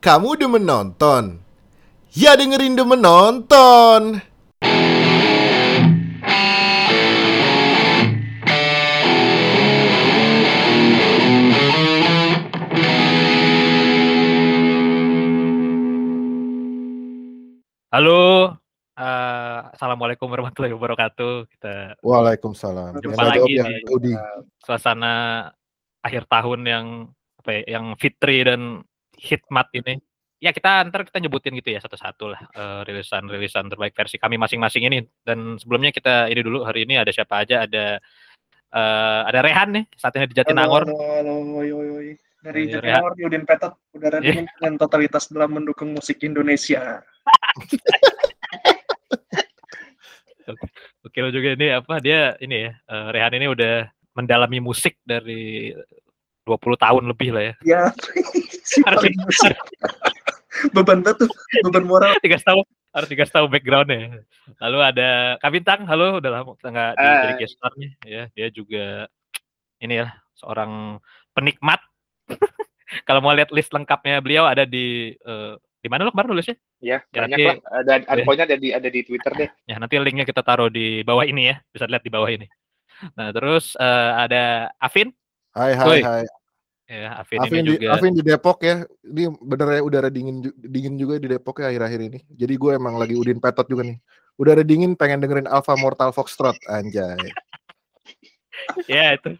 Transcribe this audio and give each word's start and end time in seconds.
Kamu 0.00 0.26
udah 0.36 0.48
menonton? 0.48 1.24
Ya 2.16 2.32
dengerin 2.34 2.74
udah 2.76 2.88
menonton. 2.88 4.00
Halo, 17.90 18.54
eh, 18.94 19.58
assalamualaikum 19.74 20.30
warahmatullahi 20.30 20.74
wabarakatuh. 20.78 21.34
Kita 21.50 21.74
Waalaikumsalam. 22.06 23.02
Jumpa 23.02 23.18
Yang 23.18 23.30
lagi 23.34 23.52
yang 23.58 23.70
di- 23.74 23.84
Udi. 23.90 24.12
suasana 24.62 25.14
akhir 26.00 26.30
tahun 26.30 26.60
yang 26.64 26.86
apa 27.42 27.50
ya, 27.50 27.62
yang 27.78 27.98
fitri 27.98 28.46
dan 28.46 28.86
hikmat 29.20 29.68
ini. 29.76 30.00
Ya 30.40 30.56
kita 30.56 30.88
ntar 30.88 31.04
kita 31.04 31.20
nyebutin 31.20 31.52
gitu 31.60 31.68
ya 31.76 31.84
satu-satu 31.84 32.24
lah 32.32 32.40
eh, 32.56 32.80
rilisan-rilisan 32.88 33.68
terbaik 33.68 33.92
versi 33.92 34.16
kami 34.16 34.40
masing-masing 34.40 34.88
ini. 34.88 35.04
Dan 35.20 35.60
sebelumnya 35.60 35.92
kita 35.92 36.32
ini 36.32 36.40
dulu 36.40 36.64
hari 36.64 36.88
ini 36.88 36.96
ada 36.96 37.12
siapa 37.12 37.44
aja? 37.44 37.68
Ada 37.68 38.00
eh, 38.72 39.20
ada 39.28 39.38
Rehan 39.44 39.68
nih 39.76 39.84
saat 40.00 40.16
ini 40.16 40.32
di 40.32 40.36
Jatinangor. 40.40 40.88
Halo, 40.88 40.96
halo, 40.96 41.32
halo, 41.44 41.60
oi, 41.60 41.68
oi, 41.68 41.88
oi. 41.92 42.08
Dari 42.40 42.72
Iya, 42.72 42.80
Jatinangor 42.80 43.12
di 43.20 43.22
Udin 43.28 43.44
Petot, 43.44 43.76
udara 43.92 44.16
Iya. 44.24 44.32
dingin 44.32 44.46
dan 44.56 44.72
totalitas 44.80 45.28
dalam 45.28 45.60
mendukung 45.60 45.92
musik 45.92 46.24
Indonesia. 46.24 47.04
Oke 51.04 51.18
lo 51.22 51.28
juga 51.30 51.54
ini 51.54 51.68
apa 51.70 52.00
dia 52.00 52.34
ini 52.40 52.64
ya 52.64 52.72
eh, 52.74 53.08
Rehan 53.12 53.36
ini 53.36 53.46
udah 53.52 53.86
mendalami 54.16 54.58
musik 54.58 54.98
dari 55.04 55.70
20 56.46 56.76
tahun 56.76 57.02
lebih 57.06 57.28
lah 57.36 57.42
ya. 57.42 57.54
Ya, 57.62 57.82
si 58.64 58.80
Harus 58.82 59.04
beban 60.76 61.00
batu, 61.00 61.24
beban 61.62 61.84
moral. 61.86 62.12
dikasih 62.20 62.44
tahu 62.44 62.60
harus 62.90 63.08
dikasih 63.08 63.32
tahu 63.32 63.46
backgroundnya. 63.46 64.26
Lalu 64.58 64.78
ada 64.82 65.08
Kak 65.38 65.50
Bintang, 65.54 65.80
halo 65.86 66.18
udah 66.18 66.30
lama 66.42 66.52
nggak 66.58 66.90
di, 66.98 67.06
jadi 67.06 67.34
guest 67.38 67.56
ya. 68.02 68.22
Dia 68.34 68.48
juga 68.50 69.06
ini 69.78 70.02
ya 70.02 70.10
seorang 70.36 70.98
penikmat. 71.32 71.78
Kalau 73.06 73.22
mau 73.22 73.30
lihat 73.30 73.54
list 73.54 73.70
lengkapnya 73.70 74.18
beliau 74.18 74.50
ada 74.50 74.66
di 74.66 75.14
eh, 75.14 75.54
di 75.80 75.88
mana 75.88 76.04
lo 76.04 76.10
kemarin 76.10 76.34
nulisnya? 76.34 76.56
Ya, 76.82 76.98
Ya, 77.14 77.24
banyak 77.24 77.38
nanti- 77.38 77.46
lah. 77.46 77.56
Ada 77.80 77.92
ada 78.04 78.18
ya. 78.20 78.24
pokoknya 78.26 78.44
ada 78.50 78.56
di 78.58 78.68
ada 78.74 78.88
di 78.90 79.00
Twitter 79.06 79.32
deh. 79.38 79.50
Ya 79.70 79.76
nanti 79.78 79.94
linknya 79.96 80.26
kita 80.26 80.42
taruh 80.42 80.66
di 80.68 81.06
bawah 81.06 81.22
ini 81.22 81.54
ya, 81.54 81.56
bisa 81.70 81.86
lihat 81.86 82.02
di 82.02 82.10
bawah 82.10 82.26
ini. 82.28 82.50
Nah 83.14 83.30
terus 83.30 83.78
eh, 83.78 84.10
ada 84.26 84.74
Afin, 84.76 85.14
Hai 85.50 85.74
hai 85.74 85.88
Woi. 85.88 86.02
hai. 86.02 86.24
ya 86.90 87.22
Afin, 87.22 87.38
Afin 87.38 87.62
ini 87.62 87.66
di, 87.66 87.74
juga. 87.78 87.90
Afin 87.94 88.12
di 88.14 88.22
Depok 88.22 88.58
ya. 88.62 88.82
Ini 89.02 89.30
bener 89.38 89.78
ya 89.78 89.82
udara 89.82 90.08
dingin 90.10 90.42
dingin 90.58 90.94
juga 90.98 91.18
di 91.18 91.30
Depok 91.30 91.62
ya 91.62 91.70
akhir-akhir 91.70 92.00
ini. 92.06 92.18
Jadi 92.34 92.54
gue 92.54 92.72
emang 92.74 92.98
lagi 92.98 93.14
Udin 93.14 93.38
Petot 93.42 93.66
juga 93.66 93.86
nih. 93.86 93.98
Udara 94.38 94.62
dingin 94.62 94.94
pengen 94.94 95.22
dengerin 95.22 95.50
Alpha 95.50 95.74
Mortal 95.78 96.10
Foxtrot 96.14 96.58
anjay. 96.70 97.18
ya 98.90 99.14
itu. 99.14 99.34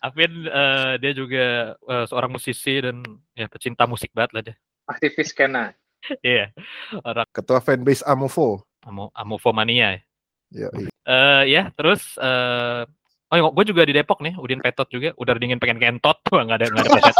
Afin 0.00 0.48
eh, 0.48 0.92
dia 1.00 1.12
juga 1.12 1.76
eh, 1.76 2.04
seorang 2.08 2.32
musisi 2.32 2.80
dan 2.80 3.04
ya 3.36 3.48
pecinta 3.48 3.84
musik 3.88 4.12
banget 4.12 4.30
lah 4.32 4.42
dia. 4.52 4.56
Aktivis 4.88 5.32
Kena. 5.32 5.72
Iya. 6.22 6.54
Orang 7.02 7.26
Ketua 7.34 7.58
fanbase 7.58 8.06
Amovo. 8.06 8.62
Amo 8.86 9.10
Amofomania 9.12 9.98
ya. 9.98 10.00
Ya, 10.48 10.68
Eh 11.08 11.44
ya, 11.52 11.68
terus 11.76 12.16
eh 12.16 12.84
oh 13.28 13.52
gue 13.52 13.64
juga 13.68 13.84
di 13.84 13.92
Depok 13.92 14.24
nih, 14.24 14.34
Udin 14.40 14.64
Petot 14.64 14.88
juga, 14.88 15.12
udah 15.20 15.36
dingin 15.36 15.60
pengen 15.60 15.76
kentot, 15.76 16.16
wah 16.32 16.42
nggak 16.48 16.58
ada 16.64 16.66
nggak 16.72 16.84
ada 16.84 16.92
pleset, 16.96 17.16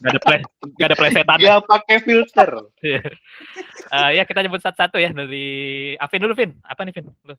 nggak 0.00 0.12
ada 0.12 0.20
ple, 0.20 0.36
nggak 0.76 0.88
ada 0.88 0.96
plesetan. 0.96 1.38
Dia 1.40 1.56
pakai 1.64 1.96
filter. 2.04 2.50
Eh, 3.90 4.10
ya 4.20 4.22
kita 4.28 4.44
nyebut 4.44 4.60
satu-satu 4.60 5.00
ya 5.00 5.10
dari 5.10 5.46
Afin 5.96 6.22
dulu, 6.22 6.36
Vin. 6.36 6.52
Apa 6.62 6.84
nih, 6.84 6.92
Vin? 6.94 7.08
Lu. 7.24 7.34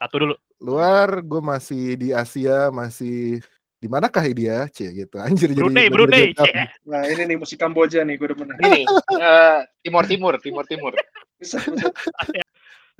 Satu 0.00 0.16
dulu. 0.16 0.34
luar 0.64 1.20
gue 1.20 1.40
masih 1.44 1.92
di 1.96 2.08
Asia 2.12 2.72
masih 2.72 3.40
di 3.80 3.88
manakah 3.88 4.24
dia 4.32 4.68
Cie 4.68 4.92
gitu 4.92 5.16
anjir 5.20 5.52
Brunei, 5.52 5.88
jadi 5.88 5.92
Brunei. 5.92 6.24
Cie. 6.32 6.68
Nah, 6.88 7.04
ini 7.08 7.28
nih 7.28 7.36
musik 7.36 7.60
Kamboja 7.60 8.04
nih, 8.04 8.16
gue 8.16 8.26
udah 8.32 8.38
menang. 8.44 8.58
Ini 8.60 8.80
eh, 9.16 9.60
Timur 9.84 10.04
Timur, 10.08 10.34
Timur 10.40 10.64
Timur. 10.68 10.92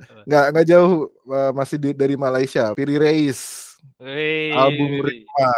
Nggak 0.01 0.45
nggak 0.49 0.65
jauh 0.65 1.13
eh, 1.29 1.51
masih 1.53 1.77
di- 1.77 1.93
dari 1.93 2.17
Malaysia 2.17 2.73
Piri 2.73 2.97
Reis 2.97 3.70
Wih. 4.01 4.53
album 4.53 5.01
Ritma 5.01 5.51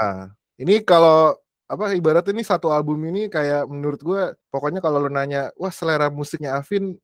ini 0.60 0.80
kalau 0.84 1.36
apa 1.64 1.96
ibarat 1.98 2.28
ini 2.30 2.44
satu 2.46 2.70
album 2.70 3.02
ini 3.10 3.32
kayak 3.32 3.66
menurut 3.66 4.02
gue 4.04 4.22
pokoknya 4.54 4.84
kalau 4.84 5.02
lo 5.02 5.10
nanya 5.10 5.50
wah 5.58 5.72
selera 5.74 6.12
musiknya 6.12 6.60
Afin 6.60 7.00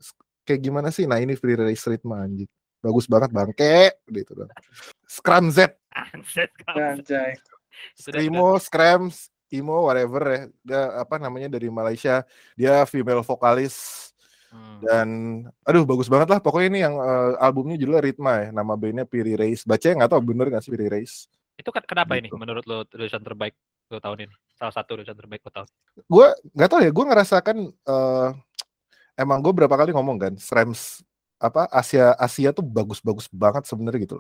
kayak 0.46 0.62
gimana 0.62 0.90
sih? 0.90 1.06
Nah 1.06 1.22
ini 1.22 1.38
Piri 1.38 1.58
Reis 1.58 1.85
Ritma 1.85 2.25
anjing. 2.25 2.50
Bagus 2.79 3.12
banget 3.12 3.35
bangke 3.35 3.97
gitu 4.08 4.31
dong 4.34 4.52
Scrum 5.03 5.52
Z. 5.52 5.75
Screamo 7.97 8.56
Scrams 8.62 9.31
Imo 9.50 9.90
whatever 9.90 10.22
ya. 10.29 10.41
Dia 10.62 10.81
apa 11.02 11.18
namanya 11.18 11.50
dari 11.50 11.74
Malaysia. 11.74 12.22
Dia 12.53 12.85
female 12.85 13.25
vokalis 13.25 14.09
Hmm. 14.49 14.81
dan 14.81 15.07
aduh 15.61 15.85
bagus 15.85 16.09
banget 16.09 16.25
lah 16.25 16.41
pokoknya 16.41 16.67
ini 16.73 16.79
yang 16.81 16.97
eh, 16.97 17.37
albumnya 17.37 17.77
judulnya 17.77 18.01
Ritma 18.01 18.33
ya 18.41 18.47
nama 18.49 18.73
bandnya 18.73 19.05
Piri 19.05 19.37
Reis 19.37 19.61
baca 19.61 19.85
nggak 19.85 20.09
tahu 20.09 20.21
bener 20.25 20.49
nggak 20.49 20.65
sih 20.65 20.73
Piri 20.73 20.89
Reis 20.89 21.29
Itu 21.53 21.69
kenapa 21.69 22.17
ini 22.17 22.33
Gitu. 22.33 22.39
menurut 22.39 22.65
lo 22.65 22.81
tulisan 22.87 23.21
terbaik 23.21 23.53
lo 23.91 24.01
tahun 24.01 24.25
ini? 24.25 24.35
Salah 24.57 24.73
satu 24.73 24.97
tulisan 24.97 25.13
terbaik 25.13 25.45
lo 25.45 25.51
tahun. 25.53 25.67
gue 26.01 26.27
nggak 26.57 26.69
tahu 26.71 26.81
ya 26.81 26.89
gue 26.89 27.05
ngerasakan 27.13 27.57
eh 27.69 28.29
emang 29.19 29.37
gue 29.43 29.53
berapa 29.53 29.75
kali 29.75 29.91
ngomong 29.93 30.17
kan 30.17 30.33
Srams 30.39 31.03
apa 31.37 31.69
Asia 31.69 32.16
Asia 32.17 32.49
tuh 32.49 32.63
bagus-bagus 32.66 33.29
banget 33.29 33.69
sebenarnya 33.69 34.01
gitu 34.07 34.17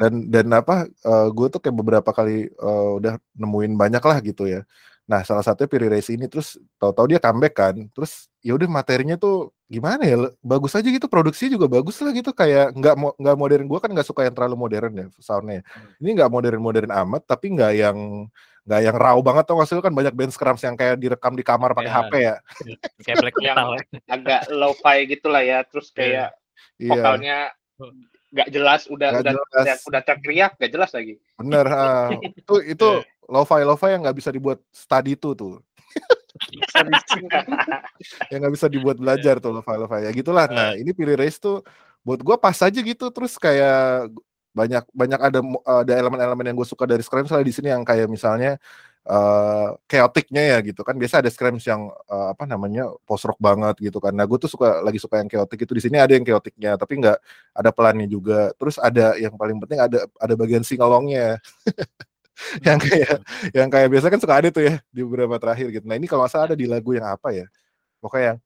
dan 0.00 0.32
dan 0.32 0.46
apa 0.50 0.88
gue 1.30 1.46
tuh 1.52 1.60
kayak 1.60 1.76
beberapa 1.76 2.10
kali 2.10 2.48
eh, 2.48 2.90
udah 2.98 3.20
nemuin 3.36 3.76
banyak 3.76 4.02
lah 4.02 4.18
gitu 4.24 4.48
ya 4.48 4.64
nah 5.02 5.20
salah 5.22 5.42
satunya 5.42 5.66
Piri 5.66 5.86
Reis 5.90 6.06
ini 6.08 6.24
terus 6.26 6.54
tahu-tahu 6.78 7.10
dia 7.10 7.18
comeback 7.18 7.54
kan 7.54 7.74
terus 7.90 8.30
ya 8.38 8.54
udah 8.54 8.66
materinya 8.66 9.18
tuh 9.18 9.50
gimana 9.66 10.04
ya 10.04 10.14
bagus 10.38 10.72
aja 10.72 10.86
gitu 10.86 11.10
produksi 11.10 11.50
juga 11.50 11.66
bagus 11.66 11.98
lah 11.98 12.12
gitu 12.12 12.30
kayak 12.30 12.70
nggak 12.72 12.94
mo- 12.94 13.16
nggak 13.18 13.36
modern 13.36 13.64
gue 13.66 13.78
kan 13.78 13.90
nggak 13.90 14.06
suka 14.06 14.22
yang 14.22 14.32
terlalu 14.32 14.56
modern 14.56 14.92
ya 14.94 15.06
soundnya 15.18 15.60
ini 15.98 16.14
nggak 16.14 16.30
modern 16.30 16.60
modern 16.60 16.90
amat 16.92 17.26
tapi 17.26 17.50
nggak 17.50 17.72
yang 17.74 17.98
nggak 18.62 18.80
yang 18.80 18.94
raw 18.94 19.18
banget 19.18 19.42
tau 19.42 19.58
sih 19.66 19.74
Lu 19.74 19.82
kan 19.82 19.90
banyak 19.90 20.14
band 20.14 20.30
scrums 20.30 20.62
yang 20.62 20.78
kayak 20.78 20.94
direkam 20.94 21.34
di 21.34 21.42
kamar 21.42 21.74
pakai 21.74 21.90
Ya. 21.90 21.98
HP 21.98 22.12
ya 22.14 22.34
Kayak 23.02 23.16
black 23.18 23.34
Yang 23.34 23.56
metal. 23.58 23.68
ya. 23.74 23.82
agak 24.06 24.40
lo-fi 24.54 24.98
gitu 25.10 25.26
lah 25.26 25.42
ya. 25.42 25.58
Terus 25.66 25.90
kayak 25.90 26.30
iya 26.78 26.90
vokalnya 26.94 27.36
nggak 28.32 28.48
jelas, 28.48 28.88
udah 28.88 29.08
Nggak 29.12 29.22
udah 29.22 29.32
jelas. 29.32 29.48
udah, 29.52 29.76
udah 29.92 30.02
teriak, 30.02 30.52
nggak 30.56 30.72
jelas 30.72 30.90
lagi. 30.96 31.14
bener 31.36 31.66
ah. 31.68 32.08
itu 32.40 32.54
itu 32.64 32.88
lo-fi 33.28 33.62
lo-fi 33.62 33.92
yang 33.92 34.02
nggak 34.02 34.16
bisa 34.16 34.30
dibuat 34.32 34.58
study 34.72 35.14
tuh. 35.14 35.32
Tuh 35.36 35.54
yang 38.32 38.38
nggak 38.40 38.54
bisa 38.56 38.66
dibuat 38.72 38.96
belajar 38.96 39.36
tuh 39.38 39.52
lo-fi 39.52 39.76
lo-fi. 39.76 40.08
Ya 40.08 40.10
gitulah. 40.16 40.48
Nah 40.48 40.72
ini 40.74 40.96
pilih 40.96 41.20
race 41.20 41.36
tuh 41.36 41.60
buat 42.02 42.24
gua 42.24 42.40
pas 42.40 42.56
aja 42.56 42.80
gitu. 42.80 43.12
Terus 43.12 43.36
kayak 43.36 44.08
banyak 44.52 44.84
banyak 44.92 45.20
ada 45.20 45.40
ada 45.64 45.92
elemen-elemen 45.96 46.52
yang 46.52 46.56
gue 46.60 46.68
suka 46.68 46.84
dari 46.84 47.00
Screams 47.00 47.32
lah 47.32 47.40
di 47.40 47.56
sini 47.56 47.72
yang 47.72 47.88
kayak 47.88 48.04
misalnya 48.04 48.60
eh 49.02 49.68
chaoticnya 49.90 50.42
ya 50.54 50.58
gitu. 50.62 50.80
Kan 50.86 50.94
biasa 50.94 51.18
ada 51.22 51.30
Screams 51.30 51.66
yang 51.66 51.90
eh, 51.90 52.26
apa 52.34 52.46
namanya 52.46 52.86
post 53.02 53.26
rock 53.26 53.38
banget 53.42 53.78
gitu 53.82 53.98
kan. 53.98 54.14
Nah 54.14 54.22
gue 54.30 54.38
tuh 54.38 54.46
suka 54.50 54.78
lagi 54.82 55.02
suka 55.02 55.18
yang 55.18 55.26
chaotic 55.30 55.66
itu. 55.66 55.72
Di 55.74 55.82
sini 55.82 55.98
ada 55.98 56.14
yang 56.14 56.22
chaoticnya 56.22 56.78
tapi 56.78 57.02
nggak 57.02 57.18
ada 57.54 57.70
pelannya 57.74 58.06
juga. 58.06 58.54
Terus 58.54 58.78
ada 58.78 59.18
yang 59.18 59.34
paling 59.34 59.58
penting 59.58 59.78
ada 59.82 60.06
ada 60.20 60.34
bagian 60.38 60.62
singalongnya. 60.62 61.42
Yang 62.64 62.78
kayak 62.88 63.16
yang 63.54 63.68
kayak 63.70 63.88
biasa 63.92 64.06
kan 64.08 64.18
suka 64.18 64.34
ada 64.40 64.48
tuh 64.48 64.64
ya 64.66 64.74
di 64.90 65.04
beberapa 65.04 65.36
terakhir 65.38 65.68
gitu. 65.68 65.84
Nah 65.86 66.00
ini 66.00 66.08
kalau 66.08 66.24
nggak 66.24 66.32
salah 66.32 66.46
ada 66.50 66.56
di 66.58 66.64
lagu 66.66 66.90
yang 66.96 67.06
apa 67.06 67.28
ya? 67.30 67.46
Pokoknya 68.00 68.24
yang 68.34 68.38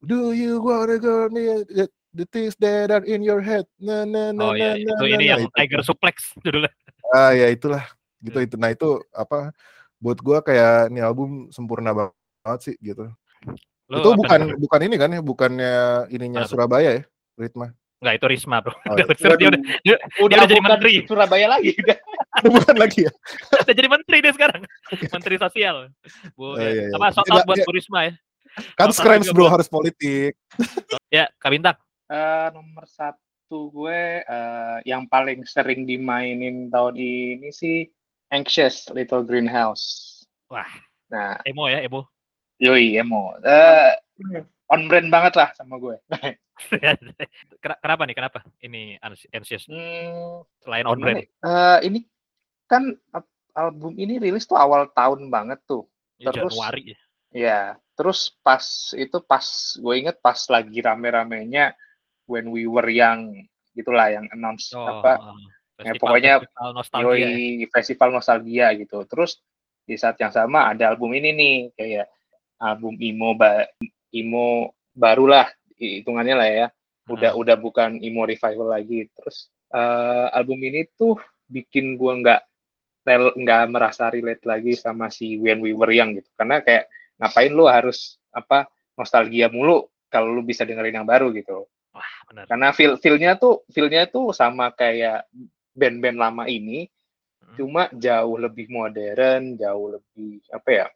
do 0.00 0.30
you 0.32 0.62
wanna 0.62 0.96
go 0.96 1.26
near 1.28 1.66
the, 1.68 1.84
the 2.14 2.24
things 2.30 2.54
that 2.62 2.88
are 2.88 3.02
in 3.04 3.20
your 3.20 3.42
head? 3.42 3.66
Nah 3.82 4.06
nah 4.06 4.30
nah 4.30 4.46
Oh 4.46 4.54
ya, 4.54 4.72
nah, 4.72 4.78
itu 4.78 4.94
nah, 4.94 5.10
ini 5.10 5.24
nah, 5.26 5.30
yang 5.36 5.40
itu. 5.44 5.52
Tiger 5.58 5.80
Suplex 5.84 6.16
judulnya. 6.40 6.70
ah 7.12 7.34
ya 7.34 7.50
itulah. 7.50 7.82
Gitu 8.22 8.38
Ya. 8.40 8.46
itu. 8.46 8.54
Nah 8.56 8.70
itu 8.72 8.88
apa 9.12 9.50
buat 10.02 10.18
gua 10.18 10.42
kayak 10.42 10.90
ini 10.90 10.98
album 10.98 11.46
sempurna 11.48 11.94
banget 11.94 12.60
sih 12.60 12.74
gitu 12.82 13.06
Lo 13.86 13.96
itu 14.02 14.10
bukan 14.18 14.40
nih? 14.50 14.56
bukan 14.58 14.80
ini 14.88 14.96
kan 14.98 15.10
ya 15.12 15.20
bukannya 15.22 15.74
ininya? 16.10 16.42
Surabaya 16.44 16.90
ya 16.98 17.02
ritma 17.38 17.70
Enggak, 18.02 18.18
itu 18.18 18.26
Risma, 18.34 18.58
Bro. 18.58 18.74
Oh, 18.74 18.82
Udah, 18.98 19.06
iya. 19.06 19.14
dia 19.38 19.46
udah, 19.46 19.60
dia 19.86 19.94
Udah 20.18 20.36
udah 20.42 20.46
jadi 20.50 20.58
menteri. 20.58 20.92
Surabaya 21.06 21.46
lagi. 21.46 21.70
Udah. 21.86 21.98
bukan 22.50 22.74
lagi 22.74 23.06
ya 23.06 23.12
udah 23.62 23.74
jadi 23.78 23.86
menteri 23.86 24.16
dia 24.18 24.32
sekarang. 24.34 24.62
menteri 24.90 25.36
sosial. 25.38 25.76
Bu, 26.34 26.42
Oh, 26.42 26.58
ya. 26.58 26.66
iya, 26.66 26.82
iya. 26.90 26.96
Apa 26.98 27.14
shout 27.14 27.30
out 27.30 27.46
buat 27.46 27.62
Bu 27.62 27.70
Risma 27.70 28.10
ya. 28.10 28.12
kan 28.74 28.90
juga 28.90 29.30
bro 29.30 29.46
harus 29.46 29.70
politik 29.70 30.34
Ya, 31.14 31.30
Kak 31.38 31.54
Bintang. 31.54 31.78
Eh, 32.10 32.48
nomor 32.50 32.90
satu 32.90 33.70
gue 33.70 34.26
eh, 34.26 34.76
yang 34.82 35.06
paling 35.06 35.46
sering 35.46 35.86
dimainin 35.86 36.74
tahun 36.74 36.98
ini 36.98 37.54
sih 37.54 37.86
Anxious 38.32 38.88
Little 38.90 39.22
Greenhouse. 39.22 40.08
Wah. 40.48 40.66
Nah, 41.12 41.36
Emo 41.44 41.68
ya, 41.68 41.84
emo. 41.84 42.08
yoi 42.56 42.96
emo. 42.96 43.36
Eh, 43.44 43.92
on 44.72 44.88
brand 44.88 45.12
banget 45.12 45.36
lah 45.36 45.52
sama 45.52 45.76
gue. 45.76 46.00
Ken- 47.60 47.80
Kenapa 47.84 48.02
nih? 48.08 48.16
Kenapa? 48.16 48.38
Ini 48.58 48.96
Anxious 49.32 49.68
Hmm, 49.68 50.40
selain 50.64 50.88
on 50.88 50.96
brand. 50.96 51.20
Eh, 51.20 51.78
ini 51.84 52.08
kan 52.64 52.96
album 53.52 53.92
ini 54.00 54.16
rilis 54.16 54.48
tuh 54.48 54.56
awal 54.56 54.88
tahun 54.96 55.28
banget 55.28 55.60
tuh. 55.68 55.84
Ya, 56.16 56.32
terus- 56.32 56.56
Januari 56.56 56.96
ya. 56.96 56.98
Ya, 57.32 57.60
terus 57.96 58.28
pas 58.44 58.60
itu 58.92 59.16
pas 59.24 59.44
gue 59.76 59.94
inget 59.96 60.20
pas 60.20 60.36
lagi 60.48 60.84
rame-ramenya 60.84 61.72
when 62.28 62.52
we 62.52 62.68
were 62.68 62.88
young 62.88 63.32
gitulah 63.72 64.12
yang 64.12 64.28
announce 64.36 64.68
Oh, 64.76 64.84
apa 64.84 65.16
oh. 65.82 65.86
Ya, 65.86 65.92
Festival- 65.92 66.00
pokoknya 66.06 66.32
festival 66.40 66.70
nostalgia. 66.72 67.10
ya. 67.10 67.28
yoi 67.28 67.66
festival 67.68 68.08
nostalgia 68.14 68.66
gitu. 68.78 68.98
Terus 69.10 69.30
di 69.82 69.94
saat 69.98 70.16
yang 70.22 70.30
sama 70.30 70.70
ada 70.70 70.94
album 70.94 71.10
ini 71.12 71.30
nih 71.34 71.54
kayak 71.74 72.06
album 72.62 72.94
emo 73.02 73.34
ba 73.34 73.66
emo 74.14 74.70
barulah 74.94 75.50
hitungannya 75.76 76.34
lah 76.38 76.48
ya. 76.48 76.66
Udah 77.10 77.34
udah 77.34 77.56
bukan 77.58 77.98
emo 77.98 78.22
revival 78.22 78.70
lagi. 78.70 79.10
Terus 79.10 79.50
eh, 79.74 80.26
album 80.30 80.62
ini 80.62 80.86
tuh 80.94 81.18
bikin 81.50 81.98
gua 81.98 82.14
nggak 82.22 82.40
nggak 83.34 83.62
merasa 83.66 84.06
relate 84.08 84.46
lagi 84.46 84.78
sama 84.78 85.10
si 85.10 85.34
When 85.34 85.58
We 85.58 85.74
Were 85.74 85.90
Young 85.90 86.14
gitu. 86.14 86.30
Karena 86.38 86.62
kayak 86.62 86.86
ngapain 87.18 87.50
lu 87.50 87.66
harus 87.66 88.18
apa 88.30 88.70
nostalgia 88.94 89.50
mulu 89.50 89.86
kalau 90.08 90.30
lu 90.32 90.42
bisa 90.42 90.66
dengerin 90.66 91.02
yang 91.02 91.08
baru 91.08 91.30
gitu 91.32 91.64
Wah, 91.92 92.10
benar. 92.28 92.44
karena 92.48 92.68
feel 92.72 92.96
feelnya 92.98 93.36
tuh 93.36 93.62
feelnya 93.68 94.08
tuh 94.08 94.32
sama 94.32 94.72
kayak 94.72 95.28
band-band 95.72 96.18
lama 96.20 96.44
ini 96.48 96.88
Hmm. 97.42 97.56
cuma 97.58 97.82
jauh 97.92 98.38
lebih 98.40 98.70
modern 98.72 99.58
jauh 99.60 99.98
lebih 99.98 100.40
apa 100.54 100.70
ya 100.72 100.86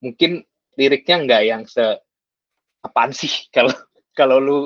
mungkin 0.00 0.40
liriknya 0.78 1.16
nggak 1.26 1.42
yang 1.44 1.62
se 1.66 1.84
apaan 2.80 3.12
sih 3.12 3.28
kalau 3.56 3.74
kalau 4.14 4.38
lu 4.40 4.58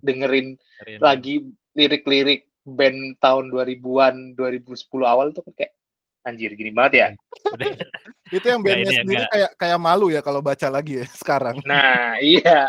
dengerin 0.00 0.56
lagi 1.02 1.44
lirik-lirik 1.76 2.48
band 2.64 3.18
tahun 3.20 3.50
2000-an 3.50 4.36
2010 4.38 4.88
awal 5.04 5.32
tuh 5.34 5.44
kayak 5.52 5.72
anjir 6.20 6.52
gini 6.52 6.68
banget 6.68 6.92
ya. 6.92 7.08
Itu 8.36 8.44
yang 8.44 8.60
bandnya 8.60 8.92
ya, 8.92 9.00
sendiri 9.00 9.24
kayak 9.32 9.50
kayak 9.56 9.78
malu 9.80 10.12
ya 10.12 10.20
kalau 10.20 10.44
baca 10.44 10.68
lagi 10.68 11.00
ya 11.00 11.06
sekarang. 11.08 11.64
nah 11.64 12.20
iya 12.20 12.68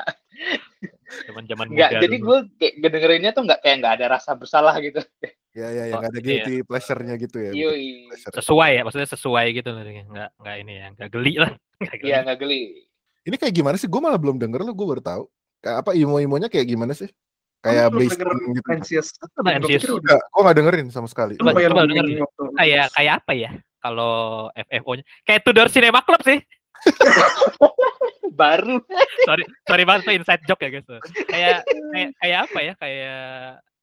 Zaman-zaman 1.28 1.68
nggak 1.70 1.90
muda 1.92 2.02
jadi 2.02 2.18
gue 2.18 2.38
kayak 2.56 2.74
ngedengerinnya 2.80 3.32
tuh 3.36 3.44
nggak 3.44 3.60
kayak 3.60 3.76
nggak 3.84 3.94
ada 4.00 4.06
rasa 4.16 4.32
bersalah 4.34 4.76
gitu 4.80 5.04
Ya 5.52 5.68
ya 5.68 5.84
ya 5.92 5.96
Oh, 5.96 6.00
nggak 6.00 6.12
ada 6.16 6.20
iya. 6.20 6.28
guilty 6.32 6.56
pleasure-nya 6.64 7.14
gitu 7.20 7.38
ya. 7.44 7.52
yoi 7.52 8.08
pleasure. 8.08 8.40
sesuai 8.40 8.72
ya, 8.72 8.82
maksudnya 8.88 9.10
sesuai 9.12 9.46
gitu 9.52 9.70
liriknya. 9.76 10.06
Nggak 10.08 10.30
nggak 10.40 10.56
ini 10.64 10.74
ya, 10.80 10.86
nggak 10.96 11.10
geli 11.12 11.34
lah. 11.44 11.52
Iya 12.08 12.18
nggak 12.24 12.38
geli 12.40 12.62
Ini 13.28 13.36
kayak 13.36 13.52
gimana 13.52 13.76
sih? 13.76 13.92
Gue 13.92 14.00
malah 14.00 14.16
belum 14.16 14.40
denger 14.40 14.64
lo, 14.64 14.72
gue 14.72 14.88
baru 14.88 15.04
tahu. 15.04 15.24
Kayak 15.60 15.84
apa 15.84 15.92
imo-imonya 15.92 16.48
kayak 16.48 16.72
gimana 16.72 16.96
sih? 16.96 17.12
Kayak 17.60 17.92
belum 17.92 18.00
bass 18.02 18.16
denger 18.16 18.28
drum 18.32 18.52
gitu. 18.56 18.68
Anxious. 18.72 19.08
pikir 19.68 19.90
udah 19.92 20.00
Enggak, 20.00 20.22
gue 20.24 20.42
nggak 20.42 20.58
dengerin 20.58 20.88
sama 20.88 21.08
sekali. 21.12 21.34
Coba- 21.36 21.52
coba 21.54 21.84
dengerin. 21.84 22.18
Kayak 22.56 22.86
kayak 22.96 23.14
apa 23.20 23.32
ya? 23.36 23.52
Kalau 23.84 24.14
FFO-nya 24.56 25.04
kayak 25.28 25.42
Tudor 25.44 25.68
Cinema 25.68 26.00
Club 26.02 26.22
sih. 26.24 26.40
baru. 28.42 28.78
Sorry 29.28 29.44
sorry 29.68 29.84
banget 29.86 30.02
tuh 30.08 30.14
inside 30.16 30.44
joke 30.48 30.62
ya 30.64 30.70
guys. 30.74 30.88
Kayak 31.30 31.68
kayak 31.68 32.10
kayak 32.18 32.40
apa 32.50 32.60
ya? 32.60 32.74
Kayak 32.80 33.22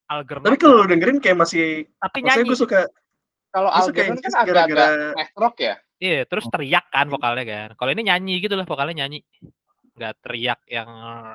Algernon. 0.08 0.46
Tapi 0.48 0.58
kalau 0.58 0.74
lu 0.82 0.86
dengerin 0.88 1.18
kayak 1.20 1.38
masih 1.38 1.84
tapi 2.00 2.18
nyanyi. 2.24 2.48
gue 2.48 2.58
suka 2.58 2.88
kalau 3.52 3.70
Algernon 3.70 4.20
kan 4.20 4.32
agak-agak 4.44 4.90
rock 5.36 5.56
ya? 5.60 5.74
Iya 5.98 6.24
terus 6.30 6.46
teriak 6.48 6.86
kan 6.94 7.06
vokalnya 7.10 7.44
kan. 7.44 7.68
Kalau 7.76 7.90
ini 7.92 8.02
nyanyi 8.06 8.34
gitu 8.40 8.54
lah 8.54 8.64
vokalnya 8.64 9.04
nyanyi. 9.04 9.20
Nggak 9.98 10.14
teriak 10.22 10.60
yang 10.70 10.88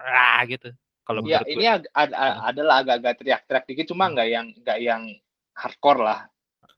ah 0.07 0.42
gitu. 0.48 0.71
Kalau 1.04 1.19
Iya, 1.27 1.44
menurut 1.44 1.51
ini 1.51 1.65
gue. 1.68 1.75
ag- 1.75 1.92
ad- 1.92 2.15
a- 2.15 2.39
adalah 2.48 2.75
agak-agak 2.80 3.13
teriak-teriak 3.19 3.65
dikit, 3.68 3.86
cuma 3.92 4.07
nggak 4.07 4.27
yang 4.31 4.48
nggak 4.63 4.77
yang 4.80 5.01
hardcore 5.51 6.00
lah. 6.00 6.19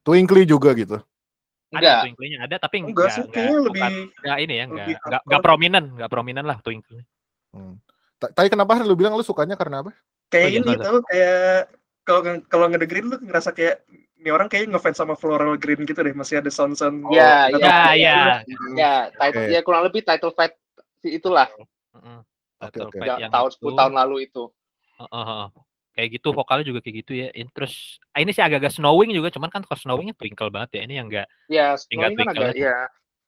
Twinkly 0.02 0.50
juga 0.50 0.74
gitu. 0.74 0.98
Ada 1.76 1.80
Enggak. 1.84 2.00
twinkle-nya 2.08 2.38
ada 2.42 2.56
tapi 2.58 2.76
enggak 2.80 2.96
nggak 2.96 3.12
sih 3.12 3.22
nggak 3.22 3.34
kayaknya 3.36 3.58
lebih 3.60 3.82
bukan 3.84 3.94
nggak 4.16 4.38
ini 4.40 4.54
ya 4.56 4.64
nggak 4.66 4.76
lebih 4.76 4.96
nggak 4.96 5.04
hardcore. 5.04 5.28
nggak 5.28 5.42
prominent 5.44 5.88
nggak 5.94 6.12
prominent 6.12 6.46
lah 6.48 6.58
twinkle 6.64 7.00
Hmm. 7.52 7.76
Ta- 8.16 8.32
Tapi 8.32 8.48
kenapa 8.52 8.84
lu 8.84 8.96
bilang 8.96 9.16
lu 9.16 9.24
sukanya 9.24 9.56
karena 9.56 9.80
apa? 9.80 9.96
kayak 10.28 10.44
Oh, 10.44 10.52
iya, 10.52 10.60
ini 10.60 10.72
betul. 10.76 10.84
tau 10.84 10.98
kayak 11.08 11.52
kalau 12.04 12.22
kalau 12.52 12.66
ngedengerin 12.68 13.06
lu 13.08 13.16
ngerasa 13.24 13.50
kayak 13.52 13.88
ini 14.20 14.28
orang 14.28 14.52
kayak 14.52 14.68
ngefans 14.72 15.00
sama 15.00 15.16
Floral 15.16 15.56
Green 15.56 15.88
gitu 15.88 16.04
deh 16.04 16.12
masih 16.12 16.44
ada 16.44 16.52
sound 16.52 16.76
sound 16.76 17.08
Iya, 17.08 17.48
gitu. 17.48 17.64
ya 17.64 17.78
iya, 17.96 17.96
ya 17.96 18.28
Ya, 18.76 18.94
title, 19.14 19.48
ya 19.52 19.60
kurang 19.64 19.88
lebih 19.88 20.04
title 20.04 20.36
fight 20.36 20.52
itulah 21.00 21.48
Heeh. 21.96 22.20
Oke. 22.60 22.80
Fight 22.92 23.08
ya, 23.08 23.24
yang 23.24 23.32
tahun 23.32 23.48
itu. 23.48 23.56
10 23.62 23.72
tahun 23.78 23.94
lalu 23.96 24.16
itu. 24.28 24.44
Heeh, 25.00 25.24
heeh. 25.24 25.48
Kayak 25.96 26.10
gitu 26.14 26.30
vokalnya 26.30 26.68
juga 26.68 26.84
kayak 26.84 26.96
gitu 27.02 27.12
ya 27.16 27.28
terus 27.50 27.98
ah, 28.12 28.20
ini 28.20 28.30
sih 28.30 28.44
agak-agak 28.44 28.70
snowing 28.70 29.10
juga 29.10 29.32
cuman 29.32 29.48
kan 29.48 29.64
kalau 29.64 29.80
snowingnya 29.80 30.14
twinkle 30.14 30.52
banget 30.52 30.76
ya 30.76 30.82
ini 30.84 31.00
yang 31.00 31.08
enggak 31.08 31.28
Ya, 31.48 31.80
Tinggal 31.82 32.12
Snowing 32.12 32.18
kan 32.20 32.28
agak 32.36 32.54
ya. 32.54 32.76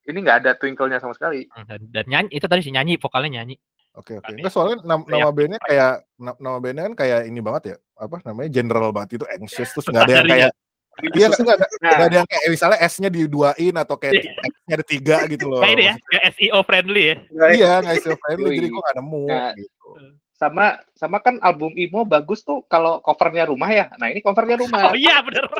Ini 0.03 0.17
nggak 0.19 0.37
ada 0.39 0.51
twinkle-nya 0.53 0.99
sama 0.99 1.11
sekali. 1.11 1.51
dan, 1.67 1.81
dan 1.89 2.05
nyanyi 2.05 2.29
itu 2.31 2.45
tadi 2.45 2.61
sih 2.61 2.71
nyanyi 2.71 2.95
vokalnya 2.95 3.39
nyanyi 3.39 3.55
Oke 3.91 4.13
oke. 4.13 4.29
Aneh. 4.29 4.39
Enggak 4.39 4.53
soalnya 4.53 4.77
nam- 4.85 5.03
Kayak 5.03 5.17
nama 5.17 5.29
bandnya 5.33 5.59
kayak 5.59 5.91
na- 6.15 6.37
nama 6.37 6.57
bandnya 6.61 6.83
kan 6.85 6.95
kayak 6.95 7.19
ini 7.25 7.39
banget 7.41 7.63
ya. 7.65 7.75
Apa 7.97 8.15
namanya? 8.21 8.49
General 8.53 8.89
banget 8.91 9.09
itu 9.17 9.25
anxious 9.27 9.73
terus 9.73 9.87
nggak 9.87 10.03
ada 10.03 10.13
yang 10.13 10.27
kayak 10.27 10.51
Iya 10.97 11.27
nggak 11.29 11.39
nggak 11.39 11.57
ada, 11.57 11.67
Nah, 11.77 12.05
ada 12.05 12.15
yang 12.15 12.27
kayak 12.27 12.45
misalnya 12.47 12.77
S-nya 12.83 13.09
diduain 13.09 13.75
atau 13.75 13.95
kayak 13.95 14.13
Iya. 14.17 14.31
X-nya 14.43 14.73
ada 14.73 14.85
tiga 14.85 15.17
gitu 15.25 15.45
loh. 15.45 15.61
kayak 15.61 15.73
ini 15.73 15.83
ya 15.83 15.93
kayak 16.03 16.23
SEO 16.31 16.59
friendly 16.61 17.03
ya 17.03 17.15
Nggak, 17.27 17.49
Iya 17.53 17.71
nggak 17.81 17.95
istilah 17.95 18.19
friendly 18.19 18.49
jadi 18.53 18.67
gue 18.67 18.81
nggak 18.81 18.97
nemu 18.97 19.23
Nah, 19.25 19.51
gitu. 19.53 19.89
Sama 20.37 20.65
sama 20.93 21.17
kan 21.17 21.41
album 21.41 21.73
Imo 21.73 22.05
bagus 22.05 22.41
tuh 22.41 22.61
kalau 22.63 23.01
covernya 23.01 23.43
rumah 23.43 23.67
ya. 23.67 23.89
Nah, 23.95 24.07
ini 24.07 24.21
covernya 24.21 24.55
rumah. 24.55 24.87
oh 24.87 24.95
iya 24.95 25.19
bener 25.19 25.49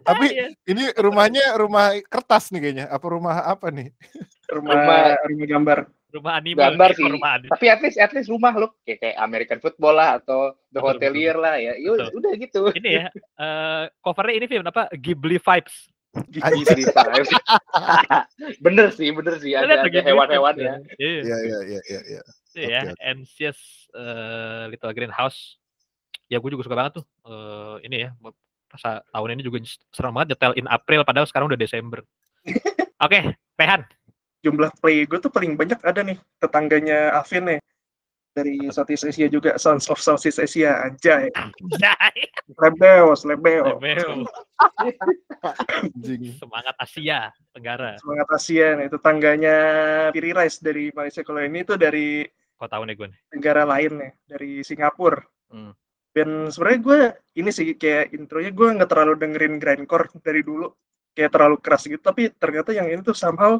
Tapi 0.00 0.26
Iya. 0.32 0.46
ini 0.64 0.84
rumahnya 0.96 1.52
rumah 1.54 1.92
kertas 2.02 2.48
nih 2.48 2.60
kayaknya. 2.62 2.86
Apa 2.88 3.06
rumah 3.10 3.36
apa 3.44 3.68
nih? 3.68 3.92
rumah 4.48 4.72
Rumah- 4.72 5.18
rumah 5.28 5.46
gambar 5.46 5.78
rumah 6.08 6.32
anime 6.40 6.56
Gambar 6.56 6.90
sih. 6.96 7.04
rumah 7.04 7.30
anime 7.36 7.52
Tapi 7.52 7.66
at 7.68 7.80
least 7.84 7.98
at 7.98 8.12
least 8.16 8.32
rumah 8.32 8.56
loh 8.56 8.72
kayak 8.80 8.96
kayak 8.98 9.16
American 9.20 9.60
Football 9.60 9.94
lah 9.94 10.16
atau 10.16 10.56
The 10.72 10.80
Betul, 10.80 10.88
Hotelier 10.96 11.36
lah 11.36 11.60
ya. 11.60 11.76
Yo, 11.76 12.00
udah 12.00 12.32
gitu. 12.34 12.72
ini 12.72 12.90
ya 12.96 13.12
eh 13.12 13.84
covernya 14.00 14.34
ini 14.34 14.46
film 14.48 14.64
apa 14.64 14.88
Ghibli 14.90 15.36
vibes. 15.36 15.76
Jadi 16.32 16.64
vibes. 16.64 17.28
bener 18.64 18.88
sih, 18.90 19.12
bener 19.12 19.36
sih 19.36 19.52
Ada 19.52 19.68
ada, 19.74 19.84
Ghibli 19.84 20.00
hewan-hewan 20.00 20.54
ya. 20.56 20.74
iya 20.96 21.20
Iya 21.20 21.58
iya 21.68 21.80
iya 21.84 22.20
Oke, 22.58 22.72
ya 22.74 22.82
Anxious 22.98 23.86
eh, 23.94 24.64
Little 24.74 24.94
Greenhouse. 24.94 25.60
Ya 26.26 26.42
gue 26.42 26.50
juga 26.50 26.66
suka 26.66 26.76
banget 26.76 27.00
tuh 27.00 27.06
Eh, 27.28 27.76
ini 27.86 28.08
ya 28.08 28.10
masa 28.68 29.00
tahun 29.12 29.38
ini 29.38 29.42
juga 29.44 29.64
serem 29.92 30.12
banget 30.12 30.36
detail 30.36 30.52
in 30.56 30.68
April 30.68 31.04
padahal 31.06 31.28
sekarang 31.28 31.52
udah 31.52 31.60
Desember. 31.60 32.02
Oke 33.04 33.36
Pehan 33.56 33.86
jumlah 34.42 34.70
play 34.78 35.04
gue 35.06 35.18
tuh 35.18 35.32
paling 35.32 35.58
banyak 35.58 35.80
ada 35.82 36.00
nih 36.02 36.18
tetangganya 36.38 37.14
Alvin 37.18 37.56
nih. 37.56 37.60
Dari 38.28 38.70
Southeast 38.70 39.02
Asia 39.02 39.26
juga 39.26 39.58
Sons 39.58 39.90
of 39.90 39.98
Southeast 39.98 40.38
Asia 40.38 40.86
anjay. 40.86 41.26
Lebeos 42.62 43.26
lebeos 43.26 43.82
Lebel. 43.82 44.30
Anjing. 45.82 46.38
semangat 46.38 46.78
Asia 46.78 47.34
Tenggara. 47.50 47.98
Semangat 47.98 48.28
Asia 48.30 48.78
nih 48.78 48.86
tetangganya 48.94 49.56
Piri 50.14 50.30
Rice 50.30 50.62
dari 50.62 50.94
Malaysia. 50.94 51.26
Kalau 51.26 51.42
ini 51.42 51.66
tuh 51.66 51.82
dari 51.82 52.22
kok 52.58 52.68
tahu 52.68 52.82
nih 52.84 52.96
gue 52.98 53.06
nih 53.14 53.20
negara 53.32 53.62
lain 53.64 53.92
nih 54.02 54.12
dari 54.26 54.50
Singapura 54.60 55.22
Hmm. 55.48 55.72
dan 56.12 56.52
sebenarnya 56.52 56.80
gue 56.84 56.98
ini 57.38 57.48
sih 57.48 57.72
kayak 57.72 58.12
intronya 58.12 58.50
gue 58.52 58.68
nggak 58.76 58.90
terlalu 58.90 59.14
dengerin 59.16 59.56
grindcore 59.56 60.12
dari 60.20 60.44
dulu 60.44 60.68
kayak 61.16 61.30
terlalu 61.32 61.56
keras 61.62 61.88
gitu 61.88 62.02
tapi 62.02 62.28
ternyata 62.36 62.76
yang 62.76 62.90
ini 62.90 63.00
tuh 63.00 63.16
somehow 63.16 63.56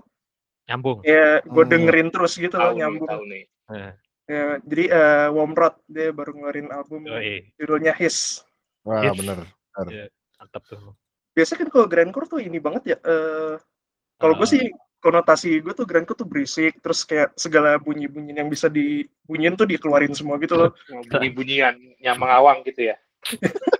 nyambung 0.68 1.00
ya 1.00 1.40
gue 1.40 1.64
Hmm. 1.64 1.72
dengerin 1.72 2.12
terus 2.12 2.36
gitu 2.36 2.60
loh 2.60 2.68
Tahu 2.68 2.74
nih, 2.76 2.80
nyambung 2.84 3.06
tahu 3.08 3.24
nih. 3.24 3.44
Eh, 3.72 3.92
Ya, 4.28 4.60
jadi 4.60 4.84
eh, 4.92 5.28
Womrod 5.32 5.80
dia 5.88 6.12
baru 6.12 6.36
ngeluarin 6.36 6.68
album 6.68 7.08
yoi, 7.08 7.48
judulnya 7.56 7.96
His 7.96 8.44
Wah 8.84 9.00
Yes. 9.00 9.16
bener. 9.16 9.40
mantap 10.36 10.62
tuh 10.68 10.92
biasanya 11.32 11.58
kan 11.64 11.68
kalau 11.72 11.86
grindcore 11.88 12.28
tuh 12.28 12.40
ini 12.44 12.60
banget 12.60 12.82
ya 12.92 12.96
eh 13.00 13.56
kalau 14.20 14.34
gue 14.36 14.44
Ah. 14.44 14.52
sih 14.52 14.62
konotasi 14.98 15.62
gue 15.62 15.72
tuh 15.72 15.86
grindcore 15.86 16.16
tuh 16.16 16.26
berisik 16.26 16.78
terus 16.78 17.02
kayak 17.02 17.30
segala 17.34 17.78
bunyi-bunyi 17.78 18.34
yang 18.34 18.46
bisa 18.46 18.66
dibunyiin 18.66 19.54
tuh 19.54 19.64
dikeluarin 19.64 20.10
semua 20.10 20.38
gitu 20.38 20.54
loh 20.54 20.70
Bunyi-bunyian 21.10 21.78
yang 21.98 22.16
mengawang 22.16 22.62
gitu 22.62 22.90
ya. 22.90 22.96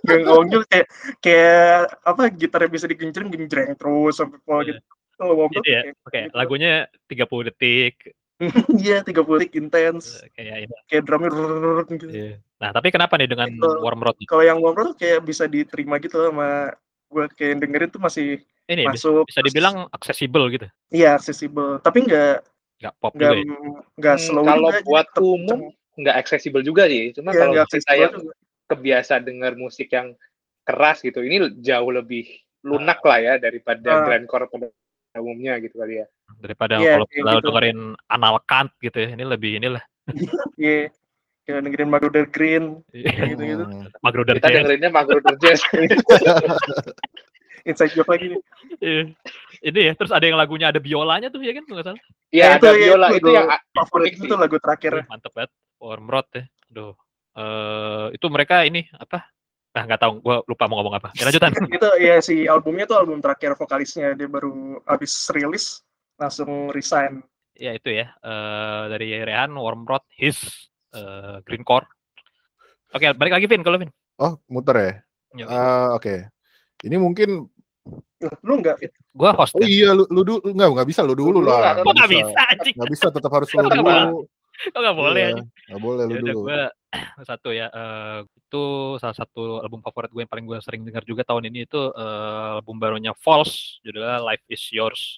yang 0.03 0.27
ngomong 0.27 0.47
juga 0.49 0.65
kayak 0.67 0.87
kayak 1.19 1.63
apa 2.03 2.21
gitarnya 2.29 2.69
bisa 2.69 2.85
digenjreng 2.85 3.31
genjreng 3.31 3.71
terus 3.73 4.19
sampai 4.19 4.39
pol 4.41 4.59
Iya. 4.61 4.75
gitu 4.75 4.81
kalau 5.15 5.33
Womrod 5.35 5.59
Gitu 5.59 5.69
ya? 5.71 5.81
oke 5.99 6.19
gitu. 6.19 6.35
lagunya 6.35 6.71
30 7.07 7.47
detik 7.47 7.95
iya 8.83 8.99
30 8.99 9.15
detik 9.35 9.53
intens 9.55 10.19
eh, 10.19 10.31
kayak 10.33 10.55
ini 10.63 10.75
kayak 10.85 11.03
drumnya 11.03 11.29
rrrr 11.29 11.79
gitu 11.89 12.05
Iya. 12.07 12.33
nah 12.57 12.69
tapi 12.71 12.87
kenapa 12.89 13.15
nih 13.15 13.27
dengan 13.27 13.47
Itu. 13.49 13.67
Warm 13.79 13.99
Road 14.01 14.15
kalau 14.23 14.43
yang 14.43 14.59
Womrod 14.59 14.91
tuh 14.91 14.97
kayak 14.97 15.23
bisa 15.23 15.43
diterima 15.45 15.99
gitu 15.99 16.19
sama 16.19 16.71
gue 17.09 17.25
kayak 17.33 17.59
dengerin 17.59 17.89
tuh 17.89 17.99
masih 17.99 18.43
ini 18.69 18.85
bisa, 18.87 19.09
masuk 19.09 19.25
bisa 19.25 19.41
dibilang 19.41 19.75
aksesibel 19.89 20.43
gitu 20.47 20.67
iya 20.93 21.17
accessible 21.17 21.81
tapi 21.81 22.05
nggak 22.05 22.45
nggak 22.79 22.93
pop 23.01 23.11
nggak 23.11 23.33
juga 23.33 23.43
ya? 23.43 23.81
nggak 23.99 24.15
Hmm, 24.15 24.23
slow 24.23 24.43
kalau 24.45 24.69
juga, 24.71 24.85
buat 24.87 25.05
tetep 25.09 25.23
umum 25.25 25.59
nggak 25.99 26.15
accessible 26.15 26.63
juga 26.63 26.87
sih. 26.87 27.11
Cuma 27.11 27.35
ya 27.35 27.43
kalau 27.43 27.51
kita 27.51 27.63
accessible 27.67 27.99
yang 27.99 28.13
juga. 28.15 28.33
kebiasa 28.71 29.13
dengar 29.19 29.51
musik 29.59 29.91
yang 29.91 30.15
keras 30.63 31.03
gitu, 31.03 31.19
ini 31.19 31.59
jauh 31.59 31.91
lebih 31.91 32.23
lunak 32.63 33.03
lah 33.03 33.19
ya 33.19 33.33
daripada 33.35 33.99
Ah. 33.99 34.07
grindcore 34.07 34.47
pada 34.47 34.71
umumnya 35.19 35.59
gitu 35.59 35.75
kali 35.75 35.99
ya. 35.99 36.07
daripada 36.39 36.79
Iya, 36.79 37.03
kalau 37.03 37.07
kita 37.11 37.31
gitu. 37.35 37.47
dengerin 37.51 37.79
anal 38.07 38.39
kant 38.47 38.71
gitu 38.79 38.95
ya 38.95 39.09
ini 39.11 39.23
lebih 39.27 39.51
inilah 39.59 39.83
Iya, 40.55 40.87
kayak 41.43 41.67
dengerin 41.67 41.89
Magruder 41.91 42.25
Green, 42.31 42.79
kayak 42.95 43.27
gitu-gitu. 43.35 43.63
Hmm. 43.67 43.91
Magruder 43.99 44.35
Kita 44.39 44.47
Jazz. 44.47 44.55
dengerinnya 44.55 44.89
Magruder 44.95 45.35
Jazz. 45.35 45.59
Inside 47.65 47.93
joke 47.93 48.09
lagi 48.09 48.25
nih. 48.31 48.39
Iya. 48.79 49.03
ini 49.59 49.79
ya 49.89 49.93
terus 49.93 50.11
ada 50.11 50.23
yang 50.23 50.39
lagunya 50.39 50.71
ada 50.71 50.79
biolanya 50.79 51.27
tuh 51.27 51.43
ya 51.43 51.51
kan? 51.51 51.63
Nggak 51.63 51.85
salah. 51.85 52.01
Iya, 52.29 52.43
Ya, 52.43 52.47
ada 52.55 52.69
itu- 52.69 52.79
biola 52.79 53.07
itu 53.09 53.17
itu 53.17 53.29
yang 53.33 53.47
Favorit 53.73 54.13
itu 54.15 54.35
lagu 54.35 54.57
terakhir. 54.59 54.91
Wih, 54.95 55.05
mantep 55.07 55.31
banget. 55.33 55.51
Warmrod 55.79 56.27
ya. 56.31 56.43
Aduh. 56.69 56.93
Eh 57.35 58.05
itu 58.13 58.25
mereka 58.27 58.63
ini 58.63 58.87
apa? 58.93 59.27
Ah 59.71 59.83
nggak 59.83 59.99
tahu. 59.99 60.13
Gua 60.19 60.41
lupa 60.43 60.65
mau 60.65 60.79
ngomong 60.79 60.95
apa. 60.97 61.09
Ya, 61.13 61.23
lanjutan. 61.25 61.51
Itu 61.77 61.87
ya 62.01 62.15
si 62.19 62.43
albumnya 62.45 62.83
tuh 62.83 62.97
album 62.97 63.21
terakhir 63.21 63.53
vokalisnya. 63.55 64.17
Dia 64.17 64.25
baru 64.25 64.81
habis 64.83 65.13
rilis 65.29 65.79
langsung 66.15 66.67
resign. 66.69 67.23
ya 67.53 67.75
itu 67.75 67.91
ya. 67.91 68.15
Eh 68.19 68.83
dari 68.87 69.19
Rehan 69.19 69.51
Warmrod 69.51 70.03
His 70.15 70.39
eh 70.89 71.37
Green 71.43 71.61
Core 71.61 71.85
oke 72.89 73.05
balik 73.13 73.35
lagi 73.35 73.45
Vin 73.45 73.61
kalau 73.61 73.77
Vin. 73.77 73.91
Oh, 74.17 74.39
muter 74.47 74.75
ya? 74.75 74.91
Ya, 75.35 75.45
Ah, 75.45 75.89
Oke. 75.93 76.25
Ini 76.79 76.95
mungkin 76.95 77.29
lu 78.43 78.53
enggak 78.59 78.77
Fit? 78.77 78.91
gua 79.15 79.31
host 79.33 79.55
Oh 79.55 79.63
ya. 79.63 79.67
iya 79.67 79.89
lu 79.95 80.03
lu 80.11 80.21
dulu 80.21 80.39
enggak 80.45 80.69
enggak 80.69 80.87
bisa 80.87 81.01
lu 81.01 81.15
dulu 81.15 81.39
Lu 81.39 81.47
lah. 81.47 81.73
lah, 81.73 81.83
kok 81.83 81.91
nggak 81.91 82.11
bisa 82.11 82.41
anjing 82.45 82.75
Enggak 82.75 82.91
bisa 82.91 83.05
tetap 83.09 83.31
harus 83.31 83.49
lu 83.55 83.67
dulu. 83.67 84.27
kok 84.59 84.79
nggak 84.79 84.97
boleh 84.97 85.19
Iya, 85.23 85.29
anjing 85.33 85.47
Nggak 85.71 85.81
boleh 85.81 86.03
lu 86.03 86.13
ya 86.13 86.21
dulu. 86.21 86.39
gue 86.45 86.61
satu 87.29 87.49
ya 87.49 87.67
eh, 87.69 88.17
itu 88.25 88.63
salah 88.97 89.15
satu 89.15 89.41
album 89.59 89.79
favorit 89.79 90.09
gue 90.09 90.21
yang 90.21 90.31
paling 90.31 90.45
gue 90.45 90.57
sering 90.59 90.81
dengar 90.83 91.03
juga 91.03 91.23
tahun 91.23 91.47
ini 91.47 91.63
itu 91.65 91.81
eh, 91.89 92.47
album 92.59 92.75
barunya 92.77 93.15
False 93.15 93.79
judulnya 93.81 94.19
Life 94.19 94.43
Is 94.47 94.63
Yours 94.69 95.17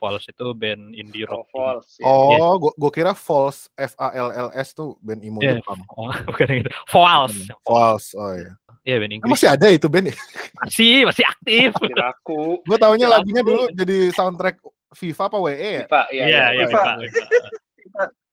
False 0.00 0.26
itu 0.26 0.46
band 0.56 0.96
indie 0.96 1.28
Oh, 1.28 1.44
rock 1.44 1.52
false. 1.52 2.00
ya. 2.00 2.08
Oh, 2.08 2.56
gua, 2.56 2.72
gua 2.72 2.88
kira 2.90 3.12
False 3.12 3.68
F 3.76 3.92
A 3.94 4.08
L 4.10 4.32
L 4.32 4.48
S 4.50 4.72
tuh 4.72 4.96
band 4.98 5.20
emo 5.20 5.38
Iya. 5.44 5.60
Jepang. 5.60 5.84
oh, 5.92 6.08
bukan 6.24 6.46
yang 6.48 6.58
gitu 6.64 6.70
False 6.88 7.36
False. 7.60 8.08
Oh 8.16 8.32
iya. 8.32 8.56
iya 8.80 8.96
band 8.96 9.12
Eh, 9.12 9.16
Inggris 9.20 9.30
masih 9.30 9.48
ada 9.52 9.66
itu 9.68 9.86
band 9.86 10.08
ya? 10.08 10.16
masih 10.56 10.92
masih 11.04 11.24
aktif 11.24 11.68
Masih 11.76 11.94
laku. 11.94 12.42
Gua 12.64 12.76
taunya 12.76 13.06
Ya 13.06 13.12
lagunya 13.12 13.42
dulu 13.44 13.68
jadi 13.70 14.08
soundtrack 14.10 14.56
FIFA 14.90 15.22
apa 15.22 15.36
WE 15.38 15.52
ya? 15.54 15.82
Pak, 15.86 16.06
iya, 16.10 16.24
iya 16.26 16.44
iya 16.50 16.64
Viva. 16.66 16.92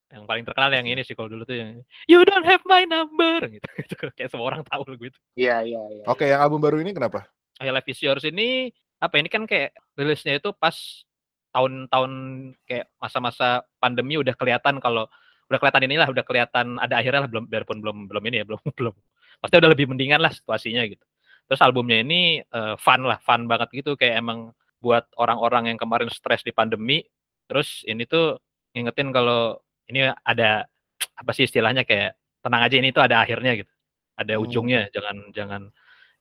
yang 0.08 0.24
paling 0.24 0.40
terkenal 0.42 0.72
yang 0.72 0.88
ini 0.88 1.04
sih 1.04 1.12
kalau 1.12 1.28
dulu 1.28 1.44
tuh 1.44 1.52
yang 1.54 1.84
You 2.08 2.24
don't 2.24 2.42
have 2.42 2.64
my 2.64 2.82
number 2.82 3.44
gitu, 3.54 3.68
gitu. 3.78 3.94
kayak 4.16 4.32
semua 4.32 4.48
orang 4.48 4.64
tahu 4.64 4.88
lagu 4.88 5.04
itu 5.04 5.18
Iya, 5.36 5.60
iya, 5.62 5.80
iya. 5.92 6.04
Oke, 6.08 6.24
yang 6.24 6.40
album 6.40 6.58
baru 6.58 6.80
ini 6.80 6.96
kenapa? 6.96 7.28
I 7.60 7.68
Life 7.68 7.86
Is 7.86 8.00
Yours 8.00 8.24
ini 8.24 8.72
apa 8.98 9.14
ini 9.14 9.28
kan 9.28 9.44
kayak 9.44 9.76
rilisnya 9.94 10.40
itu 10.40 10.50
pas 10.50 10.74
tahun-tahun 11.58 12.12
kayak 12.70 12.86
masa-masa 13.02 13.66
pandemi 13.82 14.14
udah 14.14 14.30
kelihatan 14.38 14.78
kalau 14.78 15.10
udah 15.50 15.58
kelihatan 15.58 15.90
inilah 15.90 16.06
udah 16.06 16.22
kelihatan 16.22 16.78
ada 16.78 17.02
akhirnya 17.02 17.26
lah 17.26 17.30
belum 17.30 17.50
biarpun 17.50 17.82
belum 17.82 18.06
belum 18.06 18.22
ini 18.30 18.36
ya 18.38 18.44
belum 18.46 18.62
belum. 18.78 18.94
Pasti 19.42 19.54
udah 19.58 19.70
lebih 19.74 19.90
mendingan 19.90 20.22
lah 20.22 20.30
situasinya 20.30 20.86
gitu. 20.86 21.02
Terus 21.50 21.60
albumnya 21.64 21.98
ini 21.98 22.38
eh, 22.38 22.74
fun 22.78 23.02
lah 23.02 23.18
fun 23.18 23.50
banget 23.50 23.74
gitu 23.74 23.98
kayak 23.98 24.22
emang 24.22 24.54
buat 24.78 25.10
orang-orang 25.18 25.74
yang 25.74 25.78
kemarin 25.82 26.06
stres 26.14 26.46
di 26.46 26.54
pandemi 26.54 27.02
terus 27.50 27.82
ini 27.82 28.06
tuh 28.06 28.38
ngingetin 28.70 29.10
kalau 29.10 29.58
ini 29.90 30.06
ada 30.22 30.62
apa 31.18 31.30
sih 31.34 31.50
istilahnya 31.50 31.82
kayak 31.82 32.14
tenang 32.38 32.62
aja 32.62 32.76
ini 32.78 32.94
tuh 32.94 33.02
ada 33.02 33.18
akhirnya 33.18 33.58
gitu. 33.58 33.72
Ada 34.14 34.38
Hmm. 34.38 34.44
ujungnya 34.46 34.80
jangan 34.94 35.16
jangan 35.34 35.62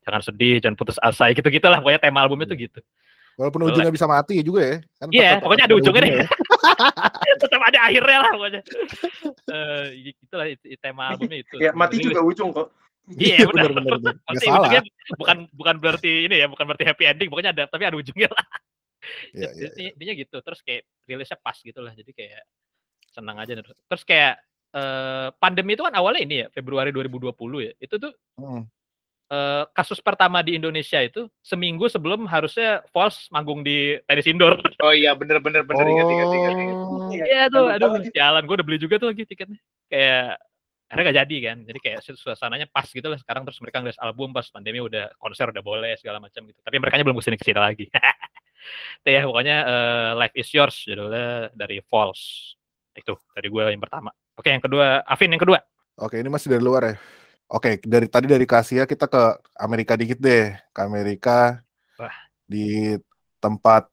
jangan 0.01 0.21
sedih 0.25 0.57
jangan 0.63 0.77
putus 0.79 0.97
asa 0.97 1.29
gitu 1.37 1.45
gitulah 1.53 1.77
pokoknya 1.77 2.01
tema 2.01 2.25
albumnya 2.25 2.49
tuh 2.49 2.57
gitu 2.57 2.81
Walaupun 3.37 3.61
Boleh. 3.61 3.71
ujungnya 3.71 3.93
bisa 3.93 4.05
mati 4.05 4.41
juga 4.41 4.61
ya. 4.61 4.75
Kan 4.97 5.07
Iya, 5.07 5.29
tetap- 5.29 5.41
pokoknya 5.45 5.63
ada 5.63 5.75
ujungnya 5.77 6.01
deh. 6.01 6.13
tetap 7.41 7.61
ada 7.61 7.79
akhirnya 7.85 8.17
lah 8.17 8.31
pokoknya 8.33 8.61
Eh 9.55 9.85
gitulah 10.17 10.47
itu, 10.47 10.65
itu 10.67 10.81
tema 10.81 11.03
albumnya 11.13 11.37
itu 11.39 11.55
Ya 11.57 11.71
mati 11.71 11.95
juga 11.97 12.19
ujung 12.19 12.49
kok. 12.51 12.67
iya 13.07 13.39
benar 13.45 13.71
bener, 13.71 13.93
bener, 13.93 13.93
bener. 14.03 14.13
Nggak 14.17 14.27
Pasti 14.27 14.45
salah. 14.45 14.59
ujungnya 14.59 14.81
bukan 15.15 15.37
bukan 15.53 15.75
berarti 15.77 16.11
ini 16.27 16.35
ya 16.35 16.47
bukan 16.47 16.65
berarti 16.65 16.83
happy 16.83 17.03
ending 17.05 17.29
pokoknya 17.29 17.51
ada 17.53 17.63
tapi 17.65 17.83
ada 17.85 17.95
ujungnya 17.95 18.27
lah 18.27 18.45
Iya, 19.31 19.49
iya. 19.55 19.67
Intinya- 19.71 19.93
intinya 19.95 20.13
gitu 20.19 20.37
terus 20.41 20.59
kayak 20.59 20.81
rilisnya 21.05 21.37
pas 21.39 21.55
gitu 21.55 21.79
lah 21.79 21.93
jadi 21.93 22.11
kayak 22.11 22.43
senang 23.07 23.37
aja 23.39 23.55
terus 23.63 24.03
kayak 24.03 24.35
eh, 24.67 25.27
pandemi 25.39 25.73
itu 25.73 25.85
kan 25.85 25.95
awalnya 25.95 26.19
ini 26.19 26.35
ya 26.43 26.47
Februari 26.51 26.91
2020 26.91 27.31
ya 27.63 27.71
itu 27.79 27.95
tuh 27.95 28.11
Hmm. 28.35 28.67
Eh, 29.31 29.63
kasus 29.75 29.99
pertama 29.99 30.39
di 30.41 30.55
Indonesia 30.55 30.99
itu 31.03 31.27
seminggu 31.43 31.87
sebelum 31.91 32.27
harusnya 32.27 32.83
False 32.91 33.27
manggung 33.31 33.61
di 33.61 33.99
tenis 34.07 34.27
indoor 34.27 34.59
Oh 34.83 34.93
iya, 34.93 35.17
bener, 35.17 35.41
bener, 35.41 35.65
bener. 35.65 35.85
Ingat, 35.89 36.07
ingat, 36.07 36.29
ingat, 36.31 36.55
ingat. 36.61 36.77
Oh. 36.77 37.09
Iya 37.09 37.43
tuh, 37.49 37.65
lupa 37.65 37.97
aduh, 37.97 38.13
jalan. 38.13 38.41
Gue 38.45 38.55
udah 38.61 38.67
beli 38.67 38.79
juga 38.79 38.95
tuh 39.01 39.09
lagi 39.09 39.25
tiketnya. 39.25 39.59
Kayak 39.89 40.37
akhirnya 40.87 41.03
gak 41.09 41.17
jadi 41.25 41.37
kan. 41.41 41.57
Jadi 41.65 41.79
kayak 41.81 41.99
su- 42.05 42.19
suasananya 42.19 42.67
pas 42.69 42.87
gitu 42.87 43.07
lah. 43.09 43.17
Sekarang 43.17 43.43
terus 43.43 43.59
mereka 43.59 43.81
ngelis 43.81 43.99
album 43.99 44.31
pas 44.31 44.45
pandemi 44.53 44.79
udah 44.79 45.11
konser 45.17 45.49
udah 45.49 45.63
boleh 45.65 45.97
segala 45.97 46.21
macam 46.21 46.45
gitu. 46.45 46.59
Tapi 46.61 46.77
mereka 46.77 47.01
belum 47.01 47.17
ke 47.17 47.23
sini 47.25 47.35
ke 47.41 47.45
sini 47.45 47.59
lagi. 47.59 47.85
Itu 49.01 49.09
ya 49.09 49.21
pokoknya 49.25 49.57
eh, 49.65 50.11
Life 50.15 50.35
is 50.37 50.49
Yours 50.53 50.75
judulnya 50.85 51.49
dari 51.57 51.81
False. 51.81 52.53
Itu 52.93 53.17
dari 53.33 53.47
gue 53.49 53.63
yang 53.73 53.81
pertama. 53.81 54.13
Oke 54.37 54.53
yang 54.53 54.61
kedua, 54.61 55.01
Afin 55.01 55.33
yang 55.33 55.41
kedua. 55.41 55.57
Oke, 55.97 56.21
ini 56.21 56.29
masih 56.29 56.53
dari 56.53 56.61
luar 56.61 56.93
ya. 56.93 56.95
Oke, 57.47 57.79
dari 57.83 58.11
tadi 58.11 58.27
dari 58.27 58.43
Kasia 58.43 58.83
kita 58.83 59.07
ke 59.07 59.39
Amerika 59.55 59.95
dikit 59.95 60.19
deh. 60.19 60.51
Ke 60.75 60.79
Amerika 60.83 61.63
Wah. 61.95 62.11
di 62.43 62.95
tempat 63.39 63.87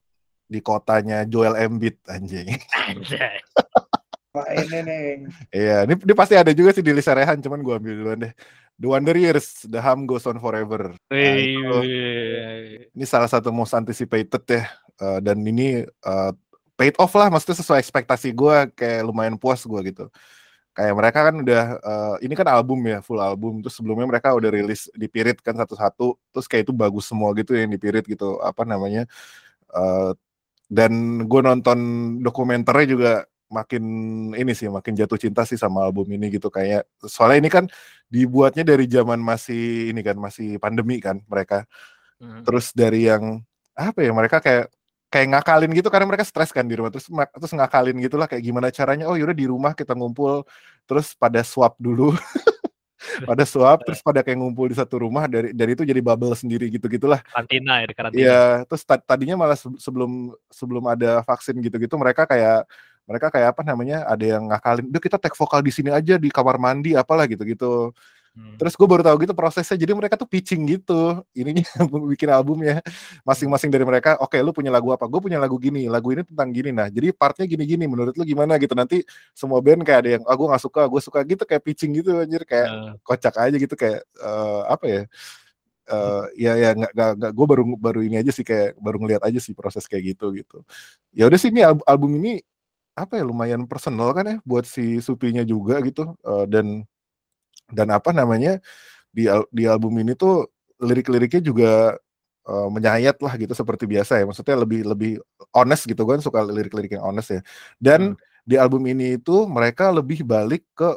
di 0.50 0.58
kotanya 0.58 1.22
Joel 1.24 1.58
Embiid 1.58 2.02
anjing. 2.10 2.58
Anjay. 2.74 3.38
Wah 4.34 4.50
ini 4.50 4.78
nih. 4.82 5.06
Iya, 5.54 5.76
ini, 5.86 5.94
ini 5.94 6.14
pasti 6.18 6.34
ada 6.34 6.50
juga 6.50 6.74
sih 6.74 6.82
di 6.82 6.90
list 6.90 7.06
Rehan, 7.06 7.38
cuman 7.38 7.62
gua 7.62 7.78
ambil 7.78 7.94
duluan 7.94 8.18
deh. 8.18 8.34
The 8.74 8.90
Wonder 8.90 9.14
Years, 9.14 9.62
The 9.70 9.78
Hum 9.78 10.02
Goes 10.10 10.26
On 10.26 10.34
Forever. 10.42 10.98
Nah, 11.06 11.34
itu- 11.38 11.86
ini 12.90 13.04
salah 13.06 13.30
satu 13.30 13.54
most 13.54 13.78
anticipated 13.78 14.42
ya 14.50 14.66
Eh, 14.94 15.18
dan 15.26 15.42
ini 15.42 15.82
eh, 15.82 16.32
paid 16.78 16.94
off 17.02 17.10
lah 17.18 17.26
maksudnya 17.26 17.58
sesuai 17.58 17.82
ekspektasi 17.82 18.30
gua 18.30 18.70
kayak 18.70 19.02
lumayan 19.02 19.34
puas 19.34 19.66
gua 19.66 19.82
gitu 19.82 20.06
kayak 20.74 20.94
mereka 20.98 21.18
kan 21.30 21.34
udah 21.40 21.64
eh, 21.78 22.14
ini 22.26 22.34
kan 22.34 22.48
album 22.50 22.82
ya 22.84 22.98
full 23.00 23.22
album. 23.22 23.62
Terus 23.62 23.78
sebelumnya 23.78 24.06
mereka 24.10 24.34
udah 24.34 24.50
rilis 24.50 24.90
di 24.92 25.06
Pirit 25.06 25.38
kan 25.40 25.54
satu-satu. 25.54 26.18
Terus 26.34 26.46
kayak 26.50 26.68
itu 26.68 26.74
bagus 26.74 27.06
semua 27.06 27.30
gitu 27.38 27.54
yang 27.54 27.70
di 27.70 27.78
Pirit 27.78 28.04
gitu. 28.04 28.42
Apa 28.42 28.66
namanya 28.66 29.06
Eh, 29.74 30.12
dan 30.70 30.92
gue 31.28 31.40
nonton 31.44 31.78
dokumenternya 32.24 32.86
juga 32.88 33.12
makin 33.52 33.84
ini 34.34 34.52
sih 34.56 34.66
makin 34.66 34.96
jatuh 34.98 35.20
cinta 35.20 35.46
sih 35.46 35.58
sama 35.60 35.84
album 35.86 36.08
ini 36.14 36.32
gitu. 36.34 36.48
Kayak 36.50 36.88
soalnya 37.04 37.38
ini 37.46 37.50
kan 37.52 37.64
dibuatnya 38.08 38.64
dari 38.66 38.86
zaman 38.88 39.20
masih 39.20 39.92
ini 39.92 40.00
kan 40.02 40.16
masih 40.18 40.58
pandemi 40.62 40.98
kan 41.02 41.20
mereka. 41.28 41.66
Hmm. 42.14 42.46
terus 42.46 42.70
dari 42.70 43.10
yang 43.10 43.42
apa 43.74 43.98
ya 44.06 44.14
mereka 44.14 44.38
kayak 44.38 44.70
kayak 45.14 45.30
ngakalin 45.30 45.70
gitu 45.78 45.86
karena 45.94 46.10
mereka 46.10 46.26
stres 46.26 46.50
kan 46.50 46.66
di 46.66 46.74
rumah 46.74 46.90
terus 46.90 47.06
terus 47.06 47.52
ngakalin 47.54 47.94
gitulah 48.02 48.26
kayak 48.26 48.42
gimana 48.42 48.74
caranya 48.74 49.06
oh 49.06 49.14
yaudah 49.14 49.36
di 49.36 49.46
rumah 49.46 49.70
kita 49.70 49.94
ngumpul 49.94 50.42
terus 50.90 51.14
pada 51.14 51.38
swap 51.46 51.78
dulu 51.78 52.10
pada 53.30 53.46
swap 53.46 53.86
terus 53.86 54.02
pada 54.02 54.26
kayak 54.26 54.42
ngumpul 54.42 54.66
di 54.66 54.74
satu 54.74 55.06
rumah 55.06 55.30
dari 55.30 55.54
dari 55.54 55.78
itu 55.78 55.86
jadi 55.86 56.02
bubble 56.02 56.34
sendiri 56.34 56.66
gitu 56.66 56.90
gitulah 56.90 57.22
Karantina 57.30 57.72
ya 57.78 57.86
di 57.86 57.94
karantina. 57.94 58.20
Iya, 58.20 58.42
terus 58.66 58.82
ta- 58.82 59.04
tadinya 59.04 59.36
malah 59.38 59.54
se- 59.54 59.78
sebelum 59.78 60.34
sebelum 60.50 60.84
ada 60.90 61.22
vaksin 61.22 61.54
gitu-gitu 61.62 61.94
mereka 61.94 62.26
kayak 62.26 62.66
mereka 63.04 63.28
kayak 63.28 63.52
apa 63.52 63.62
namanya 63.62 64.08
ada 64.08 64.24
yang 64.24 64.48
ngakalin, 64.48 64.88
udah 64.88 65.02
kita 65.02 65.20
take 65.20 65.36
vokal 65.36 65.60
di 65.60 65.68
sini 65.68 65.92
aja 65.92 66.16
di 66.16 66.32
kamar 66.32 66.56
mandi 66.56 66.96
apalah 66.96 67.28
gitu-gitu. 67.28 67.92
Hmm. 68.34 68.58
Terus 68.58 68.74
gue 68.74 68.88
baru 68.90 69.06
tahu 69.06 69.16
gitu 69.22 69.34
prosesnya, 69.38 69.78
jadi 69.78 69.94
mereka 69.94 70.18
tuh 70.18 70.26
pitching 70.26 70.66
gitu, 70.66 71.22
ininya 71.38 71.62
bikin 72.12 72.26
albumnya 72.34 72.82
masing-masing 73.22 73.70
dari 73.70 73.86
mereka. 73.86 74.18
Oke, 74.18 74.42
lu 74.42 74.50
punya 74.50 74.74
lagu 74.74 74.90
apa? 74.90 75.06
Gue 75.06 75.22
punya 75.22 75.38
lagu 75.38 75.54
gini, 75.54 75.86
lagu 75.86 76.10
ini 76.10 76.26
tentang 76.26 76.50
gini. 76.50 76.74
Nah, 76.74 76.90
jadi 76.90 77.14
partnya 77.14 77.46
gini-gini. 77.46 77.86
Menurut 77.86 78.10
lu 78.18 78.26
gimana 78.26 78.58
gitu? 78.58 78.74
Nanti 78.74 79.06
semua 79.38 79.62
band 79.62 79.86
kayak 79.86 79.98
ada 80.02 80.10
yang, 80.18 80.22
ah 80.26 80.34
gue 80.34 80.46
nggak 80.50 80.62
suka, 80.66 80.82
gue 80.90 81.00
suka 81.02 81.20
gitu 81.22 81.42
kayak 81.46 81.62
pitching 81.62 81.94
gitu 82.02 82.10
anjir 82.18 82.42
kayak 82.42 82.68
Eh, 82.74 82.92
kocak 83.06 83.34
aja 83.38 83.56
gitu 83.60 83.74
kayak 83.78 84.02
eh, 84.02 84.60
apa 84.66 84.84
ya 84.90 85.02
eh 85.84 86.22
ya 86.40 86.52
ya 86.56 86.68
nggak 86.72 86.92
nggak 87.20 87.32
gue 87.36 87.46
baru 87.46 87.62
baru 87.76 88.00
ini 88.00 88.16
aja 88.24 88.32
sih 88.32 88.40
kayak 88.46 88.72
baru 88.80 88.96
ngeliat 89.04 89.22
aja 89.28 89.36
sih 89.36 89.52
proses 89.52 89.84
kayak 89.84 90.16
gitu 90.16 90.32
gitu 90.32 90.64
ya 91.12 91.28
udah 91.28 91.36
sih 91.40 91.52
ini 91.52 91.60
al- 91.60 91.84
album 91.84 92.16
ini 92.20 92.40
apa 92.96 93.18
ya 93.20 93.24
lumayan 93.26 93.64
personal 93.68 94.12
kan 94.16 94.24
ya 94.28 94.36
buat 94.46 94.64
si 94.68 95.00
Supinya 95.04 95.42
juga 95.44 95.80
gitu 95.84 96.14
Eh, 96.24 96.46
dan 96.52 96.84
dan 97.70 97.88
apa 97.90 98.10
namanya 98.10 98.58
di 99.08 99.30
al- 99.30 99.48
di 99.48 99.64
album 99.64 99.94
ini 99.98 100.12
tuh 100.12 100.48
lirik-liriknya 100.82 101.40
juga 101.40 101.72
eh, 102.44 102.68
menyayat 102.68 103.16
lah 103.22 103.34
gitu 103.38 103.54
seperti 103.54 103.88
biasa 103.88 104.20
ya 104.20 104.24
maksudnya 104.28 104.56
lebih 104.58 104.84
lebih 104.84 105.12
honest 105.54 105.88
gitu 105.88 106.04
kan 106.04 106.20
suka 106.20 106.44
lirik-lirik 106.44 106.92
yang 106.92 107.06
honest 107.08 107.38
ya 107.38 107.40
dan 107.80 108.18
di 108.44 108.60
album 108.60 108.84
ini 108.84 109.16
itu 109.16 109.48
mereka 109.48 109.88
lebih 109.88 110.20
balik 110.20 110.68
ke 110.76 110.92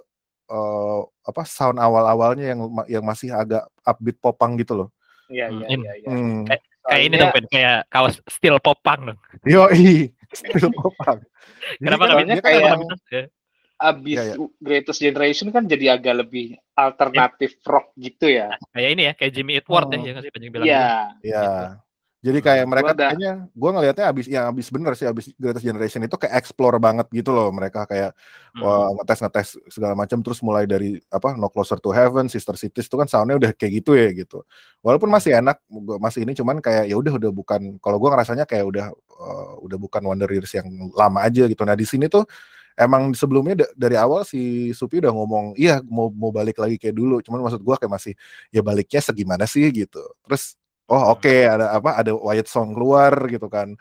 uh, 0.52 1.00
apa 1.24 1.48
sound 1.48 1.80
awal-awalnya 1.80 2.52
yang 2.52 2.60
yang 2.92 3.04
masih 3.08 3.32
agak 3.32 3.64
upbeat 3.88 4.20
popang 4.20 4.60
gitu 4.60 4.76
loh. 4.76 4.90
Iya 5.32 5.48
Hmm, 5.48 5.64
iya 5.64 5.72
iya. 5.72 5.92
iya. 6.04 6.08
Hmm. 6.12 6.44
Kayak 6.88 7.02
ini 7.04 7.16
dong, 7.16 7.32
Ben. 7.36 7.46
kayak 7.52 7.78
kaos 7.88 8.16
steel 8.28 8.60
popang 8.60 9.12
dong. 9.12 9.20
Yo, 9.44 9.64
still 10.36 10.72
popang. 10.76 11.20
Jadi 11.80 11.88
Kenapa 11.88 12.04
kan 12.04 12.16
kan 12.28 12.40
kayak 12.44 12.60
emang- 12.64 12.84
bisa? 12.84 12.96
Ya. 13.12 13.24
Abis 13.78 14.18
Iya, 14.18 14.24
iya. 14.34 14.36
Greatest 14.58 15.00
Generation 15.00 15.54
kan 15.54 15.70
jadi 15.70 16.02
agak 16.02 16.26
lebih 16.26 16.58
alternatif 16.74 17.62
rock 17.62 17.94
gitu 17.94 18.26
ya. 18.26 18.58
Kayak 18.74 18.90
ini 18.98 19.02
ya, 19.06 19.14
kayak 19.14 19.32
Jimmy 19.38 19.54
Eat 19.62 19.68
World 19.70 19.94
ya, 19.94 19.98
Hmm. 20.02 20.08
ya 20.10 20.22
sih 20.26 20.32
banyak 20.34 20.50
bilang. 20.50 20.66
Iya. 20.66 20.90
Ya. 21.22 21.46
Jadi 22.18 22.42
kayak 22.42 22.66
Hmm, 22.66 22.72
mereka 22.74 22.92
gua 22.92 23.00
kayaknya 23.14 23.32
gue 23.54 23.70
ngelihatnya 23.78 24.06
abis 24.10 24.26
yang 24.26 24.46
abis 24.50 24.68
bener 24.74 24.94
sih 24.98 25.06
abis 25.06 25.30
Greatest 25.38 25.62
Generation 25.62 26.02
itu 26.02 26.18
kayak 26.18 26.34
explore 26.34 26.82
banget 26.82 27.06
gitu 27.14 27.30
loh 27.30 27.54
mereka 27.54 27.86
kayak 27.86 28.18
Hmm. 28.58 28.66
wah 28.66 28.90
ngetes 28.98 29.20
ngetes 29.22 29.48
segala 29.70 29.94
macam 29.94 30.18
terus 30.26 30.42
mulai 30.42 30.66
dari 30.66 30.98
apa 31.14 31.38
No 31.38 31.46
Closer 31.54 31.78
to 31.78 31.94
Heaven, 31.94 32.26
Sister 32.26 32.58
Cities 32.58 32.90
itu 32.90 32.98
kan 32.98 33.06
soundnya 33.06 33.38
udah 33.38 33.52
kayak 33.54 33.86
gitu 33.86 33.94
ya 33.94 34.10
gitu. 34.18 34.42
Walaupun 34.82 35.14
masih 35.14 35.38
enak 35.38 35.62
gua 35.70 36.02
masih 36.02 36.26
ini 36.26 36.34
cuman 36.34 36.58
kayak 36.58 36.90
ya 36.90 36.98
udah 36.98 37.14
udah 37.22 37.30
bukan 37.32 37.78
kalau 37.78 38.02
gue 38.02 38.10
ngerasanya 38.10 38.50
kayak 38.50 38.66
udah 38.66 38.86
eh, 38.90 39.54
udah 39.62 39.78
bukan 39.78 40.02
Wonder 40.02 40.28
Years 40.34 40.50
yang 40.58 40.66
lama 40.98 41.22
aja 41.22 41.46
gitu. 41.46 41.62
Nah 41.70 41.78
di 41.78 41.86
sini 41.86 42.10
tuh 42.10 42.26
emang 42.78 43.12
sebelumnya 43.12 43.66
da- 43.66 43.74
dari 43.76 43.98
awal 43.98 44.22
si 44.22 44.70
Supi 44.72 45.02
udah 45.02 45.10
ngomong 45.12 45.58
iya 45.58 45.82
mau 45.84 46.14
mau 46.14 46.30
balik 46.30 46.62
lagi 46.62 46.78
kayak 46.78 46.94
dulu. 46.94 47.20
Cuman 47.20 47.42
maksud 47.44 47.66
gua 47.66 47.76
kayak 47.76 47.92
masih 47.92 48.14
ya 48.54 48.62
baliknya 48.62 49.02
segimana 49.02 49.44
sih? 49.44 49.66
gitu. 49.74 50.00
Terus 50.24 50.54
oh 50.88 51.12
oke 51.12 51.28
ada 51.44 51.74
apa 51.76 51.98
ada 51.98 52.14
Wyatt 52.14 52.48
Song 52.48 52.72
keluar 52.72 53.12
gitu 53.28 53.50
kan. 53.50 53.74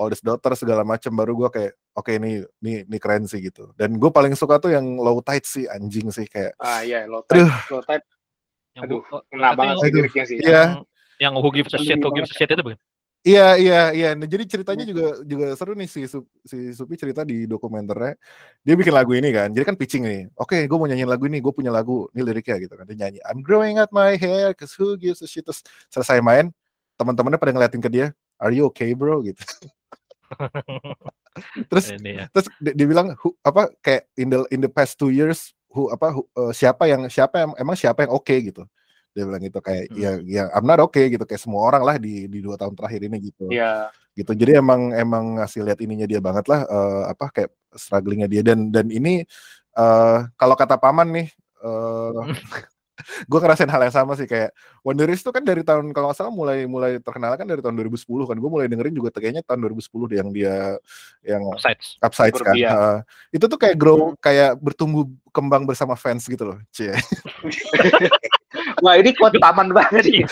Oldest 0.00 0.24
Daughter 0.24 0.56
segala 0.56 0.80
macam 0.80 1.12
baru 1.12 1.32
gua 1.36 1.48
kayak 1.52 1.76
oke 1.94 2.10
ini 2.10 2.40
ini 2.64 2.88
ini 2.88 2.96
keren 2.98 3.28
sih 3.28 3.38
gitu. 3.38 3.70
Dan 3.76 4.00
gue 4.00 4.08
paling 4.08 4.32
suka 4.32 4.56
tuh 4.56 4.72
yang 4.72 4.96
Low 4.96 5.20
Tide 5.20 5.44
sih 5.44 5.68
anjing 5.68 6.08
sih 6.08 6.24
kayak 6.24 6.56
Ah 6.56 6.80
iya, 6.80 7.04
low 7.04 7.20
tide, 7.22 7.44
low 7.68 7.84
tide. 7.84 8.00
Yang 8.74 8.82
Aduh, 8.90 9.00
oh, 9.12 9.22
kena 9.30 9.52
banget 9.54 9.70
yang- 9.70 9.78
sih 9.78 9.86
Aduh, 9.86 9.98
liriknya 10.02 10.24
sih. 10.24 10.36
iya. 10.40 10.50
yang, 10.50 10.72
yang 11.20 11.32
who 11.38 11.46
gives 11.52 11.70
a 11.70 11.78
shit, 11.78 12.00
who 12.00 12.10
gives 12.10 12.32
a 12.32 12.34
shit 12.34 12.48
itu 12.48 12.58
bukan? 12.58 12.80
Iya 13.24 13.56
iya 13.56 13.80
iya. 13.96 14.08
Nah, 14.12 14.28
jadi 14.28 14.44
ceritanya 14.44 14.84
juga 14.84 15.24
juga 15.24 15.56
seru 15.56 15.72
nih 15.72 15.88
si 15.88 16.04
Sup- 16.04 16.28
si 16.44 16.76
Supi 16.76 17.00
cerita 17.00 17.24
di 17.24 17.48
dokumenternya. 17.48 18.20
Dia 18.60 18.74
bikin 18.76 18.92
lagu 18.92 19.16
ini 19.16 19.32
kan. 19.32 19.48
Jadi 19.48 19.64
kan 19.64 19.76
pitching 19.80 20.04
nih. 20.04 20.22
Oke, 20.36 20.68
gue 20.68 20.76
mau 20.76 20.84
nyanyiin 20.84 21.08
lagu 21.08 21.24
ini. 21.24 21.40
Gue 21.40 21.56
punya 21.56 21.72
lagu. 21.72 22.04
Ini 22.12 22.20
liriknya 22.20 22.60
gitu 22.60 22.76
kan. 22.76 22.84
Dia 22.84 23.08
nyanyi. 23.08 23.24
I'm 23.24 23.40
growing 23.40 23.80
out 23.80 23.88
my 23.96 24.20
hair 24.20 24.52
cause 24.52 24.76
who 24.76 25.00
gives 25.00 25.24
a 25.24 25.28
shit. 25.28 25.40
Terus 25.40 25.64
selesai 25.88 26.20
main, 26.20 26.52
teman-temannya 27.00 27.40
pada 27.40 27.52
ngeliatin 27.56 27.80
ke 27.80 27.88
dia. 27.88 28.12
Are 28.36 28.52
you 28.52 28.68
okay 28.68 28.92
bro? 28.92 29.24
Gitu. 29.24 29.40
terus 31.72 31.96
Ini 31.96 32.12
ya. 32.12 32.24
terus 32.28 32.46
dia, 32.60 32.72
dia 32.76 32.86
bilang 32.86 33.16
who, 33.24 33.32
apa 33.40 33.72
kayak 33.80 34.04
in 34.20 34.28
the 34.30 34.40
in 34.52 34.60
the 34.60 34.70
past 34.70 35.00
two 35.00 35.10
years 35.10 35.56
who 35.72 35.90
apa 35.90 36.14
who- 36.14 36.28
eh, 36.30 36.52
siapa 36.54 36.86
yang 36.86 37.08
siapa 37.08 37.42
yang 37.42 37.50
emang 37.58 37.74
siapa 37.74 38.06
yang 38.06 38.12
oke 38.14 38.30
gitu 38.30 38.62
dia 39.14 39.24
bilang 39.24 39.40
gitu 39.40 39.58
kayak 39.58 39.88
Hmm. 39.88 39.96
ya 39.96 40.10
ya 40.20 40.42
I'm 40.50 40.66
not 40.66 40.82
okay 40.82 41.06
gitu 41.06 41.22
kayak 41.22 41.38
semua 41.38 41.62
orang 41.64 41.86
lah 41.86 41.96
di 41.96 42.26
di 42.26 42.42
dua 42.42 42.58
tahun 42.58 42.74
terakhir 42.74 43.00
ini 43.06 43.16
gitu 43.24 43.46
Iya. 43.46 43.88
gitu 44.12 44.34
jadi 44.34 44.58
emang 44.58 44.90
emang 44.90 45.38
ngasih 45.38 45.62
lihat 45.62 45.78
ininya 45.78 46.04
dia 46.04 46.18
banget 46.18 46.44
lah 46.46 46.66
eh, 46.66 47.02
apa 47.08 47.30
kayak 47.30 47.50
strugglingnya 47.72 48.26
dia 48.26 48.42
dan 48.42 48.68
dan 48.68 48.90
ini 48.90 49.22
eh 49.72 50.18
kalau 50.34 50.54
kata 50.54 50.74
paman 50.76 51.08
nih 51.10 51.28
eh 51.62 52.12
gue 53.26 53.38
ngerasain 53.42 53.66
hal 53.66 53.82
yang 53.82 53.90
sama 53.90 54.14
sih 54.14 54.22
kayak 54.22 54.54
Wonderis 54.86 55.18
tuh 55.18 55.34
kan 55.34 55.42
dari 55.42 55.66
tahun 55.66 55.90
kalau 55.90 56.08
nggak 56.08 56.14
salah 56.14 56.30
mulai 56.30 56.62
mulai 56.62 57.02
terkenal 57.02 57.34
kan 57.34 57.42
dari 57.42 57.58
tahun 57.58 57.74
2010 57.74 58.06
kan 58.22 58.38
gue 58.38 58.46
mulai 58.46 58.70
dengerin 58.70 58.94
juga 58.94 59.10
kayaknya 59.10 59.42
tahun 59.42 59.66
2010 59.66 60.14
deh 60.14 60.18
yang 60.22 60.30
dia 60.30 60.54
yang 61.26 61.42
Upsides. 61.50 61.98
Upsides 61.98 62.38
kan. 62.38 62.54
Heeh. 62.54 62.96
itu 63.34 63.44
tuh 63.50 63.58
kayak 63.58 63.74
grow 63.74 64.14
kayak 64.22 64.54
bertumbuh 64.62 65.10
kembang 65.34 65.66
bersama 65.66 65.98
fans 65.98 66.22
gitu 66.30 66.54
loh 66.54 66.58
cie 66.70 66.94
Wah 68.78 68.94
ini 68.96 69.10
quote 69.12 69.36
paman 69.36 69.70
banget 69.70 70.02
nih. 70.04 70.24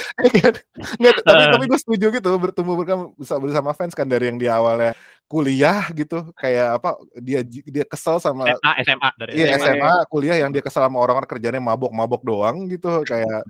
Nggak, 0.98 1.14
tapi 1.22 1.38
Eh. 1.38 1.50
tapi 1.50 1.64
gue 1.66 1.78
setuju 1.78 2.06
gitu 2.10 2.30
bertumbuh 2.34 2.74
bersama 2.78 3.12
bersama 3.38 3.70
fans 3.72 3.92
kan 3.92 4.04
dari 4.04 4.26
yang 4.26 4.36
di 4.36 4.46
awalnya 4.46 4.96
kuliah 5.24 5.88
gitu 5.90 6.28
kayak 6.34 6.76
apa 6.76 6.92
dia 7.16 7.40
dia 7.42 7.84
kesel 7.84 8.16
sama 8.16 8.52
SMA, 8.52 8.72
SMA 8.84 9.08
dari 9.16 9.30
Iya 9.34 9.46
SMA. 9.56 9.64
SMA 9.72 9.92
kuliah 10.06 10.36
yang 10.36 10.50
dia 10.50 10.60
kesal 10.60 10.82
sama 10.82 10.98
orang-orang 10.98 11.24
kerjanya 11.26 11.56
mabok-mabok 11.58 12.20
doang 12.20 12.68
gitu 12.68 13.00
kayak 13.02 13.40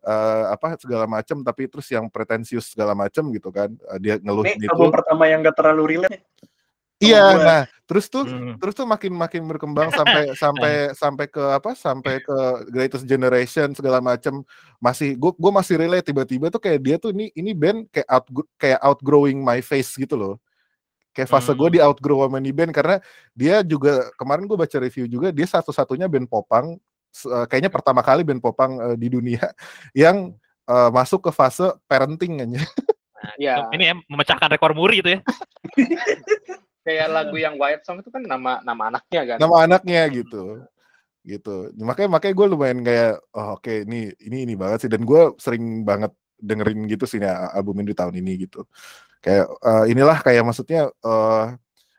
eh, 0.00 0.44
apa 0.48 0.74
segala 0.76 1.06
macem 1.06 1.38
tapi 1.40 1.66
terus 1.66 1.86
yang 1.88 2.06
pretensius 2.06 2.72
segala 2.72 2.90
macem 2.92 3.22
gitu 3.30 3.48
kan 3.48 3.70
Eh, 3.70 3.98
dia 3.98 4.14
Ini 4.14 4.24
ngeluhin 4.24 4.58
itu 4.58 4.66
album 4.68 4.90
pertama 4.90 5.24
yang 5.26 5.40
gak 5.40 5.54
terlalu 5.54 5.82
relate. 5.94 6.26
iya 6.98 7.22
nah 7.34 7.62
terus 7.88 8.04
tuh 8.12 8.28
Hmm. 8.28 8.60
terus 8.60 8.76
tuh 8.76 8.84
makin 8.84 9.16
makin 9.16 9.48
berkembang 9.48 9.88
sampai 9.88 10.22
sampai 10.44 10.72
sampai 10.92 11.24
ke 11.26 11.40
apa 11.40 11.72
sampai 11.72 12.20
ke 12.20 12.36
Greatest 12.68 13.08
Generation 13.08 13.72
segala 13.72 14.04
macem 14.04 14.44
masih 14.76 15.16
gue 15.16 15.32
gue 15.32 15.52
masih 15.52 15.80
relate 15.80 16.12
tiba-tiba 16.12 16.52
tuh 16.52 16.60
kayak 16.60 16.80
dia 16.84 16.96
tuh 17.00 17.16
ini 17.16 17.32
ini 17.32 17.56
band 17.56 17.88
kayak 17.88 18.04
out 18.12 18.28
kayak 18.60 18.76
outgrowing 18.84 19.40
my 19.40 19.64
face 19.64 19.96
gitu 19.96 20.20
loh 20.20 20.34
kayak 21.16 21.32
fase 21.32 21.50
gue 21.50 21.64
Hmm. 21.64 21.74
di 21.74 21.80
outgrow 21.80 22.28
sama 22.28 22.36
ini 22.38 22.52
band 22.52 22.76
karena 22.76 23.00
dia 23.32 23.64
juga 23.64 24.12
kemarin 24.20 24.44
gue 24.44 24.58
baca 24.60 24.76
review 24.78 25.08
juga 25.08 25.32
dia 25.32 25.48
satu-satunya 25.48 26.06
band 26.12 26.28
popang 26.28 26.76
eh, 27.24 27.46
kayaknya 27.48 27.72
pertama 27.72 28.04
kali 28.04 28.20
band 28.20 28.44
popang 28.44 28.76
eh, 28.84 28.96
di 29.00 29.08
dunia 29.08 29.40
yang 29.96 30.36
eh, 30.68 30.90
masuk 30.92 31.24
ke 31.24 31.30
fase 31.32 31.72
parenting 31.88 32.44
aja 32.44 32.60
Iya. 33.34 33.66
Ini 33.74 33.82
ya 33.82 33.94
memecahkan 34.06 34.46
rekor 34.46 34.78
muri 34.78 35.02
itu 35.02 35.18
ya. 35.18 35.20
Kayak 36.88 37.08
lagu 37.12 37.36
yang 37.36 37.54
White 37.60 37.84
Song 37.84 38.00
itu 38.00 38.08
kan 38.08 38.24
nama 38.24 38.64
nama 38.64 38.82
anaknya 38.88 39.36
kan. 39.36 39.38
nama 39.38 39.56
anaknya 39.68 40.02
gitu 40.08 40.64
gitu 41.28 41.68
makanya 41.76 42.08
makanya 42.16 42.34
gue 42.40 42.46
lumayan 42.48 42.80
kayak 42.80 43.20
oh 43.36 43.60
oke 43.60 43.84
ini 43.84 44.08
ini 44.16 44.48
ini 44.48 44.54
banget 44.56 44.88
sih 44.88 44.90
dan 44.90 45.04
gue 45.04 45.36
sering 45.36 45.84
banget 45.84 46.08
dengerin 46.40 46.88
gitu 46.88 47.04
sih 47.04 47.20
ya, 47.20 47.52
album 47.52 47.84
ini 47.84 47.92
di 47.92 47.96
tahun 47.98 48.16
ini 48.16 48.48
gitu 48.48 48.64
kayak 49.20 49.44
eh, 49.44 49.84
inilah 49.92 50.24
kayak 50.24 50.40
maksudnya 50.40 50.88
eh 50.88 51.46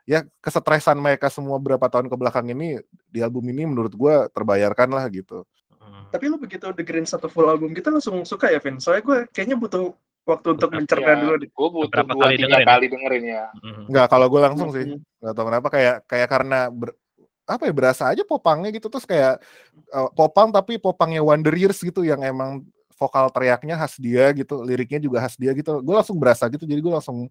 ya 0.10 0.26
kesetresan 0.42 0.98
mereka 0.98 1.30
semua 1.30 1.62
berapa 1.62 1.86
tahun 1.86 2.10
ke 2.10 2.16
belakang 2.18 2.50
ini 2.50 2.82
di 3.06 3.22
album 3.22 3.46
ini 3.54 3.70
menurut 3.70 3.94
gue 3.94 4.16
terbayarkan 4.34 4.90
lah 4.98 5.06
gitu 5.14 5.46
Hmm. 5.90 6.06
Tapi 6.12 6.26
lu 6.30 6.38
begitu 6.38 6.70
dengerin 6.70 7.08
satu 7.10 7.26
full 7.32 7.50
album 7.50 7.74
kita 7.74 7.90
langsung 7.90 8.22
suka 8.22 8.54
ya, 8.54 8.62
Vin? 8.62 8.78
Soalnya 8.78 9.04
gue 9.04 9.20
kayaknya 9.34 9.58
butuh 9.58 9.96
waktu 10.30 10.48
untuk 10.54 10.70
mencerna 10.70 11.12
dulu 11.18 11.34
deh. 11.36 11.50
Gue 11.50 11.68
butuh 11.68 11.90
Beberapa 11.90 12.12
dua 12.14 12.22
kali 12.24 12.36
tiga 12.36 12.46
dengerin. 12.48 12.68
kali 12.68 12.86
dengerin 12.88 13.24
ya. 13.26 13.44
Hmm. 13.58 13.84
nggak 13.90 14.06
kalau 14.08 14.26
gue 14.28 14.40
langsung 14.42 14.70
sih 14.70 14.86
Mhm. 14.86 14.98
nggak 15.20 15.34
tahu 15.34 15.46
kenapa 15.50 15.68
kayak 15.70 15.96
kayak 16.06 16.28
karena 16.30 16.60
ber- 16.70 16.96
apa 17.44 17.62
ya 17.66 17.74
berasa 17.74 18.04
aja 18.08 18.22
popangnya 18.22 18.70
gitu 18.70 18.86
terus 18.88 19.04
kayak 19.04 19.42
eh, 19.90 20.10
popang 20.14 20.48
tapi 20.50 20.78
popangnya 20.78 21.20
Wonder 21.20 21.52
Years 21.52 21.80
gitu 21.80 22.02
yang 22.02 22.22
emang 22.22 22.64
vokal 22.94 23.28
teriaknya 23.30 23.74
khas 23.74 23.96
dia 23.96 24.30
gitu 24.32 24.60
liriknya 24.62 25.00
juga 25.00 25.24
khas 25.24 25.34
dia 25.34 25.50
gitu 25.52 25.80
gue 25.80 25.94
langsung 25.96 26.20
berasa 26.20 26.46
gitu 26.46 26.64
jadi 26.64 26.78
gue 26.78 26.92
langsung 26.92 27.26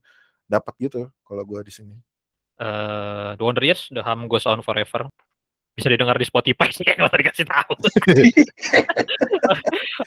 dapat 0.44 0.72
gitu 0.80 1.06
kalau 1.22 1.44
gue 1.44 1.60
di 1.62 1.70
sini 1.70 1.94
Eh, 2.58 3.38
The 3.38 3.40
Wonder 3.40 3.62
Years, 3.62 3.86
The 3.86 4.02
Hum 4.02 4.26
Goes 4.26 4.42
On 4.42 4.58
Forever. 4.60 5.06
Bisa 5.72 5.86
didengar 5.86 6.18
di 6.18 6.26
Spotify 6.26 6.66
sih 6.74 6.82
kayak 6.82 6.98
nggak 6.98 7.14
dikasih 7.14 7.46
tahu. 7.46 7.78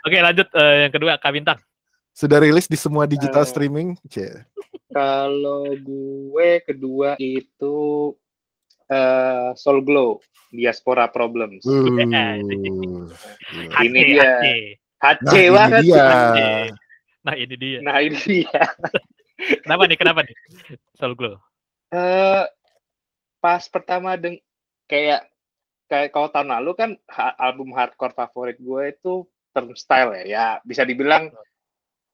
Oke 0.04 0.20
lanjut 0.20 0.52
eh, 0.52 0.76
yang 0.84 0.92
kedua 0.92 1.16
Kak 1.16 1.32
Bintang. 1.32 1.56
Sudah 2.22 2.38
rilis 2.38 2.70
di 2.70 2.78
semua 2.78 3.04
digital 3.04 3.42
Eh. 3.42 3.50
streaming 3.50 3.90
Cie. 4.06 4.46
Kalau 4.88 5.66
gue 5.74 6.50
kedua 6.62 7.18
itu 7.18 8.14
eh 8.86 9.50
Soul 9.56 9.82
Glow, 9.82 10.20
Diaspora 10.50 11.08
Problems. 11.08 11.64
Uh, 11.64 11.88
gila. 11.90 12.38
Ini 13.82 14.00
Hati, 14.00 14.06
dia. 14.06 14.22
hati. 14.22 14.58
HC 15.02 15.24
Nah, 15.24 15.34
ini 15.34 15.50
banget. 15.50 15.82
dia. 15.82 16.06
Nah 17.22 17.36
ini 17.36 17.56
dia. 17.56 17.80
Nah 17.80 17.98
ini 18.00 18.18
dia. 18.20 18.62
Kenapa 19.64 19.84
nih? 19.86 19.98
Kenapa 19.98 20.20
nih? 20.22 20.36
Soul 20.94 21.14
Glow. 21.14 21.42
Eh 21.90 22.46
pas 23.38 23.64
pertama 23.66 24.14
deng 24.14 24.38
kayak 24.86 25.26
kayak 25.88 26.10
kalau 26.10 26.30
tahun 26.30 26.52
lalu 26.52 26.72
kan 26.74 26.90
ha- 27.08 27.36
album 27.38 27.72
hardcore 27.72 28.14
favorit 28.14 28.58
gue 28.58 28.84
itu 28.88 29.14
Turnstile 29.50 30.14
ya. 30.14 30.24
Ya 30.24 30.46
bisa 30.62 30.84
dibilang 30.84 31.32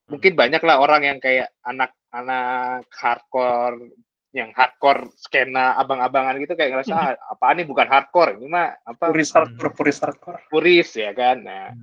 mungkin 0.07 0.33
banyak 0.39 0.63
lah 0.63 0.79
orang 0.79 1.03
yang 1.03 1.19
kayak 1.19 1.51
anak-anak 1.67 2.87
hardcore 2.95 3.91
yang 4.35 4.51
hardcore 4.55 5.07
skena 5.19 5.75
abang-abangan 5.79 6.39
gitu 6.39 6.53
kayak 6.55 6.79
ngerasa 6.79 6.93
ah, 6.95 7.13
apaan 7.31 7.59
nih 7.59 7.67
bukan 7.67 7.87
hardcore 7.87 8.37
ini 8.39 8.47
mah 8.47 8.75
apa 8.83 9.11
Puris 9.11 9.31
hardcore, 9.35 9.71
puris 9.75 9.97
hardcore. 9.99 10.39
puris 10.51 10.89
ya 10.95 11.11
kan. 11.11 11.41
Nah, 11.43 11.73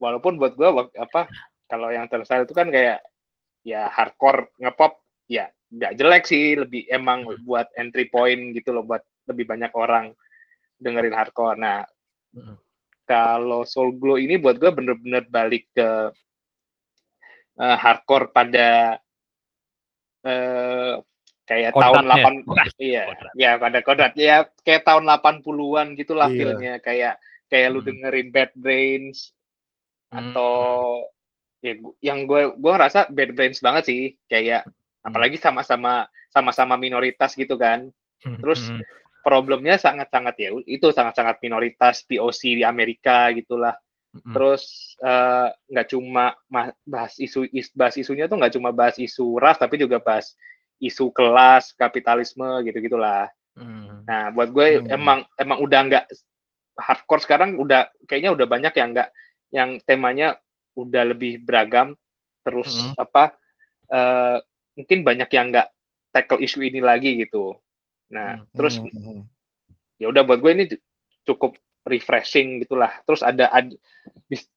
walaupun 0.00 0.36
buat 0.36 0.56
gue 0.56 0.68
apa 1.00 1.28
kalau 1.68 1.88
yang 1.92 2.06
Turnstile 2.10 2.44
itu 2.44 2.54
kan 2.56 2.68
kayak 2.68 3.00
ya 3.64 3.88
hardcore 3.88 4.52
ngepop 4.60 5.00
ya 5.26 5.50
nggak 5.72 5.92
jelek 5.98 6.24
sih 6.28 6.54
lebih 6.54 6.86
emang 6.86 7.26
buat 7.42 7.66
entry 7.74 8.06
point 8.06 8.54
gitu 8.54 8.70
loh 8.70 8.86
buat 8.86 9.02
lebih 9.26 9.48
banyak 9.48 9.72
orang 9.74 10.12
dengerin 10.76 11.16
hardcore. 11.16 11.56
Nah, 11.56 11.82
Mm. 12.36 12.52
kalau 13.08 13.64
Soul 13.64 13.96
Glow 13.96 14.20
ini 14.20 14.36
buat 14.36 14.60
gue 14.60 14.68
bener-bener 14.68 15.24
balik 15.24 15.72
ke 15.72 16.12
eh, 17.56 17.76
hardcore 17.76 18.26
pada 18.32 19.00
eh, 20.26 20.94
kayak 21.46 21.70
Kodratnya. 21.72 21.86
tahun 21.86 22.04
8 22.10 22.34
Wah, 22.50 22.66
iya 22.82 23.02
kodrat. 23.06 23.32
ya 23.38 23.50
pada 23.62 23.78
kodrat 23.86 24.12
ya 24.18 24.36
kayak 24.66 24.82
tahun 24.82 25.04
80-an 25.06 25.86
gitulah 25.94 26.28
Iya. 26.28 26.34
feelnya 26.36 26.72
kayak 26.82 27.14
kayak 27.46 27.68
lu 27.70 27.78
Hmm. 27.80 27.86
dengerin 27.94 28.28
Bad 28.34 28.50
Brains 28.58 29.30
Hmm. 30.10 30.18
atau 30.34 30.54
ya 31.62 31.72
yang 32.02 32.26
gue 32.26 32.54
gue 32.54 32.72
ngerasa 32.74 33.10
Bad 33.10 33.30
Brains 33.34 33.62
banget 33.62 33.82
sih 33.86 34.02
kayak 34.26 34.66
Hmm. 34.66 34.74
apalagi 35.06 35.38
sama-sama 35.38 36.10
sama-sama 36.34 36.74
minoritas 36.74 37.38
gitu 37.38 37.54
kan 37.54 37.86
terus 38.42 38.66
Hmm. 38.66 38.82
problemnya 39.22 39.78
sangat-sangat 39.78 40.34
ya 40.38 40.50
itu 40.66 40.90
sangat-sangat 40.90 41.38
minoritas 41.42 42.02
POC 42.02 42.58
di 42.58 42.64
Amerika 42.66 43.30
gitulah 43.30 43.74
Hmm. 44.22 44.34
terus 44.34 44.62
eh, 45.00 45.48
nggak 45.68 45.86
cuma 45.92 46.24
ma- 46.46 46.76
bahas 46.84 47.16
isu 47.16 47.44
is, 47.50 47.68
bahas 47.72 47.96
isunya 47.96 48.24
tuh 48.26 48.38
nggak 48.38 48.54
cuma 48.56 48.70
bahas 48.70 48.96
isu 48.96 49.36
ras 49.36 49.56
tapi 49.56 49.76
juga 49.76 49.98
bahas 49.98 50.32
isu 50.76 51.08
kelas 51.10 51.72
kapitalisme 51.74 52.44
gitu 52.64 52.78
gitulah 52.80 53.28
Hmm. 53.56 54.04
nah 54.04 54.28
buat 54.30 54.52
gue 54.52 54.84
Hmm. 54.84 54.88
emang 54.92 55.18
emang 55.40 55.58
udah 55.64 55.80
nggak 55.88 56.04
hardcore 56.76 57.24
sekarang 57.24 57.56
udah 57.56 57.88
kayaknya 58.04 58.36
udah 58.36 58.44
banyak 58.44 58.72
yang 58.76 58.92
nggak 58.92 59.08
yang 59.48 59.70
temanya 59.88 60.36
udah 60.76 61.08
lebih 61.08 61.40
beragam 61.40 61.96
terus 62.44 62.68
Hmm. 62.68 62.92
apa 63.00 63.32
eh, 63.88 64.36
mungkin 64.76 65.00
banyak 65.00 65.30
yang 65.32 65.48
nggak 65.48 65.68
tackle 66.12 66.44
isu 66.44 66.68
ini 66.68 66.84
lagi 66.84 67.16
gitu 67.16 67.56
nah 68.12 68.36
Hmm. 68.36 68.46
terus 68.52 68.76
ya 69.96 70.12
udah 70.12 70.22
buat 70.22 70.44
gue 70.44 70.52
ini 70.52 70.64
cukup 71.24 71.56
refreshing 71.86 72.60
gitulah. 72.66 72.90
Terus 73.06 73.22
ada 73.22 73.48
ada 73.54 73.72
bis- 74.26 74.50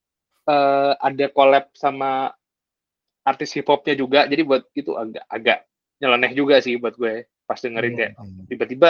eh, 0.50 0.94
ada 0.98 1.26
collab 1.30 1.70
sama 1.78 2.34
artis 3.24 3.54
hip 3.54 3.70
hopnya 3.70 3.94
juga. 3.94 4.26
Jadi 4.26 4.42
buat 4.42 4.66
itu 4.74 4.98
agak 4.98 5.26
agak 5.30 5.60
nyeleneh 6.02 6.32
juga 6.34 6.58
sih 6.60 6.76
buat 6.82 6.96
gue 6.98 7.28
pas 7.46 7.60
dengerin 7.60 7.94
kayak 7.98 8.14
hmm. 8.16 8.46
tiba-tiba 8.48 8.90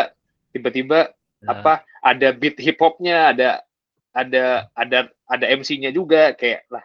tiba-tiba 0.52 0.99
Nah, 1.39 1.56
apa 1.56 1.88
ada 2.04 2.36
beat 2.36 2.60
hip 2.60 2.75
hopnya 2.84 3.32
ada 3.32 3.63
ada 4.12 4.67
ada 4.75 5.08
ada 5.23 5.45
MC-nya 5.47 5.88
juga 5.95 6.36
kayak 6.36 6.67
lah 6.67 6.84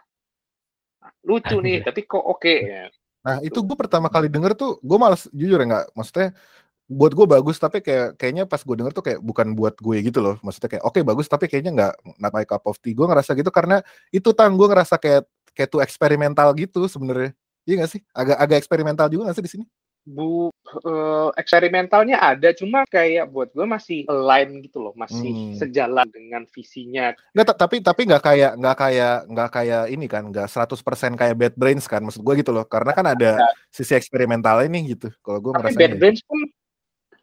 lucu 1.26 1.58
nih 1.58 1.82
tapi 1.82 2.06
kok 2.06 2.22
oke? 2.22 2.54
Ya 2.62 2.86
Nah 3.24 3.40
itu 3.40 3.56
gue 3.64 3.76
pertama 3.76 4.12
kali 4.12 4.28
denger 4.28 4.52
tuh 4.52 4.76
gue 4.84 4.98
malas 5.00 5.26
jujur 5.32 5.56
ya 5.56 5.64
nggak 5.64 5.86
maksudnya 5.96 6.36
buat 6.84 7.16
gue 7.16 7.24
bagus 7.24 7.56
tapi 7.56 7.80
kayak 7.80 8.20
kayaknya 8.20 8.44
pas 8.44 8.60
gue 8.60 8.76
denger 8.76 8.92
tuh 8.92 9.04
kayak 9.04 9.20
bukan 9.24 9.56
buat 9.56 9.74
gue 9.80 9.96
gitu 10.04 10.20
loh. 10.20 10.36
Maksudnya 10.44 10.68
kayak 10.76 10.84
oke 10.84 11.00
bagus 11.00 11.26
tapi 11.32 11.48
kayaknya 11.48 11.72
nggak 11.72 11.92
not 12.20 12.32
my 12.32 12.44
cup 12.44 12.64
of 12.68 12.76
tea. 12.80 12.92
Gue 12.92 13.08
ngerasa 13.08 13.32
gitu 13.32 13.48
karena 13.48 13.80
itu 14.12 14.28
tang 14.36 14.52
gue 14.52 14.68
ngerasa 14.68 15.00
kayak 15.00 15.24
kayak 15.56 15.68
tuh 15.72 15.80
eksperimental 15.80 16.52
gitu 16.52 16.84
sebenarnya. 16.84 17.32
Iya 17.64 17.74
gak 17.80 17.90
sih? 17.96 18.00
Agak 18.12 18.36
agak 18.36 18.56
eksperimental 18.60 19.06
juga 19.08 19.32
gak 19.32 19.40
sih 19.40 19.46
di 19.48 19.52
sini? 19.56 19.64
Bu 20.04 20.52
eh, 20.84 21.28
eksperimentalnya 21.40 22.20
ada 22.20 22.52
cuma 22.52 22.84
kayak 22.84 23.24
buat 23.32 23.48
gue 23.56 23.64
masih 23.64 24.04
align 24.04 24.60
gitu 24.60 24.84
loh 24.84 24.92
masih 24.92 25.32
Hmm. 25.32 25.56
sejalan 25.56 26.04
dengan 26.12 26.44
visinya. 26.44 27.16
Nggak, 27.32 27.46
ta- 27.48 27.58
tapi 27.64 27.80
tapi 27.80 28.04
nggak 28.04 28.20
kayak 28.20 28.52
nggak 28.60 28.76
kayak 28.76 29.16
nggak 29.32 29.48
kayak 29.48 29.84
ini 29.88 30.04
kan 30.04 30.28
nggak 30.28 30.44
100% 30.52 31.16
kayak 31.16 31.40
bad 31.40 31.54
brains 31.56 31.88
kan 31.88 32.04
maksud 32.04 32.20
gue 32.20 32.34
gitu 32.44 32.52
loh. 32.52 32.68
Karena 32.68 32.92
kan 32.92 33.16
ada 33.16 33.48
sisi 33.72 33.96
eksperimentalnya 33.96 34.68
nih 34.68 34.92
gitu 34.92 35.08
kalau 35.24 35.40
gue 35.40 35.52
merasa 35.56 35.80
Bad 35.80 35.96
Brains 35.96 36.20
pun 36.20 36.36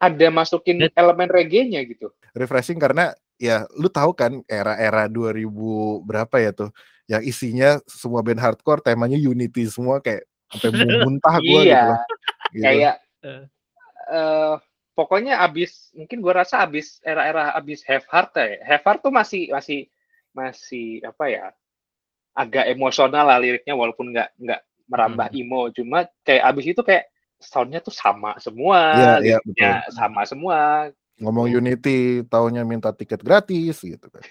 ada 0.02 0.26
masukin 0.34 0.90
elemen 0.98 1.30
reggae-nya 1.30 1.86
gitu 1.86 2.10
refreshing 2.34 2.82
karena 2.82 3.14
ya 3.38 3.62
lu 3.78 3.86
tahu 3.86 4.10
kan 4.18 4.42
era-era 4.50 5.06
2000 5.06 5.46
berapa 6.02 6.36
ya 6.42 6.50
tuh 6.50 6.70
yang 7.06 7.22
isinya 7.22 7.78
semua 7.86 8.18
band 8.22 8.42
hardcore 8.42 8.82
temanya 8.82 9.14
unity 9.14 9.62
semua 9.70 10.02
kayak 10.02 10.26
sampai 10.50 10.70
muntah 11.06 11.38
gue 11.38 11.60
gitu 11.62 11.70
iya 11.70 11.82
loh. 11.86 11.98
Gitu. 12.50 12.64
kayak 12.66 12.94
Eh. 13.22 13.44
eh 14.10 14.54
pokoknya 14.92 15.38
abis 15.40 15.94
mungkin 15.94 16.18
gua 16.20 16.42
rasa 16.42 16.66
abis 16.66 16.98
era-era 17.00 17.54
abis 17.54 17.80
Have 17.86 18.04
Heart 18.10 18.30
ya 18.34 18.46
Have 18.66 18.84
Heart 18.84 19.00
tuh 19.06 19.14
masih 19.14 19.48
masih 19.48 19.86
masih 20.34 21.00
apa 21.06 21.24
ya 21.30 21.44
agak 22.32 22.64
emosional 22.68 23.28
lah 23.28 23.38
liriknya 23.38 23.76
walaupun 23.76 24.10
nggak 24.10 24.28
nggak 24.40 24.60
merambah 24.88 25.28
Hmm. 25.30 25.38
emo 25.38 25.60
cuma 25.72 26.04
kayak 26.26 26.44
abis 26.48 26.64
itu 26.74 26.82
kayak 26.82 27.11
soundnya 27.42 27.82
tuh 27.82 27.90
sama 27.92 28.38
semua 28.38 28.78
Iya, 28.94 29.12
iya, 29.20 29.36
liriknya 29.42 29.72
betul. 29.82 29.92
sama 29.92 30.20
semua. 30.24 30.58
Ngomong 31.20 31.46
unity 31.50 32.22
taunya 32.26 32.62
minta 32.62 32.90
tiket 32.90 33.20
gratis 33.20 33.82
gitu 33.82 34.06
kan. 34.08 34.22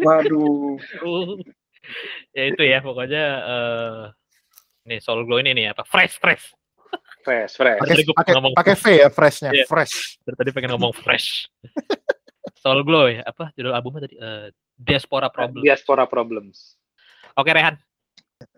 Waduh. 0.00 0.78
Uh, 1.04 1.36
ya 2.32 2.48
itu 2.48 2.62
ya 2.64 2.78
pokoknya 2.80 3.24
eh 3.44 4.00
nih 4.88 4.98
Soul 4.98 5.26
Glow 5.28 5.38
ini 5.38 5.52
nih 5.52 5.74
apa 5.74 5.84
fresh 5.84 6.16
fresh. 6.16 6.54
Fresh 7.22 7.56
fresh. 7.56 7.80
Pakai 7.80 8.04
pakai 8.04 8.32
ngomong- 8.36 8.54
pakai 8.56 8.74
V 8.76 8.84
ya 9.00 9.08
freshnya 9.10 9.50
Iya. 9.52 9.64
fresh. 9.66 10.18
Dari 10.22 10.36
tadi 10.38 10.50
pengen 10.54 10.70
ngomong 10.76 10.92
fresh. 10.94 11.48
Soul 12.58 12.80
Glow 12.82 13.08
ya 13.08 13.22
apa 13.24 13.52
judul 13.54 13.74
albumnya 13.74 14.08
tadi 14.08 14.16
Eh, 14.16 14.48
Diaspora 14.74 15.30
Problem. 15.30 15.62
Diaspora 15.62 16.04
problems. 16.04 16.74
Oke 17.36 17.50
Rehan. 17.50 17.78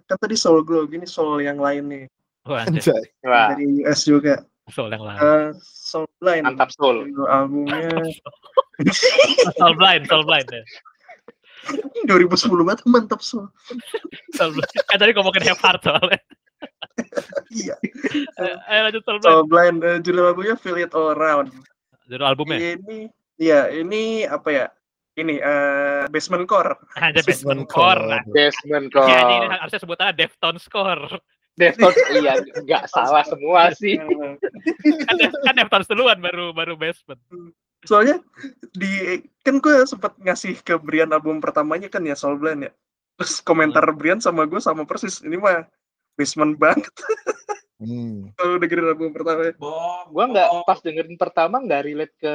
Kan 0.06 0.16
tadi 0.16 0.38
Soul 0.38 0.62
Glow, 0.64 0.86
gini 0.86 1.04
Soul 1.04 1.42
yang 1.44 1.58
lain 1.58 1.84
nih. 1.86 2.04
Wah, 2.46 2.62
anjay, 2.62 2.78
Anjay. 2.78 3.02
wah 3.22 3.48
Dari 3.52 3.64
US 3.82 4.00
juga. 4.02 4.34
Soul 4.66 4.90
yang 4.90 5.02
lain 5.02 5.18
Eh, 5.18 5.48
Soul 5.62 6.06
Blind. 6.18 6.42
mantap 6.42 6.70
soul 6.70 7.06
albumnya 7.24 7.86
Soul 9.58 9.74
Blind 9.74 10.04
Soul 10.06 10.22
Blind 10.22 10.48
ya 10.50 10.62
2010 12.06 12.26
banget 12.62 12.82
mantap 12.84 13.22
Soul. 13.22 13.46
Soul 14.32 14.54
Blind 14.54 14.70
kan 14.86 14.96
tadi 14.96 15.14
ngomongin 15.14 15.42
Have 15.44 15.62
Heart 15.62 15.80
soalnya 15.82 16.18
Iya. 17.48 17.74
Eh, 18.36 18.54
ayo 18.66 18.80
lanjut 18.90 19.02
Soul 19.02 19.18
Blind 19.18 19.30
Soul 19.30 19.46
Blind 19.46 19.78
eh, 19.82 19.98
judul 20.00 20.26
albumnya 20.26 20.56
Feel 20.56 20.78
It 20.80 20.92
All 20.94 21.14
Around. 21.14 21.54
judul 22.06 22.26
albumnya 22.26 22.58
Ini 22.58 23.06
iya, 23.38 23.70
ini 23.70 24.22
apa 24.22 24.48
ya? 24.50 24.66
Ini 25.14 25.40
eh 25.40 26.04
Basement 26.10 26.44
Core. 26.44 26.74
ada 26.92 27.22
Basement 27.22 27.62
Basement 27.62 27.62
Core 27.70 28.02
Core. 28.02 28.34
basement 28.34 28.86
ya 28.92 29.00
ini, 29.00 29.34
ini 29.40 29.46
core 29.46 29.56
harusnya 29.56 29.80
sebutannya 29.80 30.12
Deftones 30.12 30.66
Core 30.66 31.06
Deftones 31.56 31.96
iya 32.12 32.36
nggak 32.40 32.84
salah 32.92 33.24
semua 33.24 33.72
sih 33.72 33.96
kan, 33.96 35.16
kan 35.16 35.54
Deftones 35.56 35.88
duluan 35.88 36.20
baru 36.20 36.52
baru 36.52 36.76
Basement 36.76 37.20
Soalnya 37.86 38.18
di 38.74 39.22
kan 39.46 39.62
gue 39.62 39.86
sempat 39.86 40.18
ngasih 40.18 40.58
ke 40.60 40.74
Brian 40.82 41.12
album 41.14 41.38
pertamanya 41.38 41.86
kan 41.86 42.02
ya 42.02 42.18
Soul 42.18 42.34
Blind 42.34 42.66
ya. 42.66 42.72
Terus 43.14 43.38
komentar 43.46 43.86
Brian 43.94 44.18
sama 44.18 44.42
gue 44.42 44.58
sama 44.58 44.82
persis. 44.82 45.22
Ini 45.22 45.38
mah 45.38 45.62
basement 46.18 46.58
banget 46.58 46.90
Hmm. 47.76 48.32
kalau 48.40 48.56
dengerin 48.56 48.88
album 48.88 49.12
pertama. 49.12 49.52
gua 50.08 50.24
nggak 50.32 50.48
pas 50.64 50.80
dengerin 50.80 51.20
pertama 51.20 51.60
nggak 51.60 51.84
relate 51.84 52.16
ke 52.16 52.34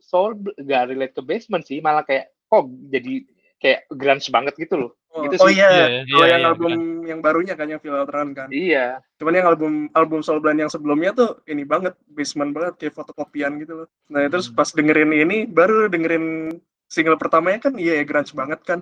soul 0.00 0.32
nggak 0.56 0.96
relate 0.96 1.12
ke 1.12 1.20
basement 1.20 1.60
sih 1.68 1.84
malah 1.84 2.08
kayak 2.08 2.32
kok 2.48 2.72
jadi 2.88 3.20
kayak 3.60 3.80
grunge 3.92 4.32
banget 4.32 4.56
gitu 4.56 4.80
loh 4.80 4.96
Oh, 5.12 5.28
Gitu 5.28 5.36
oh 5.38 5.48
sih. 5.52 5.60
iya, 5.60 5.68
Iya, 5.68 5.86
kalau 6.08 6.24
iya, 6.24 6.32
yang 6.32 6.40
iya, 6.40 6.48
album 6.48 6.72
yang 7.04 7.20
barunya 7.20 7.52
kan 7.52 7.68
yang 7.68 7.80
Around 7.84 8.30
kan. 8.32 8.48
iya 8.48 8.96
Cuman 9.20 9.36
yang 9.36 9.46
album 9.46 9.72
album 9.92 10.24
Soul 10.24 10.40
Blind 10.40 10.56
yang 10.58 10.72
sebelumnya 10.72 11.12
tuh 11.12 11.30
ini 11.44 11.68
banget 11.68 11.92
basement 12.08 12.56
banget 12.56 12.80
kayak 12.80 12.96
fotokopian 12.96 13.60
gitu 13.60 13.84
loh. 13.84 13.88
Nah 14.08 14.24
terus 14.26 14.48
Hmm. 14.48 14.56
pas 14.56 14.72
dengerin 14.72 15.12
ini 15.12 15.44
baru 15.44 15.92
dengerin 15.92 16.56
single 16.88 17.20
pertamanya 17.20 17.68
kan 17.68 17.76
iya 17.76 18.00
ya 18.00 18.04
grunge 18.08 18.32
banget 18.32 18.64
kan. 18.64 18.80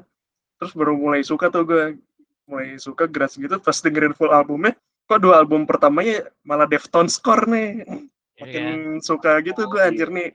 Terus 0.56 0.70
baru 0.70 0.94
mulai 0.94 1.26
suka 1.26 1.50
tuh 1.50 1.66
gue 1.66 1.98
mulai 2.46 2.78
suka 2.78 3.10
grunge 3.10 3.34
gitu 3.36 3.58
pas 3.58 3.74
dengerin 3.74 4.14
full 4.14 4.30
albumnya 4.30 4.78
kok 5.06 5.18
dua 5.18 5.42
album 5.42 5.66
pertamanya 5.66 6.30
malah 6.42 6.70
Deftones 6.70 7.18
core 7.18 7.46
nih 7.46 7.68
makin 8.38 8.64
Iya. 8.96 9.02
suka 9.02 9.42
gitu 9.42 9.66
gue 9.66 9.82
anjir 9.82 10.06
nih 10.06 10.30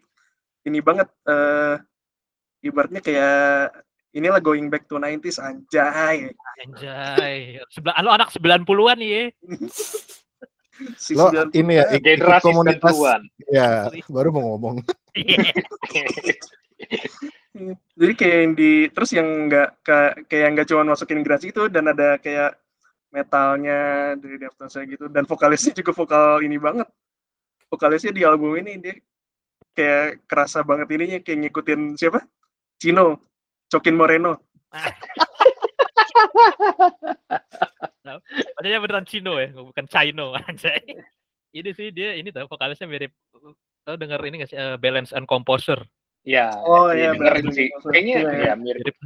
ini 0.64 0.84
banget 0.84 1.08
eh 1.24 1.80
ibaratnya 2.62 3.00
kayak 3.00 3.85
inilah 4.16 4.40
going 4.40 4.72
back 4.72 4.88
to 4.88 4.96
90s 4.96 5.38
anjay 5.38 6.32
Anjay. 6.64 7.60
Sebelah, 7.68 8.00
lo 8.00 8.10
anak 8.10 8.32
90-an 8.32 8.96
nih 8.96 9.10
ya. 9.12 9.24
si 11.00 11.16
Lo 11.16 11.32
90 11.32 11.56
ini 11.56 11.72
ya 11.80 11.84
ik- 11.88 12.00
ikut 12.00 12.04
generasi 12.04 12.44
komunitas 12.44 12.96
90-an 12.96 13.22
ya 13.48 13.70
baru 14.08 14.28
mau 14.32 14.44
ngomong 14.56 14.76
Iya. 15.16 15.56
Jadi 17.96 18.14
kayak 18.20 18.36
yang 18.44 18.52
di 18.52 18.72
terus 18.92 19.16
yang 19.16 19.48
nggak 19.48 19.70
ka- 19.80 20.16
kayak 20.28 20.48
nggak 20.52 20.68
cuma 20.68 20.92
masukin 20.92 21.24
grunge 21.24 21.56
itu 21.56 21.72
dan 21.72 21.88
ada 21.88 22.20
kayak 22.20 22.60
metalnya 23.16 24.12
dari 24.20 24.36
Deftones 24.36 24.76
gitu 24.92 25.08
dan 25.08 25.24
vokalisnya 25.24 25.72
juga 25.72 25.96
vokal 25.96 26.44
ini 26.44 26.60
banget. 26.60 26.88
Vokalisnya 27.72 28.12
di 28.12 28.28
album 28.28 28.60
ini 28.60 28.76
dia 28.76 29.00
kayak 29.72 30.28
kerasa 30.28 30.68
banget 30.68 30.92
ininya 30.92 31.20
kayak 31.24 31.48
ngikutin 31.48 31.96
siapa? 31.96 32.20
Chino, 32.76 33.24
Cokin 33.68 33.96
Moreno. 33.96 34.40
Padahal 38.56 38.80
beneran 38.82 39.06
Cino 39.08 39.38
ya, 39.42 39.50
bukan 39.52 39.86
Chino 39.90 40.34
anjay. 40.48 40.82
Ini 41.56 41.70
sih 41.72 41.88
dia 41.90 42.14
ini 42.20 42.30
tau 42.30 42.46
vokalisnya 42.52 42.86
mirip 42.86 43.16
tau 43.88 43.96
denger 43.96 44.20
ini 44.28 44.44
gak 44.44 44.50
sih 44.52 44.58
eh, 44.60 44.76
Balance 44.76 45.16
and 45.16 45.24
Composer. 45.24 45.80
ya 46.26 46.50
Oh, 46.58 46.90
iya, 46.90 47.14
iya, 47.14 47.16
dengerin 47.16 47.46
berarti. 47.48 47.56
sih 47.56 47.68
kayaknya 47.86 48.16
Iya, 48.18 48.30
iya. 48.34 48.46
ya 48.50 48.54
mirip 48.58 48.82
Mirip 48.82 48.98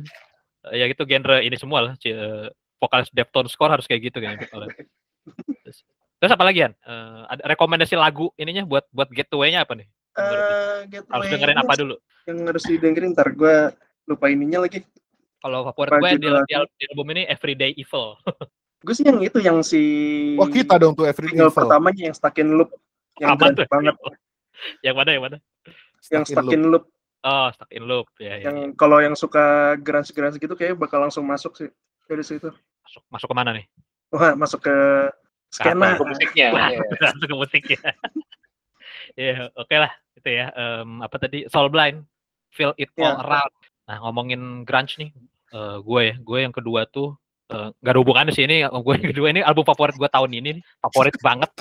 ya 0.71 0.85
gitu 0.87 1.03
genre 1.05 1.37
ini 1.43 1.55
semua 1.59 1.79
lah. 1.83 1.93
eh, 2.01 2.47
vokalis 2.79 3.11
Deftones 3.11 3.53
Core 3.53 3.75
harus 3.77 3.85
kayak 3.85 4.01
gitu 4.07 4.17
kayaknya 4.17 4.47
vokalnya. 4.47 4.71
Terus, 5.67 5.77
Terus 6.19 6.31
apa 6.35 6.43
lagi, 6.43 6.59
Yan? 6.63 6.75
Uh, 6.83 7.23
ada 7.31 7.55
rekomendasi 7.55 7.95
lagu 7.95 8.27
ininya 8.35 8.67
buat 8.67 8.83
buat 8.91 9.07
getaway-nya 9.07 9.63
apa 9.63 9.71
nih? 9.79 9.87
Uh, 10.19 10.83
harus 11.15 11.27
dengerin 11.31 11.59
apa 11.59 11.73
dulu? 11.79 11.95
Yang 12.27 12.37
harus 12.43 12.63
didengerin 12.67 13.11
ntar 13.15 13.31
gue 13.31 13.55
lupa 14.09 14.25
ininya 14.33 14.65
lagi. 14.65 14.81
Kalau 15.39 15.63
favorit 15.71 15.91
gue 16.01 16.11
di, 16.19 16.27
di, 16.27 16.55
di 16.75 16.85
album 16.91 17.07
ini 17.15 17.23
Everyday 17.29 17.71
Evil. 17.77 18.17
gue 18.85 18.95
sih 18.95 19.05
yang 19.07 19.19
itu 19.19 19.39
yang 19.43 19.59
si 19.59 19.81
Wah 20.39 20.47
oh, 20.47 20.49
kita 20.51 20.79
dong 20.79 20.95
tuh 20.97 21.07
Everyday 21.07 21.45
Evil. 21.45 21.53
pertamanya 21.53 22.01
yang 22.11 22.15
Stuck 22.17 22.35
in 22.41 22.57
Loop. 22.57 22.73
Yang 23.21 23.29
Apa 23.37 23.45
tuh? 23.53 23.65
banget. 23.69 23.95
yang 24.85 24.95
mana 24.97 25.09
yang 25.13 25.23
mana? 25.23 25.37
yang 26.11 26.25
Stuck 26.25 26.49
in 26.51 26.63
Loop. 26.73 26.89
Oh, 27.23 27.47
Stuck 27.53 27.71
in 27.71 27.83
Loop. 27.87 28.07
Ya, 28.19 28.35
ya, 28.39 28.49
yang 28.49 28.57
ya. 28.71 28.75
kalau 28.75 28.97
yang 28.99 29.15
suka 29.15 29.77
grunge-grunge 29.79 30.39
gitu 30.39 30.55
kayak 30.57 30.75
bakal 30.75 30.99
langsung 31.03 31.23
masuk 31.23 31.55
sih 31.55 31.69
dari 32.09 32.23
situ. 32.25 32.51
Masuk 32.83 33.03
masuk 33.07 33.27
ke 33.31 33.35
mana 33.35 33.51
nih? 33.55 33.65
Wah, 34.09 34.33
masuk 34.33 34.65
ke 34.65 34.75
skena 35.53 35.95
ke 35.95 36.03
musiknya. 36.03 36.47
Masuk 37.03 37.27
ke 37.29 37.35
musiknya. 37.35 37.79
ya, 39.17 39.49
oke 39.57 39.75
lah 39.75 39.91
itu 40.17 40.29
ya. 40.29 40.51
Um, 40.53 41.01
apa 41.05 41.15
tadi? 41.21 41.45
Soul 41.49 41.69
Blind, 41.69 42.05
Feel 42.53 42.73
It 42.77 42.89
All 42.97 43.15
yeah. 43.17 43.21
Around. 43.21 43.53
Nah, 43.89 43.97
ngomongin 44.05 44.69
grunge 44.69 45.01
nih, 45.01 45.09
uh, 45.57 45.81
gue 45.81 46.01
ya, 46.13 46.15
gue 46.21 46.37
yang 46.45 46.53
kedua 46.53 46.85
tuh 46.85 47.17
uh, 47.49 47.73
gak 47.81 47.93
ada 47.97 47.99
hubungannya 47.99 48.33
sih 48.33 48.45
ini 48.45 48.61
gue 48.69 48.93
yang 49.01 49.09
kedua 49.09 49.27
ini 49.33 49.41
album 49.41 49.65
favorit 49.65 49.97
gue 49.97 50.05
tahun 50.05 50.29
ini 50.29 50.49
nih, 50.61 50.63
favorit 50.77 51.15
banget 51.27 51.51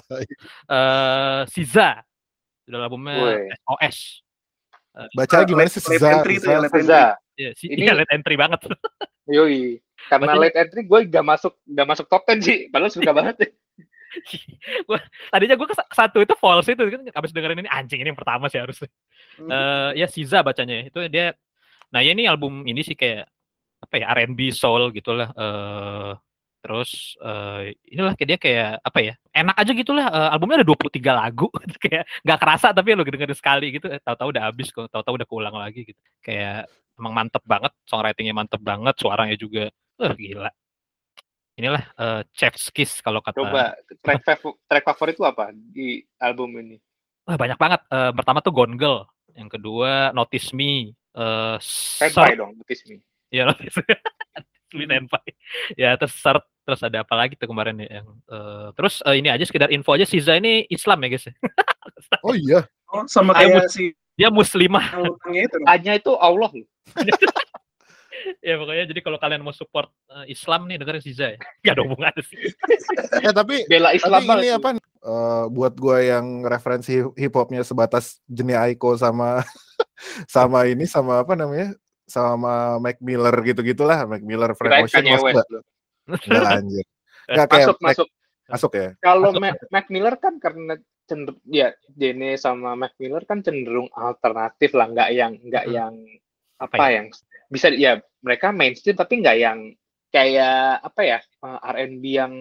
uh, 0.68 1.48
Siza 1.48 2.04
udah 2.68 2.78
albumnya 2.84 3.16
Woy. 3.16 3.48
SOS 3.64 3.96
uh, 4.92 5.08
baca 5.16 5.36
gimana 5.48 5.68
sih 5.72 5.80
Siza 5.80 6.20
entry 6.20 6.36
ya 6.36 6.60
Siza 6.68 7.02
ya, 7.38 7.50
si, 7.56 7.64
ini 7.72 7.88
ya, 7.88 7.96
late 7.96 8.12
entry 8.12 8.36
banget. 8.36 8.60
Yoi 9.32 9.80
karena 10.08 10.36
Baca, 10.36 10.40
late 10.40 10.56
entry 10.56 10.80
gue 10.84 11.00
gak 11.08 11.24
masuk 11.24 11.56
gak 11.64 11.86
masuk 11.88 12.06
top 12.12 12.28
10 12.28 12.44
sih 12.44 12.58
padahal 12.68 12.92
suka 12.92 13.12
banget. 13.16 13.36
Gua, 14.88 14.96
tadinya 15.28 15.52
gue 15.52 15.68
ke 15.68 15.76
satu 15.92 16.24
itu 16.24 16.32
false 16.40 16.72
itu 16.72 16.80
kan 16.80 17.00
abis 17.12 17.28
dengerin 17.28 17.60
ini 17.60 17.68
anjing 17.68 18.00
ini 18.00 18.08
yang 18.08 18.16
pertama 18.16 18.48
sih 18.48 18.56
harusnya. 18.56 18.88
Uh, 19.36 19.92
ya 19.92 20.08
Siza 20.08 20.40
bacanya 20.40 20.88
itu 20.88 20.96
dia 21.12 21.36
nah 21.92 22.00
ya 22.04 22.12
ini 22.12 22.28
album 22.28 22.64
ini 22.68 22.84
sih 22.84 22.96
kayak 22.96 23.28
apa 23.78 23.94
ya 23.94 24.06
R&B 24.12 24.50
soul 24.50 24.90
gitulah 24.90 25.30
uh, 25.38 26.12
terus 26.58 27.14
uh, 27.22 27.62
inilah 27.86 28.18
kayak 28.18 28.28
dia 28.28 28.38
kayak 28.38 28.70
apa 28.82 28.98
ya 28.98 29.14
enak 29.30 29.56
aja 29.56 29.72
gitulah 29.72 30.06
uh, 30.10 30.28
albumnya 30.34 30.60
ada 30.60 30.68
23 30.68 30.98
lagu 31.14 31.46
kayak 31.82 32.04
nggak 32.26 32.38
kerasa 32.42 32.74
tapi 32.74 32.98
lo 32.98 33.06
dengerin 33.06 33.38
sekali 33.38 33.66
gitu 33.78 33.86
eh, 33.86 34.02
tahu-tahu 34.02 34.34
udah 34.34 34.42
habis 34.50 34.68
kok 34.74 34.90
tahu-tahu 34.90 35.22
udah 35.22 35.28
keulang 35.30 35.56
lagi 35.56 35.86
gitu. 35.86 36.00
Kayak 36.18 36.66
emang 36.98 37.14
mantep 37.14 37.42
banget 37.46 37.72
songwritingnya 37.86 38.34
mantep 38.34 38.58
banget 38.58 38.94
suaranya 38.98 39.38
juga 39.38 39.70
uh, 40.02 40.14
gila. 40.18 40.50
Inilah 41.58 41.84
uh, 41.94 42.22
Chef's 42.34 42.70
Kiss 42.74 42.98
kalau 42.98 43.22
kata 43.22 43.38
coba 43.38 43.78
track 44.02 44.22
track 44.66 44.84
favorit 44.84 45.14
itu 45.14 45.24
apa 45.26 45.54
di 45.54 46.02
album 46.18 46.58
ini? 46.58 46.76
Wah, 47.26 47.38
banyak 47.38 47.58
banget. 47.58 47.80
Uh, 47.86 48.10
pertama 48.14 48.42
tuh 48.42 48.50
Gone 48.50 48.74
Girl 48.74 49.06
yang 49.38 49.46
kedua 49.46 50.10
Notice 50.10 50.50
Me 50.50 50.90
uh, 51.18 51.56
Senpai 51.60 52.38
dong 52.38 52.54
Notice 52.54 52.86
Me 52.86 53.02
ya 53.28 53.50
Notice 53.50 53.82
Me 54.74 54.86
Pie. 55.12 55.32
Ya 55.76 55.96
terus 55.98 56.14
start 56.16 56.44
terus 56.68 56.84
ada 56.84 57.00
apa 57.00 57.14
lagi 57.16 57.32
tuh 57.40 57.48
kemarin 57.48 57.80
ya 57.80 58.04
yang 58.04 58.08
uh, 58.28 58.68
terus 58.76 59.00
uh, 59.00 59.16
ini 59.16 59.32
aja 59.32 59.40
sekedar 59.48 59.72
info 59.72 59.96
aja 59.96 60.04
Siza 60.04 60.36
ini 60.36 60.68
Islam 60.68 61.00
ya 61.04 61.08
guys. 61.08 61.26
Ya? 61.26 61.34
oh 62.26 62.34
iya. 62.36 62.60
Oh, 62.88 63.04
sama 63.08 63.32
kayak 63.36 63.72
si 63.72 63.96
dia 64.16 64.28
muslimah. 64.28 65.00
Hanya 65.68 65.96
itu 65.96 66.12
Allah 66.16 66.50
ya 68.42 68.58
pokoknya 68.58 68.90
jadi 68.90 69.00
kalau 69.04 69.14
kalian 69.20 69.46
mau 69.46 69.54
support 69.54 69.94
uh, 70.10 70.26
Islam 70.28 70.68
nih 70.68 70.76
dengerin 70.80 71.04
Siza 71.04 71.26
ya. 71.36 71.38
Gak 71.64 71.72
ada 71.78 71.82
hubungan 71.88 72.12
sih. 72.20 72.52
ya 73.24 73.30
tapi 73.32 73.64
bela 73.68 73.96
Islam 73.96 74.24
tapi 74.24 74.44
ini 74.44 74.48
apa 74.52 74.68
uh, 75.04 75.46
buat 75.48 75.72
gue 75.76 76.12
yang 76.12 76.44
referensi 76.44 77.00
hip 77.16 77.32
hopnya 77.32 77.64
sebatas 77.64 78.20
jenis 78.28 78.58
Aiko 78.58 78.96
sama 78.98 79.44
sama 80.26 80.66
ini 80.70 80.84
sama 80.86 81.22
apa 81.22 81.34
namanya 81.34 81.74
sama 82.08 82.80
Mac 82.80 82.98
Miller 83.04 83.34
gitu-gitulah 83.44 84.08
Mac 84.08 84.22
Miller 84.24 84.56
Frank 84.56 84.88
Ocean 84.88 85.04
masuk 85.04 85.28
gak? 85.34 85.46
Enggak 86.08 86.48
anjir. 86.48 86.84
Enggak 87.28 87.46
kayak 87.52 87.66
masuk, 87.68 87.78
Mac, 87.78 87.90
masuk. 87.92 88.08
Masuk 88.48 88.72
ya. 88.72 88.88
Kalau 89.04 89.30
Mac, 89.36 89.56
Mac 89.68 89.86
Miller 89.92 90.14
kan 90.16 90.34
karena 90.40 90.74
cenderung 91.04 91.40
ya 91.48 91.68
Jene 91.92 92.40
sama 92.40 92.72
Mac 92.76 92.96
Miller 92.96 93.24
kan 93.28 93.44
cenderung 93.44 93.92
alternatif 93.92 94.72
lah, 94.72 94.88
nggak 94.88 95.08
yang 95.12 95.32
nggak 95.36 95.64
hmm. 95.68 95.74
yang 95.76 95.94
apa, 96.58 96.74
apa 96.74 96.86
ya? 96.88 96.94
yang 96.96 97.06
bisa 97.48 97.68
ya 97.72 97.92
mereka 98.24 98.52
mainstream 98.52 98.96
tapi 98.96 99.20
nggak 99.20 99.36
yang 99.36 99.58
kayak 100.08 100.80
apa 100.80 101.00
ya 101.04 101.18
eh, 101.20 101.58
R&B 101.76 102.04
yang 102.08 102.34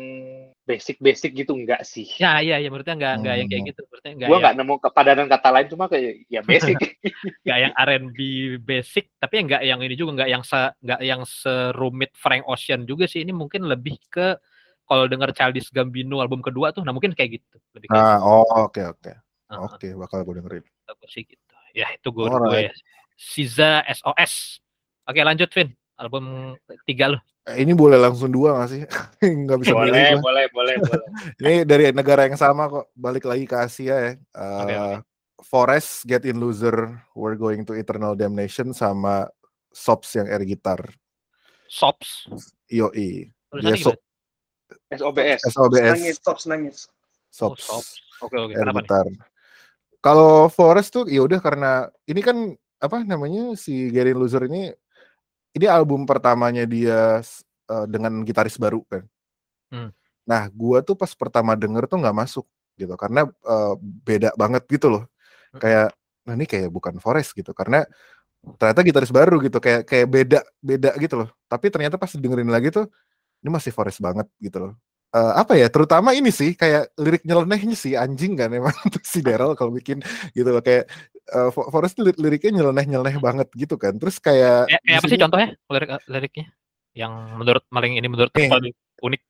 basic-basic 0.63 1.35
gitu 1.35 1.51
enggak 1.51 1.83
sih? 1.83 2.07
Ya 2.15 2.39
iya 2.39 2.63
ya 2.63 2.67
menurutnya 2.71 2.95
enggak 2.95 3.13
enggak 3.19 3.33
hmm. 3.33 3.41
yang 3.43 3.49
kayak 3.51 3.63
gitu. 3.71 3.81
Menurutnya 3.87 4.11
enggak. 4.15 4.29
Gua 4.29 4.37
enggak 4.39 4.55
nemu 4.55 4.73
kepadanan 4.79 5.27
kata 5.27 5.49
lain 5.51 5.67
cuma 5.67 5.85
kayak 5.91 6.13
ya 6.31 6.41
basic. 6.47 6.75
enggak 7.43 7.59
yang 7.59 7.73
R&B 7.75 8.19
basic 8.63 9.05
tapi 9.19 9.35
enggak 9.43 9.61
yang 9.67 9.79
ini 9.83 9.95
juga 9.99 10.11
enggak 10.19 10.29
yang 10.31 10.43
se 10.47 10.59
enggak 10.79 11.01
yang 11.03 11.21
serumit 11.27 12.11
Frank 12.15 12.43
Ocean 12.47 12.87
juga 12.87 13.05
sih 13.05 13.23
ini 13.23 13.35
mungkin 13.35 13.67
lebih 13.67 13.99
ke 14.07 14.39
kalau 14.87 15.03
denger 15.03 15.35
Childish 15.35 15.67
Gambino 15.75 16.23
album 16.23 16.39
kedua 16.39 16.71
tuh 16.71 16.87
nah 16.87 16.95
mungkin 16.95 17.11
kayak 17.11 17.43
gitu. 17.43 17.57
Lebih 17.75 17.91
kayak 17.91 17.99
ah, 17.99 18.15
gitu. 18.15 18.23
oh 18.23 18.35
oke 18.39 18.51
okay, 18.71 18.85
oke. 18.87 19.01
Okay. 19.03 19.15
Uh, 19.47 19.63
oke, 19.63 19.79
okay, 19.79 19.91
bakal 19.95 20.27
gue 20.27 20.43
dengerin. 20.43 20.65
Aku 20.91 21.07
sih 21.07 21.23
gitu. 21.23 21.55
Ya 21.71 21.87
itu 21.95 22.07
gue, 22.11 22.27
gue 22.27 22.67
ya. 22.67 22.73
Siza 23.15 23.83
SOS. 23.87 24.59
Oke 25.07 25.23
lanjut 25.23 25.47
Vin 25.55 25.71
album 25.97 26.53
tiga 26.85 27.17
lo. 27.17 27.19
Eh, 27.47 27.63
ini 27.63 27.71
boleh 27.71 27.95
langsung 27.95 28.27
dua 28.27 28.59
gak 28.59 28.69
sih? 28.75 28.83
Nggak 29.47 29.57
bisa 29.63 29.71
boleh, 29.71 30.19
boleh, 30.19 30.19
boleh, 30.19 30.45
boleh, 30.51 30.75
boleh. 30.83 31.07
Ini 31.39 31.53
dari 31.63 31.95
negara 31.95 32.27
yang 32.27 32.35
sama 32.35 32.67
kok, 32.67 32.91
balik 32.91 33.23
lagi 33.23 33.47
ke 33.47 33.55
Asia 33.55 33.95
ya. 33.95 34.11
Uh, 34.35 34.59
okay, 34.67 34.75
okay. 34.75 34.99
Forest, 35.47 36.03
Get 36.03 36.27
In 36.27 36.43
Loser, 36.43 36.99
We're 37.15 37.39
Going 37.39 37.63
to 37.63 37.77
Eternal 37.77 38.19
Damnation, 38.19 38.75
sama 38.75 39.31
Sops 39.71 40.11
yang 40.19 40.27
air 40.27 40.43
gitar. 40.43 40.81
Sops? 41.71 42.27
Yoi. 42.67 43.31
Dia 43.63 43.75
so 43.79 43.95
SOBS. 44.91 45.39
SOBS. 45.47 45.95
Nangis, 45.95 46.17
Sops 46.19 46.43
nangis. 46.47 46.77
Sops. 47.31 47.67
Oh, 47.71 47.83
Oke, 48.27 48.35
oke. 48.35 48.53
Air 48.55 48.67
Kenapa 48.67 48.81
gitar. 48.83 49.07
Kalau 50.03 50.51
Forest 50.51 50.89
tuh 50.91 51.05
ya 51.07 51.23
udah 51.23 51.39
karena 51.39 51.87
ini 52.07 52.19
kan 52.19 52.51
apa 52.77 53.01
namanya 53.07 53.55
si 53.55 53.89
Gary 53.89 54.13
Loser 54.13 54.45
ini 54.45 54.69
ini 55.57 55.65
album 55.65 56.05
pertamanya 56.05 56.63
dia 56.69 57.21
uh, 57.67 57.85
dengan 57.89 58.21
gitaris 58.23 58.55
baru 58.55 58.85
kan. 58.87 59.03
Hmm. 59.73 59.89
Nah, 60.27 60.47
gua 60.53 60.85
tuh 60.85 60.95
pas 60.95 61.11
pertama 61.17 61.57
denger 61.57 61.89
tuh 61.89 61.97
nggak 61.99 62.17
masuk 62.17 62.45
gitu 62.77 62.93
karena 62.93 63.25
uh, 63.43 63.73
beda 63.81 64.37
banget 64.37 64.63
gitu 64.69 64.87
loh. 64.93 65.03
Hmm. 65.51 65.61
Kayak 65.61 65.87
nah 66.27 66.33
ini 66.35 66.45
kayak 66.45 66.69
bukan 66.69 66.99
Forest 66.99 67.33
gitu 67.33 67.55
karena 67.55 67.87
ternyata 68.59 68.83
gitaris 68.83 69.11
baru 69.11 69.39
gitu 69.43 69.57
kayak 69.59 69.87
kayak 69.87 70.07
beda 70.07 70.39
beda 70.61 70.91
gitu 71.01 71.15
loh. 71.25 71.29
Tapi 71.49 71.73
ternyata 71.73 71.97
pas 71.99 72.11
dengerin 72.13 72.51
lagi 72.51 72.69
tuh 72.71 72.85
ini 73.41 73.49
masih 73.51 73.71
Forest 73.73 73.99
banget 74.03 74.27
gitu 74.39 74.57
loh 74.61 74.73
uh, 75.17 75.33
apa 75.41 75.57
ya 75.57 75.67
terutama 75.73 76.13
ini 76.13 76.29
sih 76.29 76.53
kayak 76.53 76.93
lirik 77.01 77.25
nyelenehnya 77.25 77.73
sih 77.73 77.97
anjing 77.97 78.37
kan 78.37 78.53
emang 78.53 78.73
si 79.11 79.25
Daryl 79.25 79.57
kalau 79.57 79.73
bikin 79.73 80.05
gitu 80.37 80.49
loh 80.53 80.61
kayak 80.61 80.85
uh, 81.33 81.49
Forest 81.49 81.97
lir 81.97 82.13
liriknya 82.21 82.61
nyeleneh 82.61 82.85
nyeleneh 82.85 83.17
banget 83.17 83.49
gitu 83.57 83.75
kan 83.81 83.97
terus 83.97 84.21
kayak 84.21 84.69
eh, 84.69 84.77
eh, 84.77 84.95
apa 85.01 85.09
sih 85.09 85.17
contohnya 85.17 85.57
lirik 85.73 85.89
liriknya 86.05 86.45
yang 86.93 87.13
menurut 87.37 87.65
maling 87.73 87.97
ini 87.97 88.07
menurut 88.07 88.33
eh, 88.37 88.49
paling 88.49 88.73
unik 89.01 89.23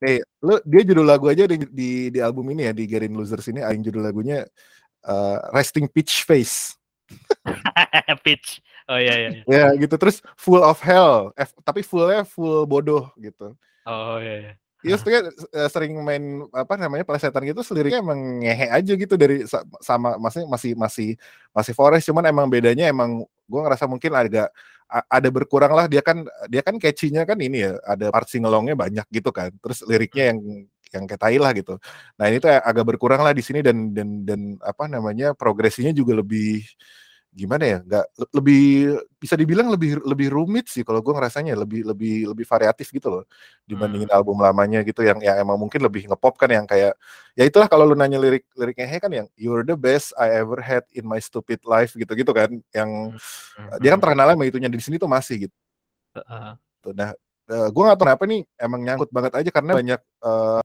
Eh, 0.00 0.24
lu 0.40 0.56
dia 0.64 0.80
judul 0.80 1.04
lagu 1.04 1.28
aja 1.28 1.44
di, 1.44 1.60
di 1.68 2.08
di 2.08 2.20
album 2.24 2.48
ini 2.56 2.64
ya 2.64 2.72
di 2.72 2.88
Gerin 2.88 3.12
Losers 3.12 3.52
ini 3.52 3.60
yang 3.60 3.84
judul 3.84 4.08
lagunya 4.08 4.48
uh, 5.04 5.38
Resting 5.52 5.92
Pitch 5.92 6.24
Face. 6.24 6.72
pitch. 8.24 8.64
Oh 8.88 8.96
iya 8.96 9.14
iya. 9.20 9.30
Ya 9.44 9.66
gitu 9.76 10.00
terus 10.00 10.24
Full 10.40 10.64
of 10.64 10.80
Hell, 10.80 11.36
F, 11.36 11.52
tapi 11.60 11.84
fullnya 11.84 12.24
full 12.24 12.64
bodoh 12.64 13.12
gitu. 13.20 13.52
Oh 13.84 14.16
iya 14.16 14.34
iya. 14.40 14.52
Iya, 14.80 14.96
uh, 14.96 15.68
sering 15.68 15.92
main 16.00 16.48
apa 16.56 16.80
namanya 16.80 17.04
plesetan 17.04 17.44
gitu, 17.44 17.60
liriknya 17.76 18.00
emang 18.00 18.40
ngehe 18.40 18.66
aja 18.72 18.92
gitu 18.96 19.12
dari 19.20 19.44
sama 19.84 20.16
masih 20.16 20.48
masih 20.48 20.72
masih 20.72 21.08
masih 21.52 21.74
Forest, 21.76 22.08
cuman 22.08 22.24
emang 22.32 22.48
bedanya 22.48 22.88
emang 22.88 23.28
gue 23.44 23.60
ngerasa 23.60 23.84
mungkin 23.84 24.16
agak 24.16 24.48
ada 24.88 25.28
berkurang 25.28 25.70
lah 25.76 25.84
dia 25.86 26.00
kan 26.00 26.24
dia 26.48 26.64
kan 26.64 26.80
catchy-nya 26.80 27.28
kan 27.28 27.36
ini 27.38 27.62
ya 27.68 27.76
ada 27.84 28.08
part 28.08 28.26
singelongnya 28.32 28.72
banyak 28.72 29.04
gitu 29.12 29.28
kan, 29.36 29.52
terus 29.60 29.84
liriknya 29.84 30.32
yang 30.32 30.38
yang 30.90 31.04
kayak 31.06 31.20
tai 31.22 31.36
lah 31.36 31.52
gitu. 31.54 31.76
Nah 32.18 32.24
ini 32.32 32.40
tuh 32.40 32.50
agak 32.50 32.84
berkurang 32.88 33.20
lah 33.20 33.36
di 33.36 33.44
sini 33.44 33.60
dan 33.60 33.92
dan 33.92 34.24
dan 34.24 34.40
apa 34.64 34.88
namanya 34.88 35.36
progresinya 35.36 35.92
juga 35.92 36.16
lebih 36.18 36.64
gimana 37.30 37.62
ya 37.62 37.78
nggak 37.86 38.06
lebih 38.34 38.62
bisa 39.14 39.38
dibilang 39.38 39.70
lebih 39.70 40.02
lebih 40.02 40.34
rumit 40.34 40.66
sih 40.66 40.82
kalau 40.82 40.98
gue 40.98 41.14
ngerasanya 41.14 41.54
lebih 41.54 41.86
lebih 41.86 42.34
lebih 42.34 42.42
variatif 42.42 42.90
gitu 42.90 43.06
loh 43.06 43.24
dibandingin 43.62 44.10
hmm. 44.10 44.18
album 44.18 44.42
lamanya 44.42 44.82
gitu 44.82 45.06
yang 45.06 45.22
yang 45.22 45.38
emang 45.38 45.54
mungkin 45.54 45.78
lebih 45.78 46.10
ngepop 46.10 46.34
kan 46.34 46.50
yang 46.50 46.66
kayak 46.66 46.98
ya 47.38 47.46
itulah 47.46 47.70
kalau 47.70 47.86
lu 47.86 47.94
nanya 47.94 48.18
lirik 48.18 48.50
liriknya 48.58 48.86
he 48.90 48.98
kan 48.98 49.12
yang 49.14 49.26
you're 49.38 49.62
the 49.62 49.78
best 49.78 50.10
I 50.18 50.42
ever 50.42 50.58
had 50.58 50.82
in 50.90 51.06
my 51.06 51.22
stupid 51.22 51.62
life 51.62 51.94
gitu 51.94 52.10
gitu 52.18 52.34
kan 52.34 52.50
yang 52.74 53.14
hmm. 53.14 53.78
dia 53.78 53.94
kan 53.94 54.02
terkenal 54.02 54.34
sama 54.34 54.44
itunya 54.50 54.66
di 54.66 54.82
sini 54.82 54.98
tuh 54.98 55.06
masih 55.06 55.46
gitu 55.46 55.56
uh-huh. 56.18 56.58
nah 56.90 57.14
uh, 57.46 57.68
gue 57.70 57.82
nggak 57.86 57.98
tahu 57.98 58.06
kenapa 58.10 58.22
nih 58.26 58.42
emang 58.58 58.80
nyangkut 58.82 59.10
banget 59.14 59.32
aja 59.38 59.50
karena 59.54 59.72
banyak 59.78 60.00
uh, 60.26 60.58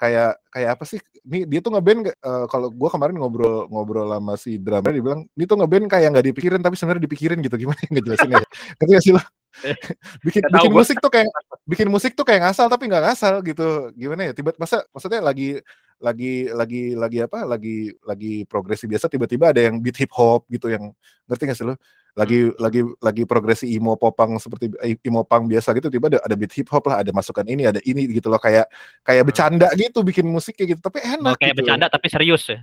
kayak 0.00 0.40
kayak 0.48 0.70
apa 0.80 0.84
sih? 0.88 0.98
Nih 1.28 1.44
dia 1.44 1.60
tuh 1.60 1.76
ngeband 1.76 2.08
uh, 2.08 2.48
kalau 2.48 2.72
gue 2.72 2.88
kemarin 2.88 3.20
ngobrol 3.20 3.68
ngobrol 3.68 4.08
sama 4.08 4.34
si 4.40 4.56
drummer 4.56 4.96
dia 4.96 5.04
bilang, 5.04 5.20
"Ini 5.36 5.44
tuh 5.44 5.56
ngeband 5.60 5.84
kayak 5.92 6.08
nggak 6.16 6.26
dipikirin 6.32 6.60
tapi 6.64 6.74
sebenarnya 6.80 7.04
dipikirin 7.04 7.38
gitu." 7.44 7.60
Gimana 7.60 7.76
nggak 7.92 8.04
jelasin 8.08 8.30
ya? 8.32 8.40
Ngerti 8.80 8.92
gak 8.96 9.04
sih 9.04 9.12
lo? 9.12 9.22
bikin 10.24 10.42
Nggak 10.46 10.52
tahu 10.56 10.64
bikin 10.64 10.72
musik 10.72 10.96
tuh 11.04 11.12
kayak 11.12 11.30
bikin 11.68 11.88
musik 11.92 12.12
tuh 12.16 12.24
kayak 12.24 12.40
ngasal 12.48 12.66
tapi 12.72 12.88
nggak 12.88 13.04
ngasal 13.12 13.34
gitu. 13.44 13.68
Gimana 13.92 14.22
ya? 14.30 14.32
Tiba 14.32 14.56
masa 14.56 14.80
maksudnya 14.88 15.20
lagi 15.20 15.60
lagi 16.00 16.48
lagi 16.48 16.82
lagi 16.96 17.18
apa? 17.20 17.38
Lagi 17.44 17.92
lagi 18.00 18.48
progresi 18.48 18.88
biasa 18.88 19.12
tiba-tiba 19.12 19.52
ada 19.52 19.60
yang 19.60 19.76
beat 19.84 20.00
hip 20.00 20.12
hop 20.16 20.48
gitu 20.48 20.72
yang 20.72 20.88
ngerti 21.28 21.42
gak 21.44 21.58
sih 21.60 21.66
lo? 21.68 21.76
Lagi 22.18 22.50
lagi 22.58 22.80
lagi 22.98 23.22
progresi 23.24 23.70
emo 23.70 23.94
popang 23.94 24.36
seperti 24.38 24.70
eh, 24.82 24.98
emo 25.06 25.22
punk 25.22 25.50
biasa 25.50 25.74
gitu 25.76 25.88
tiba 25.90 26.10
ada 26.10 26.18
ada 26.22 26.34
beat 26.34 26.52
hip 26.54 26.68
hop 26.70 26.84
lah, 26.90 27.02
ada 27.02 27.10
masukan 27.14 27.46
ini, 27.46 27.70
ada 27.70 27.80
ini 27.86 28.06
gitu 28.10 28.30
loh 28.30 28.40
kayak 28.40 28.66
kayak 29.06 29.22
Hmm. 29.22 29.28
bercanda 29.30 29.68
gitu 29.78 29.98
bikin 30.02 30.26
musik 30.26 30.58
kayak 30.58 30.76
gitu. 30.76 30.80
Tapi 30.82 30.98
enak 31.02 31.38
kayak 31.38 31.54
gitu. 31.54 31.58
bercanda 31.62 31.86
tapi 31.86 32.06
serius 32.10 32.44
ya. 32.50 32.60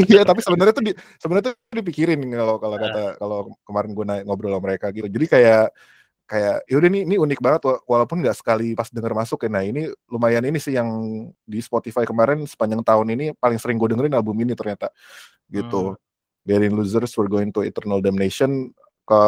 iya 0.00 0.24
tapi 0.24 0.40
sebenarnya 0.40 0.74
tuh 0.74 0.84
di, 0.84 0.92
sebenarnya 1.20 1.52
tuh 1.52 1.54
dipikirin 1.70 2.18
kalau 2.32 2.56
kalau 2.56 2.76
kata 2.80 3.04
kalau 3.20 3.38
kemarin 3.62 3.90
gue 3.92 4.04
naik 4.08 4.22
ngobrol 4.24 4.56
sama 4.56 4.64
mereka 4.64 4.86
gitu 4.90 5.06
jadi 5.06 5.26
kayak 5.28 5.64
kayak 6.28 6.56
yaudah 6.68 6.90
nih 6.92 7.02
ini 7.08 7.16
unik 7.16 7.40
banget 7.40 7.62
wa- 7.64 7.82
walaupun 7.88 8.20
nggak 8.20 8.36
sekali 8.36 8.76
pas 8.76 8.92
denger 8.92 9.16
masuk 9.16 9.48
ya 9.48 9.48
nah 9.48 9.64
ini 9.64 9.88
lumayan 10.12 10.44
ini 10.44 10.60
sih 10.60 10.76
yang 10.76 10.88
di 11.44 11.60
Spotify 11.64 12.04
kemarin 12.04 12.44
sepanjang 12.44 12.84
tahun 12.84 13.16
ini 13.16 13.26
paling 13.40 13.56
sering 13.56 13.80
gue 13.80 13.88
dengerin 13.96 14.12
album 14.12 14.36
ini 14.40 14.52
ternyata 14.52 14.92
gitu 15.48 15.96
Daring 16.48 16.72
Losers 16.72 17.12
We're 17.12 17.28
Going 17.28 17.52
to 17.52 17.60
Eternal 17.60 18.00
Damnation 18.00 18.72
ke 19.04 19.22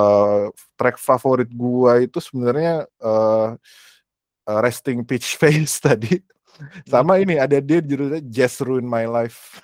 track 0.80 0.96
favorit 0.96 1.52
gua 1.52 2.00
itu 2.00 2.16
sebenarnya 2.16 2.88
eh, 2.88 3.48
eh, 4.48 4.60
Resting 4.64 5.04
Pitch 5.04 5.36
Face 5.40 5.76
tadi 5.76 6.16
sama 6.84 7.16
ini 7.20 7.40
ada 7.40 7.56
dia 7.60 7.80
judulnya 7.80 8.20
Just 8.24 8.60
Ruin 8.64 8.84
My 8.84 9.08
Life. 9.08 9.60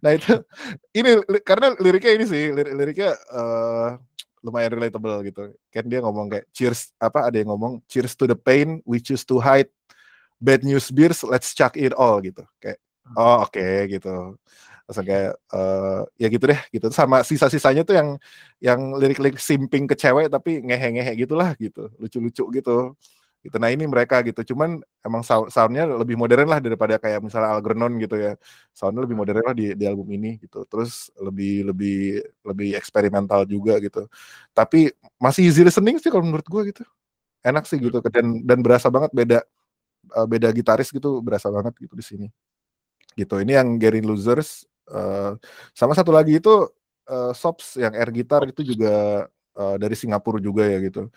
Nah 0.00 0.16
itu 0.16 0.32
ini 0.96 1.20
karena 1.44 1.76
liriknya 1.76 2.12
ini 2.16 2.24
sih 2.24 2.48
lir- 2.48 2.72
liriknya 2.72 3.12
eh, 3.12 3.88
lumayan 4.40 4.72
relatable 4.72 5.20
gitu. 5.28 5.52
Kan 5.68 5.84
dia 5.88 6.00
ngomong 6.00 6.32
kayak 6.32 6.46
cheers 6.56 6.92
apa 6.96 7.28
ada 7.28 7.36
yang 7.36 7.52
ngomong 7.52 7.84
cheers 7.84 8.16
to 8.16 8.24
the 8.24 8.38
pain 8.38 8.80
we 8.88 8.96
choose 8.96 9.24
to 9.24 9.36
hide 9.36 9.68
bad 10.40 10.64
news 10.64 10.88
beers 10.88 11.20
let's 11.24 11.52
chuck 11.52 11.76
it 11.76 11.92
all 11.92 12.16
gitu. 12.24 12.40
Kayak 12.56 12.80
oh 13.20 13.44
oke 13.44 13.68
gitu. 13.92 14.40
Terus 14.86 14.98
kayak 15.02 15.32
eh, 15.54 16.00
ya 16.22 16.26
gitu 16.30 16.44
deh 16.46 16.60
gitu 16.74 16.86
sama 16.94 17.22
sisa-sisanya 17.26 17.82
tuh 17.82 17.94
yang 17.98 18.08
yang 18.62 18.80
lirik-lirik 18.98 19.38
simping 19.42 19.84
ke 19.90 19.94
cewek 19.98 20.30
tapi 20.30 20.62
ngehe-ngehe 20.62 21.12
gitulah 21.18 21.52
gitu. 21.58 21.90
Lucu-lucu 21.98 22.44
gitu. 22.54 22.94
Gitu. 23.46 23.56
Nah 23.62 23.70
ini 23.70 23.86
mereka 23.86 24.22
gitu. 24.26 24.54
Cuman 24.54 24.82
emang 25.06 25.22
sound 25.22 25.54
soundnya 25.54 25.86
lebih 25.86 26.18
modern 26.18 26.50
lah 26.50 26.58
daripada 26.58 26.98
kayak 26.98 27.22
misalnya 27.22 27.54
Algernon 27.54 27.94
gitu 28.02 28.18
ya 28.18 28.34
soundnya 28.74 29.06
lebih 29.06 29.14
modern 29.18 29.42
lah 29.46 29.54
di, 29.54 29.70
di 29.78 29.84
album 29.86 30.10
ini 30.10 30.34
gitu 30.42 30.66
terus 30.66 31.14
lebih 31.22 31.70
lebih 31.70 32.26
lebih 32.42 32.68
eksperimental 32.74 33.46
juga 33.46 33.78
gitu 33.78 34.10
tapi 34.50 34.90
masih 35.22 35.46
easy 35.46 35.62
listening 35.62 36.02
sih 36.02 36.10
kalau 36.10 36.26
menurut 36.26 36.42
gue 36.46 36.74
gitu 36.74 36.82
enak 37.46 37.64
sih 37.70 37.78
gitu 37.78 38.02
dan 38.10 38.42
dan 38.46 38.58
berasa 38.66 38.88
banget 38.90 39.10
beda 39.14 39.38
eh, 40.16 40.26
beda 40.28 40.48
gitaris 40.54 40.90
gitu 40.94 41.20
berasa 41.22 41.48
banget 41.52 41.74
gitu 41.82 41.94
di 41.98 42.04
sini 42.04 42.26
gitu 43.16 43.40
ini 43.42 43.56
yang 43.56 43.78
Gary 43.80 44.02
Losers 44.04 44.66
eh, 44.92 45.32
sama 45.74 45.92
satu 45.96 46.10
lagi 46.14 46.38
itu 46.38 46.70
eh, 47.08 47.32
Sops 47.32 47.80
yang 47.80 47.94
air 47.94 48.10
gitar 48.14 48.46
itu 48.46 48.62
juga 48.62 49.26
eh, 49.30 49.76
dari 49.80 49.96
Singapura 49.98 50.38
juga 50.42 50.66
ya 50.66 50.78
gitu 50.82 51.08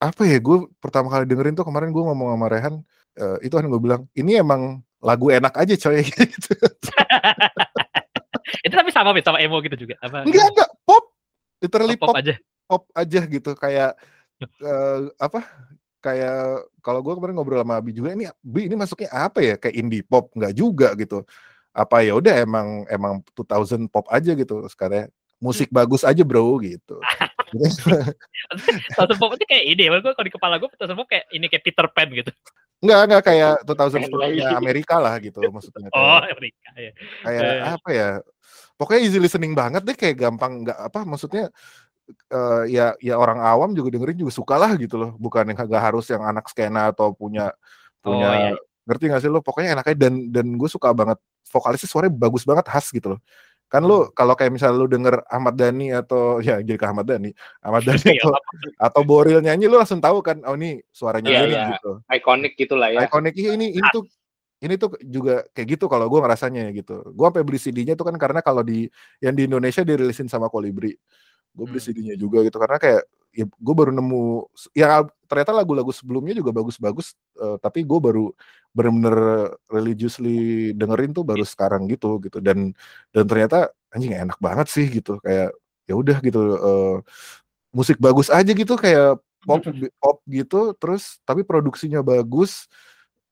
apa 0.00 0.24
ya 0.24 0.40
gue 0.40 0.64
pertama 0.80 1.12
kali 1.12 1.28
dengerin 1.28 1.52
tuh 1.52 1.66
kemarin 1.68 1.92
gue 1.92 2.00
ngomong 2.00 2.32
sama 2.32 2.46
Rehan 2.48 2.74
eh, 3.20 3.36
itu 3.44 3.52
kan 3.52 3.66
gue 3.68 3.80
bilang 3.80 4.02
ini 4.16 4.40
emang 4.40 4.80
lagu 5.00 5.28
enak 5.28 5.52
aja 5.56 5.74
coy 5.76 6.04
gitu 6.08 6.52
Itu 8.66 8.74
tapi 8.74 8.90
sama 8.90 9.14
sama 9.22 9.38
emo 9.40 9.58
gitu 9.62 9.76
juga. 9.86 9.94
Apa? 10.02 10.26
Enggak, 10.26 10.46
enggak, 10.52 10.70
pop. 10.84 11.04
Literally 11.60 11.96
pop 11.96 12.12
pop, 12.12 12.16
aja. 12.16 12.34
pop 12.64 12.82
aja 12.96 13.20
gitu 13.28 13.50
kayak 13.56 13.92
eh, 14.42 14.98
apa? 15.20 15.40
Kayak 16.00 16.64
kalau 16.80 17.04
gue 17.04 17.12
kemarin 17.12 17.36
ngobrol 17.36 17.60
sama 17.60 17.76
Abi 17.76 17.92
juga 17.92 18.16
ini 18.16 18.24
Bi 18.40 18.66
ini 18.66 18.74
masuknya 18.76 19.12
apa 19.12 19.44
ya? 19.44 19.54
Kayak 19.60 19.76
indie 19.76 20.04
pop 20.04 20.32
enggak 20.32 20.52
juga 20.56 20.88
gitu. 20.96 21.24
Apa 21.70 22.02
ya 22.02 22.18
udah 22.18 22.34
emang 22.42 22.82
emang 22.86 23.22
2000 23.32 23.86
pop 23.86 24.06
aja 24.10 24.32
gitu 24.32 24.66
sekarang. 24.66 25.08
Musik 25.38 25.72
bagus 25.72 26.04
aja 26.04 26.20
bro 26.20 26.60
gitu. 26.60 27.00
Thousand 28.92 29.18
Pop 29.18 29.32
itu 29.34 29.44
kayak 29.48 29.64
ini, 29.66 29.82
gue 29.88 30.12
kalau 30.12 30.26
di 30.26 30.32
kepala 30.32 30.54
gue 30.60 30.68
Thousand 30.76 30.98
Pop 30.98 31.08
kayak 31.08 31.24
ini 31.32 31.46
kayak 31.48 31.64
Peter 31.64 31.86
Pan 31.88 32.08
gitu. 32.12 32.28
Enggak, 32.80 33.00
enggak 33.08 33.22
kayak 33.24 33.52
2000 33.64 33.76
Keren 33.92 34.08
popnya. 34.10 34.48
Amerika 34.56 34.96
lah 34.96 35.14
gitu 35.20 35.40
maksudnya. 35.48 35.88
Kayak- 35.88 35.96
Oh, 35.96 36.20
Amerika 36.24 36.68
ya. 36.76 36.92
kayak 37.24 37.44
Eh. 37.44 37.60
apa 37.76 37.88
ya 37.92 38.08
pokoknya 38.76 39.00
easy 39.04 39.18
listening 39.20 39.52
banget 39.52 39.82
deh 39.84 39.92
kayak 39.92 40.16
gampang 40.18 40.64
nggak 40.64 40.78
apa 40.80 41.04
maksudnya 41.04 41.52
eh, 42.32 42.62
ya 42.68 42.96
ya 42.98 43.14
orang 43.14 43.36
awam 43.38 43.76
juga 43.76 43.92
dengerin 43.92 44.16
juga 44.18 44.32
suka 44.32 44.56
lah 44.56 44.72
gitu 44.76 44.96
loh 44.96 45.12
bukan 45.14 45.44
yang 45.44 45.60
nggak 45.60 45.84
harus 45.84 46.08
yang 46.08 46.24
anak 46.24 46.48
skena 46.48 46.88
atau 46.88 47.12
punya 47.12 47.52
punya 48.00 48.28
Oh, 48.28 48.34
iya. 48.34 48.52
ngerti 48.88 49.04
gak 49.06 49.20
sih 49.20 49.28
lo 49.28 49.38
pokoknya 49.38 49.76
enaknya 49.76 49.96
dan 50.00 50.14
dan 50.32 50.46
gue 50.56 50.66
suka 50.66 50.90
banget 50.90 51.20
vokalisnya 51.50 51.90
suaranya 51.90 52.14
bagus 52.14 52.46
banget 52.46 52.66
khas 52.70 52.88
gitu 52.94 53.14
loh 53.16 53.20
kan 53.70 53.86
lo 53.86 54.10
Hmm. 54.10 54.18
kalau 54.18 54.34
kayak 54.34 54.50
misalnya 54.50 54.82
lo 54.82 54.90
denger 54.90 55.22
Ahmad 55.30 55.54
Dhani 55.54 55.94
atau 55.94 56.38
ya 56.46 56.58
jadi 56.58 56.74
ke 56.74 56.86
Ahmad 56.90 57.06
Dhani 57.06 57.30
Ahmad 57.62 57.82
Dhani 57.86 58.02
Iya, 58.18 58.22
atau 58.26 58.32
atau 58.82 59.02
Boril 59.06 59.38
nyanyi 59.42 59.70
lo 59.70 59.78
langsung 59.78 60.02
tahu 60.02 60.22
kan 60.26 60.42
oh 60.42 60.58
ini 60.58 60.82
suaranya 60.90 61.30
Iya, 61.30 61.40
ini 61.46 61.54
iya. 61.54 61.64
gitu 61.78 61.92
ikonik 62.10 62.52
gitulah 62.58 62.90
ya. 62.90 63.06
Iconic 63.06 63.34
iya, 63.38 63.54
ini 63.54 63.70
ini 63.78 63.88
tuh 63.94 64.02
ini 64.60 64.74
tuh 64.76 64.92
juga 65.00 65.40
kayak 65.56 65.68
gitu 65.72 65.88
kalau 65.88 66.04
gue 66.12 66.20
ngerasanya 66.20 66.68
gitu. 66.76 67.00
Gue 67.16 67.24
sampai 67.32 67.40
beli 67.48 67.56
CD-nya 67.56 67.96
tuh 67.96 68.04
kan 68.04 68.16
karena 68.20 68.44
kalau 68.44 68.60
di 68.60 68.92
yang 69.16 69.32
di 69.32 69.48
Indonesia 69.48 69.80
dirilisin 69.80 70.28
sama 70.28 70.52
Kolibri. 70.52 70.92
Gue 71.56 71.64
beli 71.64 71.80
Hmm. 71.80 71.88
CD-nya 71.88 72.14
juga 72.20 72.44
gitu 72.44 72.60
karena 72.60 72.76
kayak 72.76 73.08
ya 73.32 73.48
gue 73.48 73.74
baru 73.74 73.88
nemu 73.94 74.50
ya 74.76 75.00
ternyata 75.30 75.54
lagu-lagu 75.54 75.94
sebelumnya 75.94 76.34
juga 76.34 76.50
bagus-bagus 76.50 77.14
eh, 77.38 77.56
tapi 77.62 77.86
gue 77.86 78.00
baru 78.02 78.34
bener-bener 78.74 79.16
religiously 79.70 80.70
dengerin 80.74 81.14
tuh 81.14 81.22
baru 81.26 81.46
sekarang 81.46 81.86
gitu 81.90 82.18
gitu. 82.26 82.42
Dan 82.42 82.74
dan 83.14 83.24
ternyata 83.30 83.70
anjing 83.94 84.14
enak 84.14 84.38
banget 84.42 84.66
sih 84.70 84.86
gitu. 84.90 85.22
Kayak 85.22 85.54
ya 85.86 85.94
udah 85.94 86.18
gitu 86.22 86.40
eh, 86.58 86.96
musik 87.74 87.98
bagus 88.02 88.28
aja 88.30 88.50
gitu 88.50 88.74
kayak 88.78 89.18
pop 89.46 89.62
pop 90.02 90.18
gitu. 90.30 90.74
Terus 90.78 91.18
tapi 91.26 91.42
produksinya 91.46 92.02
bagus 92.02 92.66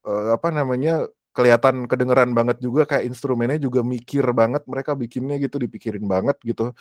eh, 0.06 0.30
apa 0.34 0.50
namanya 0.54 1.06
kelihatan 1.36 1.86
kedengeran 1.90 2.32
banget 2.34 2.58
juga. 2.62 2.86
Kayak 2.88 3.10
instrumennya 3.10 3.58
juga 3.62 3.82
mikir 3.86 4.24
banget 4.34 4.62
mereka 4.70 4.94
bikinnya 4.98 5.38
gitu 5.42 5.58
dipikirin 5.62 6.04
banget 6.06 6.38
gitu. 6.46 6.74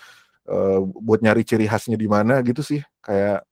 Eh, 0.48 0.80
buat 1.04 1.20
nyari 1.26 1.44
ciri 1.48 1.68
khasnya 1.70 1.98
di 2.00 2.08
mana 2.10 2.42
gitu 2.46 2.62
sih. 2.66 2.82
Kayak 3.04 3.46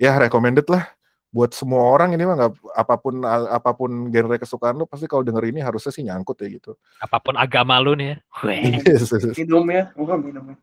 ya 0.00 0.18
recommended 0.18 0.66
lah 0.70 0.93
buat 1.34 1.50
semua 1.50 1.82
orang 1.82 2.14
ini 2.14 2.22
mah 2.22 2.38
nggak 2.38 2.52
apa 2.78 2.94
pun 2.94 3.14
apa 3.26 3.70
pun 3.74 3.90
genre 4.06 4.38
kesukaan 4.38 4.78
lo 4.78 4.86
pasti 4.86 5.10
kalau 5.10 5.26
denger 5.26 5.50
ini 5.50 5.58
harusnya 5.58 5.90
sih 5.90 6.06
nyangkut 6.06 6.38
ya 6.38 6.46
gitu 6.46 6.78
Apa 7.02 7.18
pun 7.18 7.34
agama 7.34 7.74
lu 7.82 7.98
nih 7.98 8.14
ya. 8.14 8.16
Weh, 8.46 8.78
Yes, 8.86 9.10
minumnya 9.42 9.90
bukan 9.98 10.22
minumnya 10.22 10.56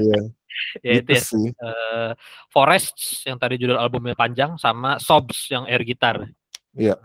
iya 0.00 0.20
ya 0.84 0.92
itu 0.96 1.04
gitu 1.04 1.12
ya. 1.12 1.20
sih 1.20 1.46
Eh, 1.52 2.10
Forests 2.48 3.28
yang 3.28 3.36
tadi 3.36 3.60
judul 3.60 3.76
albumnya 3.76 4.16
panjang 4.16 4.56
sama 4.56 4.96
Sobs 4.96 5.52
yang 5.52 5.68
air 5.68 5.84
gitar. 5.84 6.24
Iya. 6.72 6.96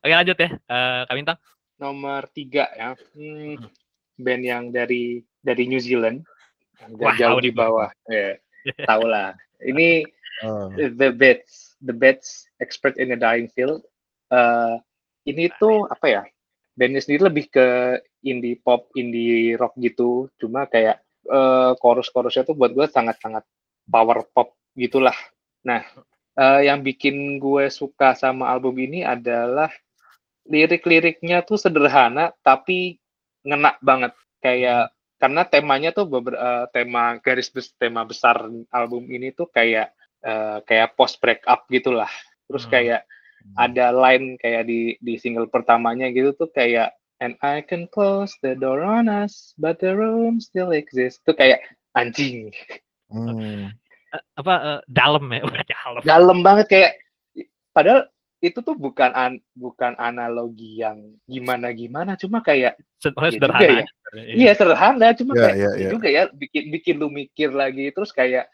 Oke 0.00 0.12
lanjut 0.16 0.36
ya. 0.40 0.48
Eh 0.56 1.00
Kak 1.04 1.12
Bintang. 1.12 1.38
Nomor 1.76 2.24
tiga 2.32 2.72
ya. 2.72 2.96
Hmm, 3.12 3.60
band 4.16 4.42
yang 4.48 4.64
dari 4.72 5.20
dari 5.44 5.68
New 5.68 5.80
Zealand. 5.80 6.24
Wah, 6.96 7.12
jauh 7.20 7.40
di 7.44 7.52
bawah. 7.52 7.92
Ya, 8.08 8.40
tahu 8.88 9.04
lah. 9.04 9.36
Ini 9.60 10.08
Ah, 10.42 10.66
The 10.98 11.14
Bats, 11.14 11.73
The 11.84 11.92
Bats 11.92 12.48
Expert 12.58 12.96
in 12.96 13.12
the 13.12 13.18
Dying 13.20 13.52
Field. 13.52 13.84
Eh, 14.32 14.74
ini 15.28 15.52
tuh 15.60 15.84
apa 15.86 16.06
ya? 16.08 16.22
Bandnya 16.74 16.98
sendiri 17.04 17.30
lebih 17.30 17.46
ke 17.52 17.66
indie 18.26 18.58
pop, 18.58 18.90
indie 18.96 19.54
rock 19.54 19.76
gitu. 19.78 20.32
Cuma 20.40 20.64
kayak 20.66 21.04
eh, 21.28 21.72
chorus-chorusnya 21.78 22.48
tuh 22.48 22.56
buat 22.56 22.72
gue 22.72 22.88
sangat-sangat 22.88 23.44
power 23.86 24.24
pop 24.32 24.56
gitulah. 24.74 25.14
Nah, 25.64 25.84
eh, 26.36 26.60
yang 26.66 26.80
bikin 26.80 27.38
gue 27.38 27.68
suka 27.70 28.16
sama 28.16 28.50
album 28.50 28.74
ini 28.80 29.04
adalah 29.04 29.70
lirik-liriknya 30.44 31.40
tuh 31.44 31.56
sederhana 31.56 32.32
tapi 32.44 33.00
ngena 33.44 33.76
banget. 33.80 34.12
Kayak 34.40 34.92
karena 35.16 35.42
temanya 35.48 35.90
tuh 35.96 36.04
beber, 36.04 36.34
eh, 36.36 36.66
tema 36.74 37.16
garis 37.22 37.48
bes, 37.48 37.72
tema 37.80 38.04
besar 38.04 38.44
album 38.68 39.08
ini 39.08 39.32
tuh 39.32 39.48
kayak 39.48 39.94
eh, 40.24 40.58
kayak 40.64 40.96
post 40.96 41.20
breakup 41.20 41.68
gitulah. 41.68 42.10
Terus 42.48 42.64
Hmm. 42.66 42.72
kayak 42.72 43.00
ada 43.60 43.92
line 43.92 44.40
kayak 44.40 44.64
di 44.64 44.96
di 45.04 45.20
single 45.20 45.52
pertamanya 45.52 46.08
gitu 46.08 46.32
tuh 46.32 46.48
kayak 46.48 46.96
and 47.20 47.36
I 47.44 47.60
can 47.60 47.84
close 47.92 48.32
the 48.40 48.56
door 48.56 48.80
on 48.80 49.04
us 49.06 49.52
but 49.60 49.76
the 49.78 49.92
room 49.92 50.40
still 50.40 50.72
exists. 50.72 51.20
Tuh 51.28 51.36
kayak 51.36 51.60
anjing. 51.92 52.50
hmm. 53.12 53.68
Eh, 54.14 54.22
apa 54.38 54.54
eh, 54.62 54.80
dalam 54.88 55.26
ya? 55.28 55.42
Dalam. 55.74 56.00
Dalam 56.02 56.38
banget 56.40 56.66
kayak 56.70 56.92
padahal 57.74 58.06
itu 58.44 58.60
tuh 58.60 58.76
bukan 58.76 59.08
an, 59.16 59.40
bukan 59.56 59.96
analogi 59.96 60.84
yang 60.84 61.00
gimana 61.24 61.72
gimana 61.72 62.12
cuma 62.14 62.44
kayak 62.44 62.76
Iya 63.00 63.32
sederhana. 63.32 63.64
ya. 63.64 63.84
Iya. 64.14 64.34
iya 64.36 64.52
sederhana 64.52 65.06
cuma 65.16 65.32
Iya, 65.32 65.40
kayak 65.48 65.56
iya, 65.56 65.64
iya 65.64 65.80
iya. 65.80 65.90
juga 65.90 66.08
ya 66.12 66.22
bikin 66.28 66.64
bikin 66.68 66.94
lu 67.00 67.08
mikir 67.08 67.50
lagi 67.56 67.88
terus 67.96 68.12
kayak 68.12 68.44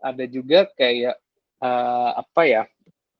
ada 0.00 0.24
juga 0.26 0.68
kayak 0.74 1.16
eh, 1.60 2.10
apa 2.16 2.42
ya 2.44 2.62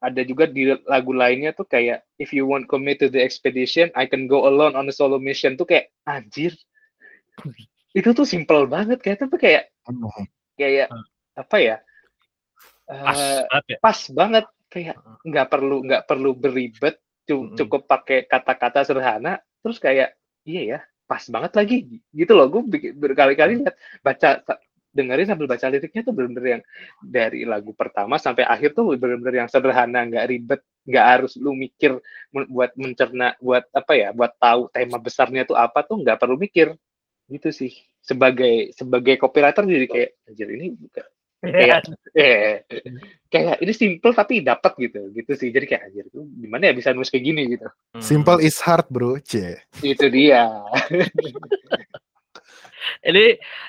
ada 0.01 0.25
juga 0.25 0.49
di 0.49 0.73
lagu 0.89 1.13
lainnya 1.13 1.53
tuh 1.53 1.69
kayak 1.69 2.01
if 2.17 2.33
you 2.33 2.49
want 2.49 2.65
commit 2.65 2.97
to 2.97 3.13
the 3.13 3.21
expedition 3.21 3.93
I 3.93 4.09
can 4.09 4.25
go 4.25 4.49
alone 4.49 4.73
on 4.73 4.89
a 4.89 4.95
solo 4.97 5.21
mission. 5.21 5.61
Tuh 5.61 5.69
kayak 5.69 5.93
anjir. 6.09 6.57
Itu 7.93 8.17
tuh 8.17 8.25
simple 8.25 8.65
banget 8.65 9.05
kayak 9.05 9.29
tapi 9.29 9.37
kayak 9.37 9.65
kayak 10.57 10.89
apa 11.37 11.57
ya 11.61 11.77
Pas 12.91 13.17
eh, 13.17 13.43
banget 13.47 13.65
ya. 13.71 13.79
pas 13.79 13.99
banget. 14.11 14.47
Kayak 14.71 14.97
nggak 15.27 15.47
perlu 15.51 15.77
nggak 15.83 16.03
perlu 16.07 16.31
beribet 16.39 16.97
cukup 17.27 17.87
pakai 17.87 18.27
kata-kata 18.27 18.83
sederhana 18.87 19.39
terus 19.63 19.79
kayak 19.79 20.19
iya 20.47 20.63
ya 20.67 20.79
pas 21.07 21.23
banget 21.29 21.53
lagi. 21.59 21.79
Gitu 22.11 22.33
loh 22.33 22.47
gue 22.49 22.63
berkali-kali 22.95 23.63
lihat 23.63 23.77
baca 24.01 24.43
dengerin 24.91 25.27
sambil 25.27 25.47
baca 25.47 25.67
liriknya 25.71 26.03
tuh 26.03 26.15
bener-bener 26.15 26.47
yang 26.59 26.63
dari 26.99 27.47
lagu 27.47 27.71
pertama 27.75 28.19
sampai 28.19 28.43
akhir 28.43 28.75
tuh 28.75 28.99
bener-bener 28.99 29.47
yang 29.47 29.49
sederhana 29.49 30.03
nggak 30.03 30.27
ribet 30.27 30.61
nggak 30.89 31.07
harus 31.07 31.33
lu 31.39 31.53
mikir 31.55 32.01
buat 32.33 32.73
mencerna 32.75 33.37
buat 33.39 33.69
apa 33.71 33.93
ya 33.95 34.09
buat 34.11 34.33
tahu 34.41 34.73
tema 34.73 34.99
besarnya 34.99 35.47
tuh 35.47 35.57
apa 35.59 35.87
tuh 35.87 36.03
nggak 36.03 36.19
perlu 36.19 36.37
mikir. 36.41 36.75
Gitu 37.31 37.49
sih. 37.55 37.73
Sebagai 38.03 38.75
sebagai 38.75 39.15
copywriter 39.21 39.63
jadi 39.69 39.87
kayak 39.87 40.11
anjir 40.27 40.49
ini 40.51 40.67
bukan 40.75 41.07
kayak 41.41 41.89
eh 42.13 42.69
kayak 43.33 43.65
ini 43.65 43.73
simple 43.73 44.13
tapi 44.13 44.43
dapat 44.43 44.73
gitu 44.81 45.15
gitu 45.15 45.33
sih. 45.39 45.55
Jadi 45.55 45.67
kayak 45.71 45.83
anjir 45.87 46.05
itu 46.11 46.21
gimana 46.27 46.73
ya 46.73 46.75
bisa 46.75 46.91
nulis 46.91 47.13
kayak 47.13 47.25
gini? 47.31 47.43
Gitu. 47.55 47.69
Hmm. 47.71 48.03
Simple 48.03 48.43
is 48.43 48.59
hard, 48.59 48.89
bro. 48.91 49.21
C. 49.23 49.55
itu 49.85 50.07
dia 50.11 50.49
Ini 53.09 53.25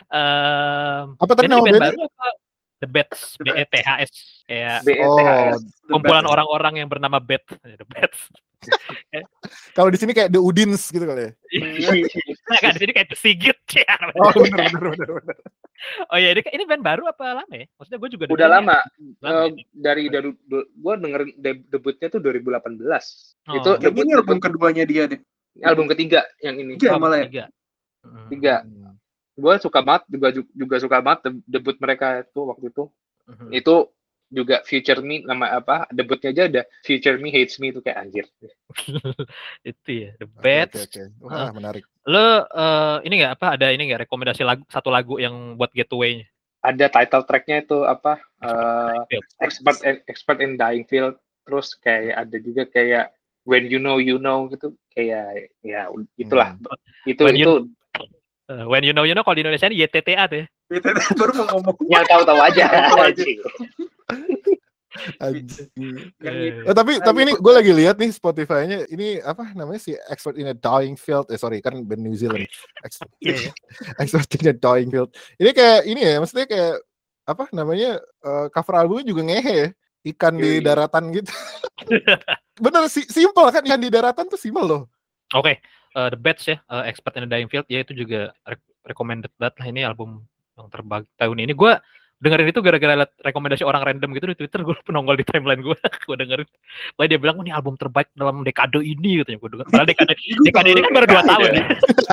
em, 0.09 1.05
Apa 1.15 1.31
tadi 1.31 1.45
ini 1.45 1.51
nama 1.51 1.63
band 1.63 1.79
baru 1.81 1.99
apa? 2.05 2.27
The 2.81 2.89
Bats, 2.89 3.37
B 3.37 3.45
E 3.47 3.61
T 3.63 3.73
H 3.77 3.89
S 4.01 4.13
kayak 4.43 4.81
BETHS 4.81 5.61
The 5.61 5.93
kumpulan 5.93 6.25
orang-orang 6.25 6.81
yang 6.81 6.89
bernama 6.89 7.21
Bat. 7.21 7.45
The 7.79 7.85
Bats. 7.85 8.19
Kalau 9.77 9.89
di 9.89 9.97
sini 9.97 10.11
kayak 10.11 10.29
The 10.29 10.41
Udins 10.41 10.89
gitu 10.89 11.01
kali 11.01 11.29
ya. 11.29 11.31
Nah, 12.49 12.57
kan 12.57 12.73
di 12.73 12.81
sini 12.81 12.91
kayak 12.91 13.09
The 13.09 13.17
Sigit. 13.17 13.57
ya. 13.71 13.85
Oh, 14.15 14.33
bener, 14.35 14.65
bener, 14.71 14.91
bener, 14.93 15.09
bener. 15.13 15.35
Oh 16.09 16.17
iya, 16.17 16.33
ini, 16.33 16.41
ini 16.43 16.63
band 16.65 16.81
baru 16.81 17.05
apa 17.05 17.41
lama 17.41 17.53
ya? 17.53 17.65
Maksudnya 17.73 17.97
gue 17.97 18.09
juga 18.13 18.23
udah 18.29 18.49
lama 18.49 18.77
Lama 19.17 19.39
Eh, 19.45 19.65
dari 19.71 20.09
dari 20.09 20.29
gue 20.49 20.93
dengerin 20.97 21.29
de- 21.37 21.65
debutnya 21.67 22.07
tuh 22.07 22.17
2018 22.17 22.81
Oh. 23.41 23.57
itu 23.57 23.69
Yang 23.77 23.81
debut, 23.83 24.03
ini 24.05 24.11
album 24.13 24.37
keduanya 24.37 24.83
dia 24.85 25.03
deh. 25.05 25.17
album 25.61 25.85
ketiga 25.89 26.21
yang 26.39 26.57
ini 26.57 26.77
Tiga 26.77 26.93
Oh, 26.93 27.01
malah 27.01 27.25
ya. 27.25 27.25
tiga. 27.25 27.45
Hmm. 28.61 28.80
Gue 29.41 29.53
suka 29.57 29.79
banget 29.81 30.03
juga 30.07 30.27
juga 30.53 30.75
suka 30.77 30.97
banget 31.01 31.19
de- 31.25 31.43
debut 31.57 31.77
mereka 31.81 32.21
itu 32.21 32.41
waktu 32.45 32.69
itu 32.69 32.83
Mhm. 33.25 33.49
itu 33.53 33.75
juga 34.31 34.63
Future 34.63 35.01
Me 35.03 35.25
nama 35.25 35.59
apa 35.59 35.89
debutnya 35.91 36.31
aja 36.31 36.43
ada 36.47 36.61
Future 36.85 37.19
Me 37.19 37.33
Hates 37.33 37.59
Me 37.59 37.73
itu 37.73 37.81
kayak 37.83 37.97
anjir 37.99 38.25
itu 39.67 39.89
ya, 39.91 40.09
The 40.15 40.27
Oke, 40.29 40.39
Bats. 40.39 40.79
Oke, 40.87 41.01
oke. 41.03 41.27
Wah, 41.27 41.51
menarik. 41.51 41.83
Lo 42.07 42.47
eh, 42.47 42.97
ini 43.05 43.13
nggak 43.19 43.33
apa 43.35 43.47
ada 43.59 43.67
ini 43.75 43.91
nggak 43.91 44.07
rekomendasi 44.07 44.41
lagu 44.47 44.63
satu 44.71 44.87
lagu 44.87 45.19
yang 45.19 45.59
buat 45.59 45.73
getaway-nya? 45.75 46.29
ada 46.61 46.85
title 46.93 47.25
tracknya 47.25 47.65
itu 47.65 47.81
apa 47.89 48.21
eh, 48.45 49.21
expert 49.41 49.81
in, 49.81 49.97
expert 50.05 50.39
in 50.45 50.61
dying 50.61 50.85
field 50.85 51.17
terus 51.41 51.73
kayak 51.73 52.21
ada 52.21 52.37
juga 52.37 52.63
kayak 52.69 53.09
when 53.49 53.65
you 53.65 53.81
know 53.81 53.97
you 53.97 54.21
know 54.21 54.45
gitu 54.53 54.77
kayak 54.93 55.49
ya 55.65 55.89
itulah 56.21 56.53
itu 57.09 57.21
When 57.25 57.33
itu 57.33 57.49
you- 57.49 57.69
Eh, 58.51 58.63
when 58.67 58.83
you 58.83 58.91
know 58.91 59.07
you 59.07 59.15
know 59.15 59.23
kalau 59.23 59.39
di 59.39 59.43
Indonesia 59.47 59.71
ini 59.71 59.87
YTTA 59.87 60.27
tuh 60.27 60.37
ya. 60.43 60.45
Itu 60.75 60.87
baru 61.15 61.31
mau 61.39 61.45
ngomong. 61.55 61.75
yang 61.93 62.03
tahu-tahu 62.03 62.39
aja 62.43 62.65
Eh. 64.91 66.67
Oh, 66.67 66.75
tapi 66.75 66.99
tapi 66.99 67.23
iya. 67.23 67.25
ini 67.31 67.33
gue 67.39 67.53
lagi 67.55 67.71
lihat 67.71 67.95
nih 67.95 68.11
Spotify-nya 68.11 68.91
ini 68.91 69.23
apa 69.23 69.55
namanya 69.55 69.79
si 69.79 69.95
Expert 70.11 70.35
in 70.35 70.51
a 70.51 70.55
Dying 70.55 70.99
Field 70.99 71.31
eh 71.31 71.39
sorry 71.39 71.63
kan 71.63 71.79
band 71.87 72.03
New 72.03 72.11
Zealand 72.11 72.43
Expert, 72.83 73.07
Iya, 73.23 73.47
iya. 73.47 73.51
Expert 74.03 74.27
in 74.35 74.51
a 74.51 74.55
Dying 74.55 74.91
Field 74.91 75.15
ini 75.39 75.55
kayak 75.55 75.87
ini 75.87 76.01
ya 76.03 76.19
maksudnya 76.19 76.43
kayak 76.43 76.75
apa 77.23 77.43
namanya 77.55 78.03
eh, 78.03 78.45
cover 78.51 78.75
albumnya 78.75 79.07
juga 79.07 79.21
ngehe 79.31 79.55
ya 79.55 79.67
ikan 80.11 80.35
di 80.35 80.59
Yoi. 80.59 80.65
daratan 80.67 81.03
gitu 81.15 81.31
bener 82.67 82.83
sih 82.91 83.07
simple 83.07 83.47
kan 83.47 83.63
ikan 83.63 83.79
di 83.79 83.87
daratan 83.87 84.27
tuh 84.27 84.37
simple 84.37 84.67
loh 84.67 84.91
Oke, 85.31 85.63
eh, 85.95 86.09
The 86.11 86.19
Bats 86.19 86.43
ya, 86.47 86.57
eh, 86.59 86.83
Expert 86.89 87.17
in 87.19 87.25
the 87.25 87.31
Dying 87.31 87.49
Field, 87.51 87.67
ya 87.67 87.83
itu 87.83 87.93
juga 87.95 88.31
re- 88.47 88.69
recommended 88.87 89.31
banget 89.37 89.55
lah 89.61 89.67
ini 89.69 89.81
album 89.85 90.25
yang 90.57 90.67
terbaik 90.71 91.07
tahun 91.17 91.37
ini. 91.43 91.53
Gue 91.55 91.73
dengerin 92.21 92.53
itu 92.53 92.61
gara-gara 92.61 92.93
liat 93.01 93.11
rekomendasi 93.19 93.65
orang 93.65 93.81
random 93.81 94.13
gitu 94.13 94.29
di 94.29 94.37
Twitter, 94.37 94.61
gue 94.61 94.77
penonggol 94.85 95.17
di 95.17 95.25
timeline 95.25 95.59
gue, 95.59 95.73
gue 96.07 96.15
dengerin. 96.15 96.47
Wah 96.95 97.05
dia 97.09 97.17
bilang, 97.17 97.41
"Oh, 97.41 97.43
ini 97.43 97.49
album 97.49 97.73
terbaik 97.75 98.13
dalam 98.13 98.45
dekade 98.45 98.77
ini, 98.79 99.25
katanya 99.25 99.37
gue 99.41 99.49
denger. 99.57 99.65
Padahal 99.67 99.87
dekade, 99.89 100.13
dekade 100.45 100.69
ini 100.69 100.81
kan 100.85 100.91
baru 100.93 101.07
dua 101.09 101.23
tahun 101.25 101.49
ya. 101.49 101.63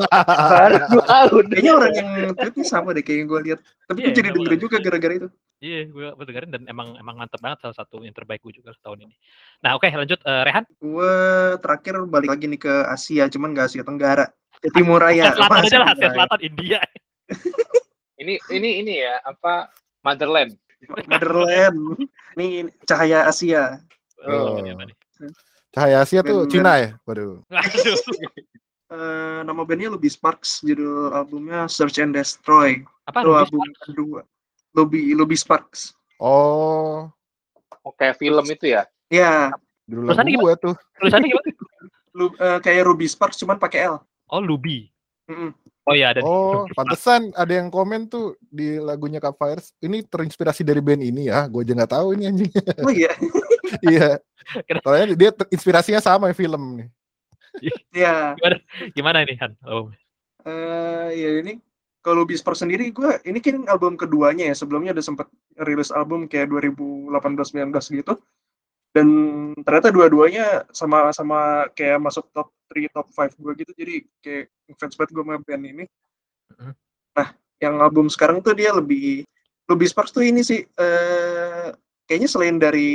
baru 0.56 0.76
dua 0.88 1.04
tahun 1.04 1.44
Kayaknya 1.52 1.72
orang 1.76 1.92
yang 1.92 2.08
tweetnya 2.34 2.64
sama 2.64 2.88
deh 2.96 3.04
kayak 3.04 3.18
yang 3.20 3.28
gue 3.28 3.40
lihat. 3.52 3.58
Tapi 3.84 3.98
Iya, 4.00 4.06
gue 4.08 4.14
jadi 4.16 4.28
sama. 4.28 4.36
dengerin 4.40 4.60
juga 4.64 4.76
gara-gara 4.80 5.14
itu. 5.20 5.28
Iya, 5.58 5.80
gue 5.90 6.06
gue 6.16 6.24
dengerin 6.24 6.50
dan 6.54 6.62
emang 6.66 6.88
emang 6.96 7.14
mantep 7.18 7.40
banget 7.42 7.58
salah 7.60 7.76
satu 7.76 8.00
yang 8.00 8.14
terbaik 8.16 8.40
gue 8.40 8.54
juga 8.56 8.72
tahun 8.80 9.10
ini. 9.10 9.14
Nah 9.60 9.76
oke 9.76 9.86
lanjut, 9.86 10.20
Eh, 10.24 10.42
Rehan. 10.48 10.64
Gue 10.78 11.12
terakhir 11.60 12.00
balik 12.08 12.32
lagi 12.32 12.46
nih 12.48 12.60
ke 12.62 12.74
Asia, 12.86 13.28
cuman 13.28 13.52
gak 13.52 13.68
Asia 13.68 13.84
Tenggara. 13.84 14.24
Ke 14.58 14.72
Timur 14.72 14.98
Raya. 14.98 15.30
Asia 15.30 15.36
Selatan 15.36 15.58
aja 15.62 15.76
lah, 15.78 15.88
Asia? 15.92 16.08
Selatan, 16.14 16.40
India. 16.40 16.80
ini 18.18 18.34
ini 18.50 18.82
ini 18.82 18.94
ya 18.98 19.22
apa 19.22 19.70
Motherland 20.08 20.52
Motherland. 20.88 21.78
Ini 22.38 22.70
cahaya 22.86 23.26
Asia. 23.26 23.82
Oh. 24.24 24.56
nih? 24.62 24.94
Cahaya 25.74 26.06
Asia 26.06 26.22
tuh 26.22 26.46
Band-band. 26.46 26.52
Cina 26.54 26.72
ya 26.80 26.90
waduh 27.04 27.42
Aduh. 27.50 27.98
Eh, 28.88 29.40
nama 29.44 29.68
bandnya 29.68 29.92
Lobby 29.92 30.08
Sparks, 30.08 30.64
judul 30.64 31.12
albumnya 31.12 31.68
Search 31.68 32.00
and 32.00 32.16
Destroy. 32.16 32.80
Apa? 33.04 33.20
Itu 33.20 33.28
Ruby 33.28 33.40
album 33.44 33.60
kedua. 33.84 34.20
Lobby 34.72 35.12
Lobby 35.12 35.36
Sparks. 35.36 35.92
oh 36.24 37.04
oke 37.84 38.06
film 38.16 38.48
itu 38.48 38.72
ya 38.72 38.88
Ya, 39.12 39.52
dulu 39.84 40.08
lagu 40.08 40.24
gua 40.40 40.56
tuh 40.56 40.74
Tulisannya 41.00 41.28
gimana? 41.32 41.50
lu, 42.16 42.26
eh, 42.40 42.58
kayak 42.64 42.88
Ruby 42.88 43.04
Sparks 43.06 43.36
cuman 43.36 43.60
pakai 43.60 43.92
L. 43.92 44.00
Oh, 44.32 44.40
Lubi. 44.40 44.88
Mm-mm. 45.28 45.52
Oh 45.88 45.96
iya 45.96 46.12
ada. 46.12 46.20
di- 46.20 46.28
oh 46.28 46.68
pantesan 46.76 47.32
ada 47.32 47.48
yang 47.48 47.72
komen 47.72 48.12
tuh 48.12 48.36
di 48.44 48.76
lagunya 48.76 49.24
Cup 49.24 49.40
Fires 49.40 49.72
ini 49.80 50.04
terinspirasi 50.04 50.60
dari 50.60 50.84
band 50.84 51.00
ini 51.00 51.32
ya 51.32 51.48
gue 51.48 51.64
aja 51.64 51.72
nggak 51.72 51.92
tahu 51.96 52.12
ini 52.12 52.28
anjing 52.28 52.52
Oh 52.86 52.92
iya. 52.92 53.12
iya 53.88 54.08
soalnya 54.84 55.16
dia 55.16 55.30
inspirasinya 55.48 56.00
sama 56.04 56.28
film 56.36 56.84
nih 56.84 56.88
Ya, 57.92 58.36
Gimana 58.94 59.24
ini 59.26 59.34
Han? 59.40 59.56
Oh, 59.66 59.90
eh 60.46 61.08
ya 61.16 61.30
ini 61.42 61.58
kalau 62.00 62.24
Sparks 62.24 62.62
sendiri 62.62 62.88
gue 62.94 63.18
ini 63.26 63.42
kan 63.42 63.66
album 63.66 63.98
keduanya 63.98 64.46
ya. 64.48 64.54
Sebelumnya 64.54 64.94
udah 64.94 65.04
sempat 65.04 65.26
rilis 65.66 65.90
album 65.90 66.30
kayak 66.30 66.48
2018-19 66.54 67.98
gitu. 67.98 68.14
Dan 68.98 69.08
ternyata 69.62 69.94
dua-duanya 69.94 70.66
sama-sama 70.74 71.70
kayak 71.70 72.02
masuk 72.02 72.26
top 72.34 72.50
3, 72.74 72.90
top 72.90 73.06
5 73.14 73.30
gue 73.38 73.52
gitu. 73.62 73.72
Jadi 73.78 73.94
kayak 74.18 74.44
fans 74.74 74.98
banget 74.98 75.10
gue 75.14 75.22
sama 75.22 75.38
band 75.38 75.64
ini. 75.70 75.84
Mhm. 76.58 76.72
Nah, 77.14 77.28
yang 77.62 77.74
album 77.78 78.10
sekarang 78.10 78.42
tuh 78.42 78.58
dia 78.58 78.74
lebih 78.74 79.22
Lobby 79.70 79.86
Sparks 79.86 80.10
tuh 80.10 80.26
ini 80.26 80.42
sih 80.42 80.66
eh 80.66 81.68
kayaknya 82.08 82.26
selain 82.26 82.56
dari 82.56 82.90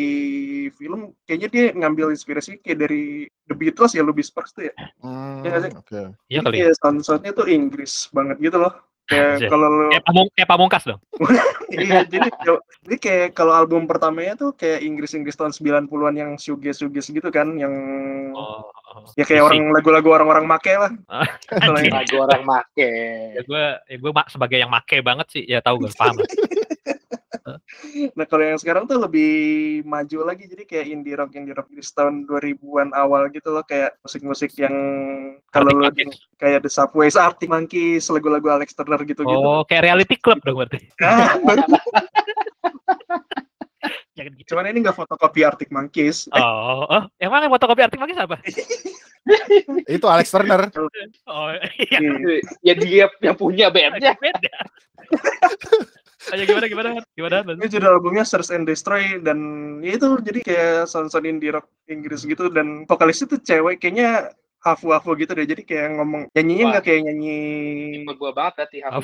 film, 0.73 1.13
kayaknya 1.23 1.47
dia 1.53 1.65
ngambil 1.71 2.11
inspirasi 2.17 2.57
kayak 2.59 2.89
dari 2.89 3.29
The 3.45 3.53
Beatles 3.55 3.93
ya 3.93 4.01
Lobby 4.01 4.25
Sparks 4.25 4.57
tuh 4.57 4.67
ya. 4.67 4.73
Hmm, 4.99 5.45
Iya 5.45 5.69
sih? 5.69 5.71
oke 5.71 5.99
iya 6.33 6.39
kali. 6.41 6.55
ya. 6.57 6.61
Iya, 6.65 6.69
sound-soundnya 6.81 7.31
tuh 7.37 7.45
Inggris 7.47 8.09
banget 8.09 8.41
gitu 8.41 8.57
loh. 8.57 8.73
Kayak 9.03 9.51
kalau 9.51 9.67
lo, 9.67 9.85
Kayak, 9.89 10.05
pamung, 10.07 10.27
kayak 10.31 10.49
pamungkas 10.49 10.83
dong. 10.85 11.01
iya, 11.75 12.07
jadi, 12.07 12.29
jadi 12.81 12.95
kayak 12.97 13.27
kalau 13.33 13.51
album 13.51 13.83
pertamanya 13.83 14.33
tuh 14.33 14.55
kayak 14.55 14.79
Inggris-Inggris 14.79 15.35
tahun 15.35 15.51
90-an 15.51 16.15
yang 16.15 16.31
shoegaze-shoegaze 16.35 17.11
gitu 17.11 17.27
kan, 17.27 17.51
yang 17.53 17.73
Oh, 18.31 18.63
oh. 18.65 19.03
ya 19.13 19.21
kayak 19.23 19.43
Fisik. 19.43 19.49
orang 19.53 19.61
lagu-lagu 19.69 20.09
orang-orang 20.09 20.45
make 20.47 20.73
lah. 20.73 20.91
Yang- 21.51 21.91
lagu 21.91 22.15
orang 22.17 22.41
make 22.43 22.87
ya 23.29 23.41
gue 23.43 23.63
ya 23.83 23.97
gue 23.99 24.11
mak- 24.11 24.31
sebagai 24.31 24.57
yang 24.57 24.71
make 24.71 24.97
banget 24.99 25.27
sih 25.29 25.43
ya 25.43 25.59
tahu 25.59 25.83
gue 25.83 25.91
paham 25.93 26.17
Nah, 28.17 28.25
kalau 28.27 28.43
yang 28.47 28.59
sekarang 28.59 28.87
tuh 28.87 28.97
lebih 28.99 29.31
maju 29.83 30.17
lagi, 30.23 30.47
jadi 30.47 30.63
kayak 30.63 30.85
indie 30.87 31.15
rock, 31.15 31.35
indie 31.35 31.55
rock 31.55 31.67
di 31.69 31.83
tahun 31.83 32.23
2000-an 32.25 32.95
awal 32.95 33.27
gitu 33.29 33.51
loh, 33.51 33.63
kayak 33.67 33.99
musik-musik 33.99 34.55
yang 34.55 34.75
kalau 35.51 35.75
Monkeys. 35.75 36.23
kayak 36.39 36.63
The 36.63 36.71
Subways, 36.71 37.19
Arctic 37.19 37.51
Monkeys, 37.51 38.07
lagu-lagu 38.07 38.47
Alex 38.47 38.71
Turner 38.73 38.99
gitu-gitu. 39.03 39.27
oh 39.27 39.67
kayak 39.67 39.91
reality 39.91 40.15
club 40.15 40.39
dong 40.41 40.63
berarti 40.63 40.79
jangan 44.13 44.31
gitu. 44.39 44.53
Cuman 44.53 44.69
ini 44.69 44.79
nggak 44.85 44.95
fotokopi 44.95 45.41
Arctic 45.43 45.69
Monkeys. 45.73 46.29
Eh, 46.31 46.39
Oh, 46.39 46.85
oh, 46.87 47.03
yang 47.19 47.31
mana 47.33 47.49
fotokopi 47.49 47.81
Arctic 47.83 47.99
Monkeys 47.99 48.21
apa? 48.21 48.37
Itu 49.95 50.05
Alex 50.07 50.31
Turner. 50.31 50.67
Oh, 51.27 51.49
iya. 51.79 51.99
iya. 51.99 52.39
ya 52.59 52.73
dia 52.75 53.05
yang 53.23 53.35
punya 53.39 53.71
bandnya 53.71 54.15
Beda. 54.19 54.55
Ayo 56.29 56.43
gimana 56.45 56.65
gimana 56.65 56.89
gimana? 57.11 57.37
Mas? 57.43 57.55
Ini 57.57 57.67
judul 57.69 57.89
albumnya 57.91 58.23
Search 58.23 58.49
and 58.49 58.63
Destroy 58.63 59.19
dan 59.19 59.39
ya 59.79 59.97
itu 59.97 60.07
jadi 60.19 60.39
kayak 60.39 60.73
sound-sound 60.85 61.25
indie 61.25 61.49
rock 61.49 61.67
Inggris 61.85 62.23
gitu 62.23 62.47
dan 62.47 62.85
vokalisnya 62.85 63.27
tuh 63.27 63.39
cewek 63.39 63.77
kayaknya 63.77 64.31
hafu-hafu 64.59 65.17
gitu 65.17 65.33
deh 65.33 65.43
jadi 65.43 65.61
kayak 65.61 65.87
ngomong 65.93 66.31
nyanyinya 66.31 66.65
nggak 66.71 66.85
kayak 66.85 67.01
nyanyi 67.03 67.35
tipe 67.99 68.13
gua 68.15 68.31
banget 68.31 68.53
berarti 68.55 68.77
Apa? 68.81 69.03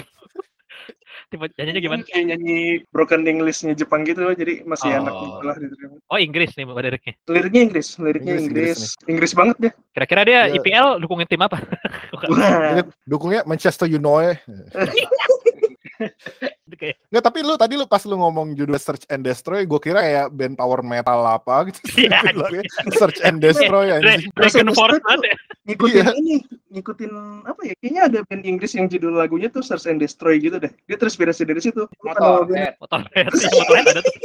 Tipe 1.27 1.45
nyanyinya 1.51 1.81
gimana? 1.83 2.01
kayak 2.01 2.25
nyanyi 2.25 2.57
broken 2.87 3.27
Englishnya 3.27 3.75
Jepang 3.75 4.07
gitu 4.07 4.23
jadi 4.31 4.63
masih 4.63 4.87
enak 4.89 5.11
Oh. 5.11 5.19
gitu 5.19 5.43
lah 5.43 5.55
diterima. 5.59 5.95
Oh 6.07 6.15
Inggris 6.15 6.55
nih 6.55 6.63
Mbak 6.63 6.79
liriknya. 6.79 7.13
liriknya 7.27 7.61
Inggris 7.61 7.87
liriknya 7.97 8.33
Inggris, 8.33 8.47
Inggris 8.47 8.77
Inggris 8.79 9.09
Inggris, 9.11 9.31
banget 9.35 9.55
deh 9.59 9.73
Kira-kira 9.91 10.21
dia 10.23 10.39
Iya. 10.47 10.55
IPL 10.55 10.87
dukungin 11.03 11.27
tim 11.27 11.43
apa? 11.43 11.59
Dukungnya 13.03 13.43
Manchester 13.43 13.85
United. 13.85 14.39
Kayak 16.79 16.95
Nggak, 17.05 17.23
tapi 17.23 17.39
lu 17.41 17.53
tadi 17.53 17.73
lu 17.75 17.85
pas 17.85 17.99
lu 18.01 18.15
ngomong 18.15 18.47
judul 18.53 18.75
Search 18.75 19.03
and 19.07 19.21
Destroy, 19.21 19.63
gue 19.63 19.79
kira 19.79 19.99
kayak 19.99 20.27
band 20.31 20.55
power 20.55 20.79
metal 20.79 21.19
apa 21.21 21.67
gitu. 21.67 21.79
Iya, 22.07 22.23
Judulnya 22.31 22.63
Search 22.93 23.19
and 23.19 23.37
Destroy 23.37 23.91
Dra- 23.91 24.15
anjing. 24.15 24.31
Dragon 24.31 24.65
Terus 24.65 24.77
Force 24.77 24.97
ya. 24.97 25.35
ngikutin 25.65 25.99
Iya. 25.99 26.11
ini 26.15 26.33
ngikutin 26.69 27.11
apa 27.43 27.61
ya 27.61 27.73
kayaknya 27.75 28.01
ada 28.05 28.19
band 28.23 28.43
Inggris 28.43 28.71
yang 28.73 28.87
judul 28.87 29.13
lagunya 29.13 29.47
tuh 29.47 29.59
Search 29.59 29.85
and 29.85 29.99
Destroy 29.99 30.39
gitu 30.39 30.55
deh 30.55 30.71
dia 30.85 30.95
terinspirasi 30.95 31.43
dari 31.43 31.59
situ 31.59 31.83
Lupa 31.85 32.15
nama 32.15 32.15
motor 32.15 32.41
bandnya. 32.47 32.57
head. 32.63 32.73
Motorhead, 32.79 33.25
iya, 33.27 33.49
Motorhead 33.51 33.85
ada 33.87 34.01
tuh. 34.01 34.15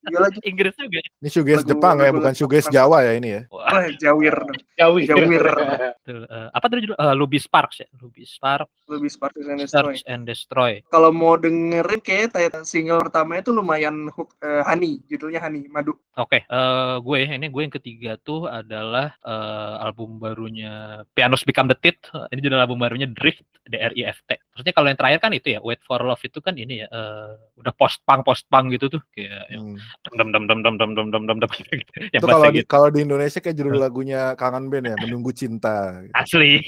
Iya 0.00 0.18
lagi 0.18 0.40
Inggris 0.48 0.72
juga. 0.74 1.00
Ini 1.02 1.28
shoegaze 1.28 1.60
Lagu- 1.60 1.70
Jepang 1.70 1.96
ya, 1.96 2.08
lagu- 2.08 2.16
bukan 2.16 2.32
lagu- 2.32 2.40
shoegaze 2.40 2.68
Jawa 2.72 2.98
ya 3.04 3.12
ini 3.14 3.28
ya. 3.30 3.40
Wah, 3.52 3.84
Jawir 4.00 4.36
jauh 4.74 4.96
Jawir 4.96 5.44
betul. 5.44 6.20
Eh, 6.24 6.48
apa 6.50 6.64
tadi 6.66 6.80
judul? 6.84 6.96
Eh, 6.96 7.14
Luby 7.14 7.36
Sparks 7.36 7.76
ya. 7.84 7.88
Luby 8.00 8.24
Sparks 8.24 8.72
lebih 8.88 9.10
Spartans 9.12 9.46
and 9.46 9.60
Destroy 9.60 9.94
Search 9.94 10.02
and 10.04 10.22
Destroy. 10.24 10.72
kalau 10.88 11.12
mau 11.12 11.36
dengerin 11.36 12.00
kayak 12.00 12.32
single 12.64 12.98
pertamanya 12.98 13.44
tuh 13.44 13.54
lumayan 13.54 14.08
hook 14.10 14.34
eh, 14.40 14.64
Honey 14.64 15.04
judulnya 15.06 15.38
Honey 15.38 15.68
Madu 15.68 15.94
Oke, 16.16 16.42
eh, 16.42 16.94
gue 16.98 17.16
ini 17.22 17.46
gue 17.46 17.62
yang 17.62 17.72
ketiga 17.72 18.12
tuh 18.18 18.44
adalah 18.44 19.14
eh, 19.20 19.74
album 19.80 20.16
barunya 20.18 21.04
Pianos 21.12 21.44
Become 21.44 21.70
the 21.70 21.78
Teeth. 21.78 22.02
Eh, 22.10 22.26
Ini 22.32 22.40
judul 22.40 22.60
album 22.60 22.78
barunya 22.78 23.06
Drift, 23.06 23.40
D 23.64 23.76
R 23.76 23.92
I 23.94 24.08
F 24.08 24.20
T. 24.24 24.36
Maksudnya 24.60 24.76
kalau 24.76 24.88
yang 24.92 24.98
terakhir 25.00 25.20
kan 25.24 25.32
itu 25.32 25.48
ya, 25.56 25.60
Wait 25.64 25.80
for 25.80 26.04
Love 26.04 26.20
itu 26.20 26.36
kan 26.44 26.52
ini 26.52 26.84
ya, 26.84 26.86
eh, 26.92 27.32
udah 27.56 27.72
post 27.72 28.04
punk 28.04 28.28
post 28.28 28.44
punk 28.52 28.76
gitu 28.76 28.92
tuh, 28.92 29.00
kayak 29.16 29.48
yang 29.48 29.80
Hmm. 29.80 30.20
dem 30.20 30.28
dem 30.36 30.44
dem 30.44 30.60
dem 30.60 30.74
dem 30.76 30.92
dem 30.92 31.08
dem 31.08 31.24
dem 31.24 31.38
dem 31.40 31.50
gitu. 31.64 31.72
Yang 32.12 32.20
Itu 32.20 32.26
kalau 32.28 32.44
bahasa 32.44 32.52
di, 32.52 32.58
gitu. 32.60 32.68
kalau 32.68 32.88
di 32.92 33.00
Indonesia 33.00 33.40
kayak 33.40 33.56
judul 33.56 33.80
lagunya 33.80 34.20
Kangen 34.36 34.68
Band 34.68 34.84
ya, 34.92 34.96
Menunggu 35.00 35.32
Cinta. 35.32 36.04
gitu. 36.04 36.12
Asli. 36.12 36.60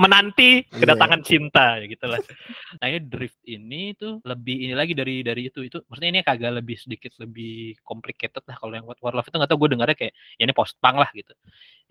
Menanti 0.00 0.64
Iya. 0.68 0.84
kedatangan 0.84 1.20
cinta 1.24 1.80
ya 1.80 1.84
gitulah. 1.88 2.20
Nah, 2.80 2.86
ini 2.88 3.00
Drift 3.04 3.40
ini 3.44 3.96
tuh 3.96 4.20
lebih 4.24 4.68
ini 4.68 4.74
lagi 4.76 4.92
dari 4.92 5.24
dari 5.24 5.48
itu 5.48 5.64
itu. 5.64 5.80
Maksudnya 5.88 6.10
ini 6.12 6.20
kagak 6.20 6.52
lebih 6.60 6.76
sedikit 6.76 7.12
lebih 7.20 7.76
complicated 7.84 8.44
lah 8.44 8.56
kalau 8.56 8.72
yang 8.76 8.84
Wait 8.84 9.00
for 9.00 9.12
Love 9.12 9.28
itu 9.28 9.36
nggak 9.36 9.50
tahu 9.50 9.60
gue 9.64 9.70
dengarnya 9.76 9.96
kayak 9.96 10.14
ya 10.36 10.42
ini 10.44 10.52
post 10.52 10.76
punk 10.80 10.96
lah 11.00 11.08
gitu. 11.16 11.32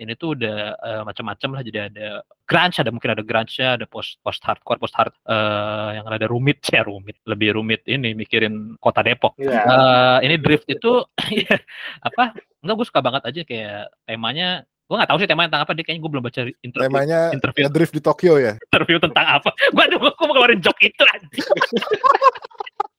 Ini 0.01 0.13
tuh 0.17 0.33
udah 0.37 0.57
eh, 0.77 1.01
macam-macam 1.05 1.49
lah 1.57 1.61
jadi 1.61 1.79
ada 1.93 2.07
grunge, 2.49 2.77
ada 2.81 2.89
mungkin 2.89 3.11
ada 3.13 3.23
grunge-nya, 3.23 3.77
ada 3.77 3.85
post 3.85 4.17
post 4.25 4.41
hardcore, 4.41 4.81
post 4.81 4.95
hard 4.97 5.13
eh, 5.29 5.89
yang 6.01 6.05
ada 6.09 6.25
rumit 6.25 6.61
ya 6.73 6.81
rumit, 6.85 7.17
lebih 7.25 7.57
rumit 7.57 7.85
ini 7.85 8.13
mikirin 8.17 8.77
kota 8.81 9.01
Depok. 9.05 9.37
Iya. 9.37 9.61
Eh, 9.61 10.17
ini 10.29 10.35
drift 10.41 10.65
itu 10.69 11.05
ya, 11.49 11.57
apa? 12.01 12.33
Enggak 12.61 12.75
gue 12.77 12.87
suka 12.89 13.01
banget 13.01 13.21
aja 13.25 13.41
kayak 13.41 13.81
temanya 14.05 14.65
gue 14.91 14.99
nggak 14.99 15.07
tahu 15.07 15.23
sih 15.23 15.27
temanya 15.31 15.47
tentang 15.55 15.63
apa 15.63 15.71
dia 15.71 15.83
kayaknya 15.87 16.03
gue 16.03 16.11
belum 16.11 16.23
baca 16.27 16.41
interview 16.67 16.87
Temanya 16.91 17.19
interview. 17.31 17.63
Ngedrift 17.63 17.93
di 17.95 18.01
Tokyo 18.03 18.33
ya. 18.35 18.53
interview 18.59 18.99
tentang 18.99 19.25
apa? 19.39 19.55
Gue 19.71 19.83
aduh 19.87 19.99
gue 20.03 20.25
mau 20.27 20.35
keluarin 20.35 20.59
joke 20.59 20.83
itu 20.83 20.99
Udah 20.99 21.15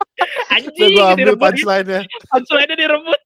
anjing 0.50 0.90
gue 0.94 1.04
ambil 1.04 1.34
punchline-nya. 1.36 2.02
punchline-nya 2.30 2.76
direbut. 2.76 3.22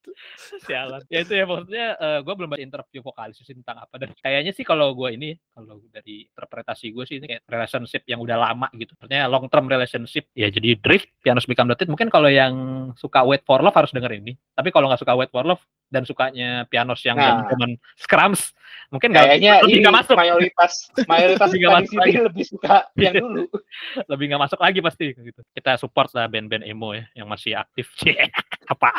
Sialan. 0.63 1.01
Ya 1.11 1.19
itu 1.21 1.33
ya 1.37 1.45
maksudnya 1.45 1.87
eh, 1.99 2.19
gue 2.25 2.33
belum 2.33 2.49
baca 2.49 2.63
interview 2.63 3.01
vokalis 3.05 3.37
sih 3.43 3.53
tentang 3.53 3.83
apa. 3.83 3.95
Dan 4.01 4.15
kayaknya 4.17 4.51
sih 4.55 4.65
kalau 4.65 4.95
gue 4.97 5.09
ini 5.13 5.35
kalau 5.53 5.79
dari 5.93 6.25
interpretasi 6.25 6.95
gue 6.95 7.03
sih 7.05 7.15
ini 7.21 7.25
kayak 7.29 7.43
relationship 7.45 8.01
yang 8.09 8.19
udah 8.23 8.37
lama 8.39 8.67
gitu. 8.73 8.95
Maksudnya 8.97 9.27
long 9.29 9.45
term 9.51 9.69
relationship 9.69 10.31
ya 10.33 10.47
jadi 10.49 10.79
drift 10.79 11.11
pianos 11.21 11.45
become 11.45 11.69
the 11.69 11.75
Teeth. 11.77 11.91
mungkin 11.91 12.09
kalau 12.09 12.31
yang 12.31 12.53
suka 12.97 13.21
wait 13.27 13.43
for 13.45 13.59
love 13.61 13.75
harus 13.75 13.91
denger 13.93 14.17
ini. 14.17 14.33
Tapi 14.55 14.73
kalau 14.73 14.89
nggak 14.89 15.01
suka 15.03 15.13
wait 15.13 15.29
for 15.29 15.43
love 15.45 15.61
dan 15.87 16.03
sukanya 16.03 16.67
pianos 16.67 16.99
yang 17.07 17.15
Nah. 17.15 17.47
zaman 17.47 17.79
scrums 17.95 18.51
mungkin 18.91 19.15
nggak 19.15 19.23
kayaknya 19.23 19.53
lebih 19.63 19.71
ini 19.71 19.83
nggak 19.83 19.95
masuk. 20.03 20.15
mayoritas 20.19 20.73
mayoritas 21.07 21.47
Lebih 21.55 21.67
masuk 21.71 21.91
sini 21.91 22.19
lebih 22.23 22.45
suka 22.47 22.75
yang 22.99 23.13
dulu. 23.19 23.43
Lebih 24.11 24.25
nggak 24.31 24.41
masuk 24.47 24.59
lagi 24.59 24.79
pasti 24.83 25.05
gitu. 25.15 25.41
Kita 25.55 25.75
support 25.79 26.11
lah 26.15 26.27
band-band 26.27 26.63
emo 26.67 26.86
ya 26.95 27.03
yang 27.17 27.27
masih 27.27 27.57
aktif. 27.57 27.89
apa 28.73 28.91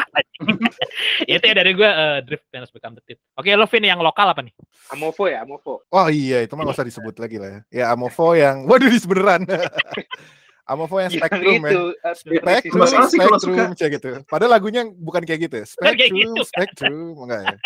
itu 1.29 1.45
ya 1.45 1.55
dari 1.55 1.77
gue 1.77 1.85
eh, 1.85 2.19
Drift 2.25 2.49
Pianos 2.49 2.73
Become 2.73 2.99
the 2.99 3.03
Teeth. 3.05 3.21
Oke, 3.37 3.53
lo 3.53 3.69
Vin 3.69 3.85
yang 3.85 4.01
lokal 4.01 4.33
apa 4.33 4.41
nih? 4.41 4.55
Amovo 4.95 5.29
ya 5.29 5.45
Amovo 5.45 5.85
Oh 5.93 6.09
iya, 6.09 6.41
itu 6.41 6.57
mah 6.57 6.65
gak 6.65 6.81
usah 6.81 6.89
disebut 6.89 7.21
lagi 7.21 7.37
lah 7.37 7.49
ya. 7.49 7.61
Ya 7.69 7.85
Amovo 7.93 8.33
yang, 8.33 8.65
waduh 8.65 8.89
beneran. 8.89 9.45
Amovo 10.69 11.01
yang 11.01 11.09
yang 11.09 11.25
Spectrum 11.25 11.65
ya. 11.65 11.71
itu 11.73 11.85
uh, 11.97 12.15
Spectrum, 12.15 13.09
Spectrum, 13.09 13.69
kayak 13.73 13.93
gitu. 14.01 14.09
Padahal 14.29 14.53
lagunya 14.61 14.85
bukan 14.85 15.25
kayak 15.25 15.49
gitu. 15.49 15.65
ya. 15.65 15.67
Spectrum, 15.67 16.13
gitu, 16.13 16.33
kan? 16.45 16.45
Spectrum, 16.45 17.17
enggak 17.25 17.41
ya. 17.41 17.57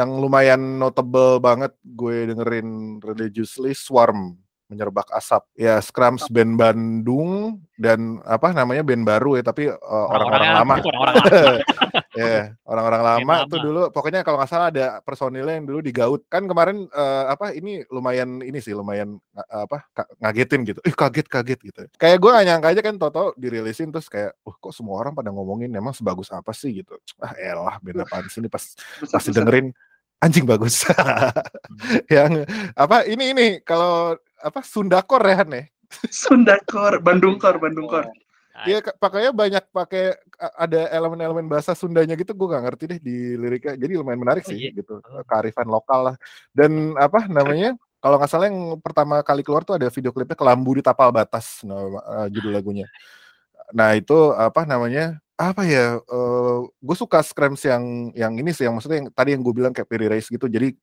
Yang 0.00 0.08
lumayan 0.20 0.60
notable 0.76 1.40
banget 1.40 1.72
gue 1.80 2.28
dengerin 2.28 3.00
religiously 3.00 3.72
Swarm 3.72 4.43
menyerbak 4.74 5.06
asap. 5.10 5.46
Ya 5.54 5.78
Scrums 5.78 6.26
band 6.26 6.58
Bandung 6.58 7.62
dan 7.74 8.18
apa 8.22 8.50
namanya 8.50 8.82
band 8.82 9.02
baru 9.02 9.38
ya, 9.38 9.42
tapi 9.42 9.70
uh, 9.70 10.06
orang-orang 10.10 10.42
yang- 10.44 10.58
lama. 10.58 10.74
Orang-orang 10.82 11.14
lama. 11.14 11.62
Ya, 12.14 12.54
orang-orang 12.62 13.02
Band 13.02 13.10
lama 13.26 13.34
lama. 13.42 13.50
tuh 13.50 13.58
dulu 13.58 13.82
pokoknya 13.90 14.22
kalau 14.22 14.38
nggak 14.38 14.46
salah 14.46 14.70
ada 14.70 15.02
personilnya 15.02 15.58
yang 15.58 15.66
dulu 15.66 15.82
digaut. 15.82 16.22
Kan 16.30 16.46
kemarin 16.46 16.86
eh, 16.86 17.24
apa 17.26 17.50
ini 17.50 17.82
lumayan 17.90 18.38
ini 18.38 18.58
sih 18.58 18.70
lumayan 18.70 19.18
nga- 19.34 19.66
apa 19.66 19.82
ka- 19.90 20.06
ngagetin 20.18 20.62
gitu. 20.62 20.78
Ih 20.82 20.94
kaget 20.94 21.26
kaget 21.26 21.58
gitu. 21.64 21.82
Kayak 21.98 22.18
gue 22.18 22.30
gak 22.30 22.46
nyangka 22.46 22.68
aja 22.70 22.80
kan 22.82 22.94
Toto 22.98 23.34
dirilisin 23.34 23.90
terus 23.90 24.06
kayak, 24.06 24.30
"Uh, 24.42 24.54
kok 24.54 24.70
semua 24.70 25.02
orang 25.02 25.10
pada 25.10 25.30
ngomongin 25.30 25.70
emang 25.70 25.90
sebagus 25.90 26.30
apa 26.30 26.54
sih 26.54 26.82
gitu." 26.82 26.94
Ah, 27.18 27.34
elah 27.34 27.82
band 27.82 28.06
apaan 28.06 28.30
sih 28.30 28.38
ini 28.38 28.46
pas 28.46 28.62
pas 29.02 29.18
Besar-besar. 29.18 29.34
dengerin 29.34 29.66
anjing 30.22 30.46
bagus. 30.46 30.86
yang 32.14 32.46
apa 32.74 33.04
ini 33.06 33.34
ini 33.34 33.46
kalau 33.60 34.14
apa 34.44 34.60
Sundakor 34.60 35.24
ya 35.24 35.40
Han 35.40 35.50
ya? 35.50 35.64
Sundakor 36.12 37.00
Bandungkor 37.00 37.56
Bandungkor 37.56 38.04
Iya, 38.62 38.78
ka- 38.86 38.94
pakainya 39.02 39.34
banyak 39.34 39.66
pakai 39.74 40.14
ada 40.54 40.86
elemen-elemen 40.94 41.50
bahasa 41.50 41.74
Sundanya 41.74 42.14
gitu, 42.14 42.30
gue 42.38 42.46
gak 42.54 42.62
ngerti 42.62 42.84
deh 42.86 43.00
di 43.02 43.34
liriknya. 43.34 43.74
Jadi 43.74 43.98
lumayan 43.98 44.22
menarik 44.22 44.46
Oh, 44.46 44.54
sih, 44.54 44.58
iya. 44.62 44.70
gitu. 44.70 45.02
Oh. 45.02 45.26
Kearifan 45.26 45.66
lokal 45.66 46.14
lah. 46.14 46.16
Dan 46.54 46.94
apa 46.94 47.26
namanya? 47.26 47.74
Kalau 47.98 48.14
nggak 48.14 48.30
salah 48.30 48.46
yang 48.46 48.78
pertama 48.78 49.26
kali 49.26 49.42
keluar 49.42 49.66
tuh 49.66 49.74
ada 49.74 49.90
video 49.90 50.14
klipnya 50.14 50.38
Kelambu 50.38 50.70
di 50.78 50.86
Tapal 50.86 51.10
Batas, 51.10 51.66
nama 51.66 51.98
eh, 52.22 52.26
judul 52.30 52.54
lagunya. 52.54 52.86
Nah 53.74 53.98
itu 53.98 54.14
apa 54.30 54.62
namanya? 54.62 55.18
Apa 55.34 55.66
ya? 55.66 55.98
gue 56.78 56.94
suka 57.00 57.26
screams 57.26 57.58
yang 57.66 58.14
yang 58.14 58.38
ini 58.38 58.54
sih, 58.54 58.70
yang 58.70 58.78
maksudnya 58.78 59.02
yang 59.02 59.08
tadi 59.10 59.34
yang 59.34 59.42
gue 59.42 59.50
bilang 59.50 59.74
kayak 59.74 59.90
Piri 59.90 60.06
Race 60.06 60.30
gitu. 60.30 60.46
Jadi 60.46 60.78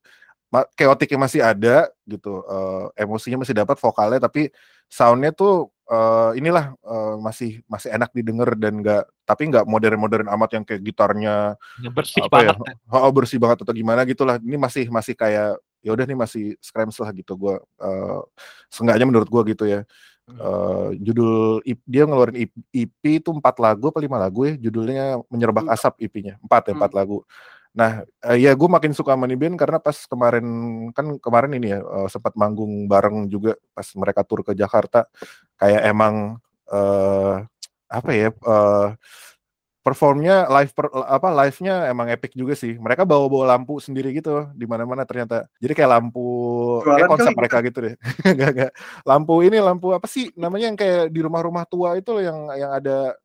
chaoticnya 0.76 1.20
masih 1.20 1.41
ada 1.41 1.88
gitu, 2.04 2.43
eh, 2.43 3.08
emosinya 3.08 3.41
masih 3.41 3.56
dapat 3.56 3.80
vokalnya, 3.80 4.20
tapi 4.20 4.52
soundnya 4.91 5.32
tuh 5.32 5.72
eh, 5.88 6.32
inilah 6.39 6.76
eh, 6.76 7.16
masih 7.20 7.64
masih 7.68 7.91
enak 7.91 8.12
didengar 8.12 8.56
dan 8.60 8.84
enggak 8.84 9.04
tapi 9.24 9.47
nggak 9.47 9.64
modern-modern 9.64 10.28
amat 10.28 10.49
yang 10.60 10.64
kayak 10.68 10.84
gitarnya 10.84 11.56
Yang 11.80 11.93
bersih 11.95 12.22
apa 12.28 12.38
ya 12.43 12.52
banget. 12.56 12.76
oh, 12.91 13.12
bersih 13.12 13.39
banget 13.39 13.58
atau 13.64 13.72
gimana 13.72 14.04
gitulah 14.04 14.36
ini 14.43 14.60
masih 14.60 14.91
masih 14.91 15.16
kayak 15.16 15.56
ya 15.80 15.89
udah 15.95 16.04
nih 16.04 16.16
masih 16.20 16.45
screams 16.60 16.99
lah 16.99 17.12
gitu 17.16 17.36
gua 17.36 17.60
eh 17.80 18.20
seenggaknya 18.68 19.08
menurut 19.08 19.28
gua 19.32 19.43
gitu 19.47 19.64
ya 19.68 19.84
Hmm. 20.22 20.38
Eh, 20.38 20.89
judul 21.02 21.60
dia 21.84 22.06
ngeluarin 22.06 22.45
IP, 22.45 22.54
EP 22.72 23.04
itu 23.20 23.34
empat 23.34 23.58
lagu 23.58 23.89
apa 23.89 23.99
lima 23.99 24.16
lagu 24.16 24.45
ya 24.47 24.54
judulnya 24.56 25.20
menyerbak 25.28 25.66
Hmm. 25.66 25.74
asap 25.76 25.97
IP-nya 25.97 26.38
empat 26.39 26.72
ya 26.72 26.74
empat 26.78 26.91
lagu 26.93 27.26
nah 27.72 28.04
eh, 28.28 28.38
ya 28.44 28.52
gue 28.52 28.68
makin 28.68 28.92
suka 28.92 29.16
sama 29.16 29.32
nih 29.32 29.40
band 29.40 29.56
karena 29.56 29.80
pas 29.80 29.96
kemarin 29.96 30.46
kan 30.92 31.16
kemarin 31.24 31.56
ini 31.56 31.68
ya 31.72 31.80
eh, 31.80 32.08
sempat 32.12 32.36
manggung 32.36 32.86
bareng 32.92 33.32
juga 33.32 33.56
pas 33.72 33.88
mereka 33.96 34.22
tur 34.28 34.44
ke 34.44 34.52
Jakarta 34.52 35.08
kayak 35.56 35.82
emang 35.88 36.36
eh 36.72 37.36
apa 37.92 38.10
ya 38.16 38.30
eh 38.32 38.90
performnya 39.82 40.46
live 40.46 40.72
per, 40.78 40.94
apa 40.94 41.34
live-nya 41.42 41.90
emang 41.90 42.08
epic 42.14 42.38
juga 42.38 42.54
sih. 42.54 42.78
Mereka 42.78 43.02
bawa-bawa 43.02 43.58
lampu 43.58 43.82
sendiri 43.82 44.14
gitu 44.14 44.46
di 44.54 44.70
mana-mana 44.70 45.10
ternyata. 45.10 45.50
Jadi 45.58 45.74
kayak 45.74 45.92
lampu 45.98 46.26
kayak 46.86 46.86
Jualan 46.86 47.10
konsep 47.10 47.34
kali 47.34 47.40
mereka 47.42 47.58
gitu 47.66 47.78
deh. 47.90 47.96
Enggak 48.32 48.50
enggak. 48.54 48.72
Lampu 49.02 49.34
ini 49.42 49.58
lampu 49.58 49.88
apa 49.98 50.06
sih 50.06 50.30
namanya 50.38 50.70
yang 50.70 50.78
kayak 50.78 51.10
di 51.10 51.20
rumah-rumah 51.26 51.66
tua 51.66 51.98
itu 51.98 52.14
loh 52.14 52.24
yang 52.24 52.40
yang 52.54 52.72
ada 52.78 53.18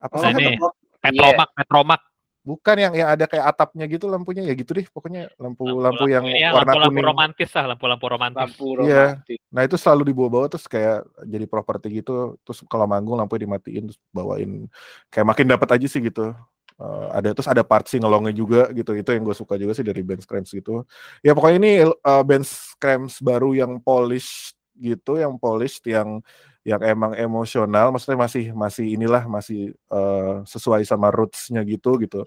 apa 0.00 0.16
Oh. 0.16 0.72
Petromak, 1.02 1.50
Petromak. 1.58 2.00
Bukan 2.42 2.74
yang 2.74 2.90
yang 2.90 3.06
ada 3.06 3.30
kayak 3.30 3.54
atapnya 3.54 3.86
gitu 3.86 4.10
lampunya 4.10 4.42
ya 4.42 4.50
gitu 4.58 4.74
deh 4.74 4.82
pokoknya 4.90 5.30
lampu 5.38 5.62
lampu, 5.78 6.10
yang 6.10 6.26
ya, 6.26 6.50
warna 6.50 6.74
lampu, 6.74 6.82
lampu 6.82 6.98
kuning. 6.98 7.06
romantis 7.06 7.50
lah, 7.54 7.64
lampu-lampu 7.70 8.06
romantis. 8.10 8.42
Lampu 8.42 8.66
Iya. 8.82 9.04
romantis. 9.22 9.38
Nah 9.54 9.62
itu 9.62 9.76
selalu 9.78 10.02
dibawa-bawa 10.10 10.46
terus 10.50 10.66
kayak 10.66 11.06
jadi 11.22 11.46
properti 11.46 12.02
gitu. 12.02 12.34
Terus 12.42 12.66
kalau 12.66 12.90
manggung 12.90 13.14
lampunya 13.14 13.46
dimatiin 13.46 13.94
terus 13.94 13.98
bawain 14.10 14.66
kayak 15.14 15.26
makin 15.30 15.46
dapat 15.54 15.68
aja 15.78 15.86
sih 15.86 16.02
gitu. 16.02 16.34
Eh, 16.82 17.06
ada 17.14 17.30
terus 17.30 17.46
ada 17.46 17.62
part 17.62 17.86
singelongnya 17.86 18.34
juga 18.34 18.74
gitu. 18.74 18.90
Itu 18.98 19.14
yang 19.14 19.22
gue 19.22 19.36
suka 19.38 19.54
juga 19.54 19.78
sih 19.78 19.86
dari 19.86 20.02
band 20.02 20.26
Screams 20.26 20.50
gitu. 20.50 20.82
Ya 21.22 21.38
pokoknya 21.38 21.62
ini 21.62 21.72
eh, 21.86 22.22
band 22.26 22.42
Screams 22.42 23.22
baru 23.22 23.54
yang 23.54 23.78
polished 23.78 24.58
gitu, 24.82 25.14
yang 25.14 25.38
polished 25.38 25.86
yang 25.86 26.18
yang 26.62 26.82
emang 26.82 27.12
emosional, 27.18 27.90
maksudnya 27.90 28.18
masih 28.22 28.44
masih 28.54 28.86
inilah 28.94 29.26
masih 29.26 29.74
eh, 29.74 30.34
sesuai 30.46 30.86
sama 30.86 31.10
roots-nya 31.10 31.62
gitu 31.66 31.98
gitu. 31.98 32.22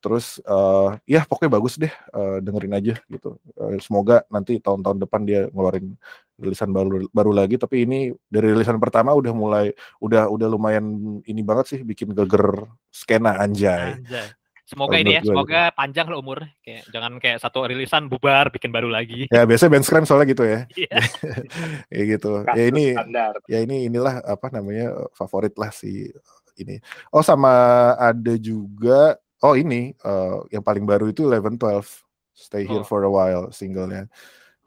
Terus 0.00 0.40
eh, 0.44 0.88
ya 1.08 1.20
pokoknya 1.28 1.52
bagus 1.60 1.76
deh 1.76 1.92
eh, 1.92 2.38
dengerin 2.44 2.74
aja 2.76 2.94
gitu. 3.08 3.36
Eh, 3.56 3.76
semoga 3.84 4.24
nanti 4.32 4.60
tahun-tahun 4.60 4.98
depan 5.04 5.20
dia 5.28 5.40
ngeluarin 5.52 5.96
rilisan 6.40 6.72
baru 6.72 7.04
baru 7.12 7.32
lagi 7.36 7.60
tapi 7.60 7.84
ini 7.84 8.16
dari 8.32 8.56
rilisan 8.56 8.80
pertama 8.80 9.12
udah 9.12 9.32
mulai 9.36 9.76
udah 10.00 10.24
udah 10.32 10.48
lumayan 10.48 11.20
ini 11.28 11.44
banget 11.44 11.76
sih 11.76 11.80
bikin 11.84 12.16
geger 12.16 12.64
skena 12.88 13.36
anjay. 13.36 14.00
Anjay. 14.00 14.39
Semoga 14.70 15.02
ini 15.02 15.18
ya, 15.18 15.22
semoga 15.26 15.74
panjang 15.74 16.06
lah 16.06 16.18
umur. 16.22 16.46
Kayak 16.62 16.86
jangan 16.94 17.12
kayak 17.18 17.42
satu 17.42 17.66
rilisan 17.66 18.06
bubar 18.06 18.54
bikin 18.54 18.70
baru 18.70 18.86
lagi. 18.86 19.26
Ya 19.26 19.42
biasanya 19.42 19.70
band 19.74 19.84
scream 19.84 20.06
soalnya 20.06 20.30
gitu 20.30 20.46
ya. 20.46 20.60
Iya. 20.78 20.98
ya 21.98 22.02
gitu. 22.06 22.30
Ya 22.40 22.54
Kasus 22.54 22.70
ini 22.70 22.84
standar. 22.94 23.32
ya 23.50 23.58
ini 23.66 23.76
inilah 23.90 24.22
apa 24.22 24.46
namanya 24.54 25.10
favorit 25.12 25.58
lah 25.58 25.74
si 25.74 26.06
ini. 26.54 26.78
Oh 27.10 27.20
sama 27.20 27.50
ada 27.98 28.38
juga 28.38 29.18
oh 29.42 29.58
ini 29.58 29.90
eh, 29.90 30.36
yang 30.54 30.62
paling 30.62 30.86
baru 30.86 31.10
itu 31.10 31.26
Eleven 31.26 31.58
Twelve 31.58 31.90
Stay 32.30 32.62
Here 32.62 32.80
Oh. 32.80 32.86
for 32.86 33.02
a 33.02 33.10
While 33.10 33.50
singlenya 33.50 34.06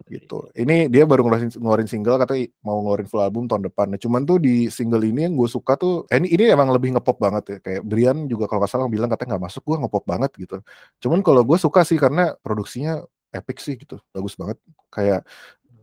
gitu. 0.07 0.49
Ini 0.55 0.87
dia 0.91 1.03
baru 1.07 1.27
ngeluarin, 1.27 1.51
ngeluarin 1.53 1.89
single 1.89 2.19
katanya 2.19 2.51
mau 2.63 2.79
ngeluarin 2.83 3.07
full 3.07 3.23
album 3.23 3.47
tahun 3.47 3.67
depan. 3.67 3.91
Nah, 3.95 3.99
cuman 3.99 4.23
tuh 4.27 4.37
di 4.41 4.67
single 4.67 5.03
ini 5.03 5.27
yang 5.29 5.35
gue 5.39 5.49
suka 5.49 5.75
tuh 5.79 6.03
eh, 6.11 6.19
ini 6.19 6.31
ini 6.33 6.43
emang 6.51 6.71
lebih 6.71 6.95
ngepop 6.97 7.17
banget 7.19 7.43
ya. 7.47 7.57
Kayak 7.63 7.81
Brian 7.87 8.17
juga 8.27 8.45
kalau 8.51 8.63
nggak 8.63 8.71
salah 8.71 8.87
bilang 8.91 9.09
katanya 9.11 9.35
nggak 9.37 9.45
masuk 9.49 9.63
gue 9.67 9.77
ngepop 9.83 10.03
banget 10.07 10.31
gitu. 10.35 10.55
Cuman 11.03 11.19
kalau 11.25 11.41
gue 11.47 11.57
suka 11.59 11.81
sih 11.87 11.97
karena 11.99 12.35
produksinya 12.43 13.03
epic 13.33 13.57
sih 13.59 13.75
gitu. 13.79 13.97
Bagus 14.13 14.37
banget. 14.37 14.57
Kayak 14.93 15.25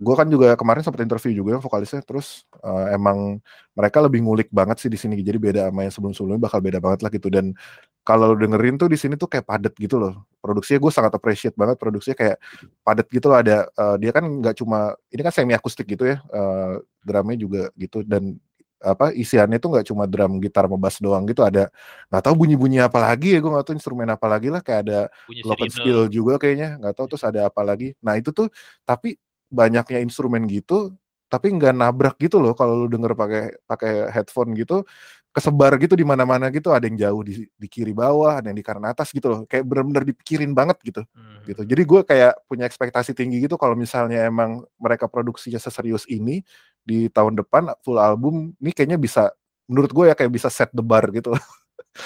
gue 0.00 0.14
kan 0.16 0.24
juga 0.32 0.56
kemarin 0.56 0.80
sempat 0.80 1.04
interview 1.04 1.44
juga 1.44 1.60
vokalisnya 1.60 2.00
terus 2.00 2.48
eh, 2.64 2.96
emang 2.96 3.36
mereka 3.76 4.00
lebih 4.00 4.24
ngulik 4.24 4.48
banget 4.48 4.80
sih 4.80 4.88
di 4.88 4.96
sini. 4.96 5.20
Jadi 5.20 5.36
beda 5.36 5.68
sama 5.68 5.84
yang 5.84 5.92
sebelum-sebelumnya 5.92 6.40
bakal 6.40 6.60
beda 6.64 6.78
banget 6.80 7.00
lah 7.04 7.10
gitu. 7.12 7.28
Dan 7.28 7.52
kalau 8.00 8.32
dengerin 8.32 8.80
tuh 8.80 8.88
di 8.88 8.96
sini 8.96 9.20
tuh 9.20 9.28
kayak 9.28 9.44
padet 9.44 9.76
gitu 9.76 10.00
loh. 10.00 10.24
Produksinya 10.40 10.80
gue 10.80 10.92
sangat 10.92 11.12
appreciate 11.12 11.52
banget 11.52 11.76
produksinya 11.76 12.16
kayak 12.16 12.36
padet 12.80 13.06
gitu 13.12 13.28
loh. 13.28 13.38
Ada 13.44 13.68
eh, 13.68 13.96
dia 14.00 14.10
kan 14.16 14.24
nggak 14.24 14.56
cuma 14.56 14.96
ini 15.12 15.20
kan 15.20 15.32
semi 15.36 15.52
akustik 15.52 15.84
gitu 15.84 16.08
ya 16.08 16.16
eh, 16.32 16.80
drumnya 17.04 17.36
juga 17.36 17.62
gitu. 17.76 18.00
Dan 18.00 18.40
apa 18.80 19.12
isiannya 19.12 19.60
tuh 19.60 19.76
nggak 19.76 19.86
cuma 19.92 20.08
drum 20.08 20.40
gitar 20.40 20.64
sama 20.64 20.80
bass 20.80 20.96
doang 20.96 21.28
gitu. 21.28 21.44
Ada 21.44 21.68
nggak 22.08 22.22
tahu 22.24 22.34
bunyi-bunyi 22.40 22.80
apa 22.80 23.04
lagi 23.04 23.36
ya 23.36 23.38
gue 23.44 23.52
nggak 23.52 23.68
tahu 23.68 23.76
instrumen 23.76 24.08
apa 24.08 24.26
lagi 24.32 24.48
lah. 24.48 24.64
Kayak 24.64 24.80
ada 24.88 25.00
Bunyi 25.28 25.68
skill 25.68 26.00
juga 26.08 26.40
kayaknya 26.40 26.80
nggak 26.80 26.96
tahu 26.96 27.06
terus 27.12 27.24
ada 27.28 27.52
apa 27.52 27.60
lagi. 27.60 27.92
Nah 28.00 28.16
itu 28.16 28.32
tuh 28.32 28.48
tapi 28.88 29.20
banyaknya 29.50 29.98
instrumen 30.00 30.46
gitu 30.46 30.94
tapi 31.26 31.50
nggak 31.54 31.74
nabrak 31.74 32.16
gitu 32.18 32.42
loh 32.42 32.54
kalau 32.54 32.74
lu 32.74 32.86
denger 32.90 33.14
pakai 33.14 33.42
pakai 33.62 33.92
headphone 34.10 34.50
gitu 34.54 34.82
kesebar 35.30 35.78
gitu 35.78 35.94
di 35.94 36.02
mana-mana 36.02 36.50
gitu 36.50 36.74
ada 36.74 36.82
yang 36.90 36.98
jauh 36.98 37.22
di, 37.22 37.46
di 37.46 37.66
kiri 37.70 37.94
bawah 37.94 38.42
ada 38.42 38.50
yang 38.50 38.58
di 38.58 38.66
kanan 38.66 38.90
atas 38.90 39.14
gitu 39.14 39.30
loh 39.30 39.40
kayak 39.46 39.62
bener-bener 39.62 40.02
dipikirin 40.10 40.50
banget 40.50 40.78
gitu 40.82 41.02
Hmm. 41.14 41.46
gitu 41.46 41.62
jadi 41.62 41.82
gue 41.86 42.00
kayak 42.02 42.32
punya 42.50 42.66
ekspektasi 42.66 43.14
tinggi 43.14 43.46
gitu 43.46 43.54
kalau 43.54 43.78
misalnya 43.78 44.26
emang 44.26 44.66
mereka 44.76 45.06
produksinya 45.06 45.56
seserius 45.56 46.02
ini 46.10 46.42
di 46.82 47.06
tahun 47.06 47.38
depan 47.38 47.78
full 47.86 47.96
album 47.96 48.50
ini 48.58 48.74
kayaknya 48.74 48.98
bisa 48.98 49.30
menurut 49.70 49.94
gue 49.94 50.04
ya 50.10 50.18
kayak 50.18 50.34
bisa 50.34 50.50
set 50.50 50.74
the 50.74 50.82
bar 50.82 51.06
gitu 51.14 51.30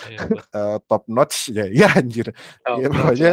Iya, 0.09 0.17
betul. 0.33 0.49
Eh, 0.49 0.79
top 0.85 1.03
notch 1.09 1.49
ya 1.53 1.65
ya 1.69 1.89
anjir 1.93 2.29
Oh, 2.65 2.77
Iya, 2.77 2.89
pokoknya 2.89 3.33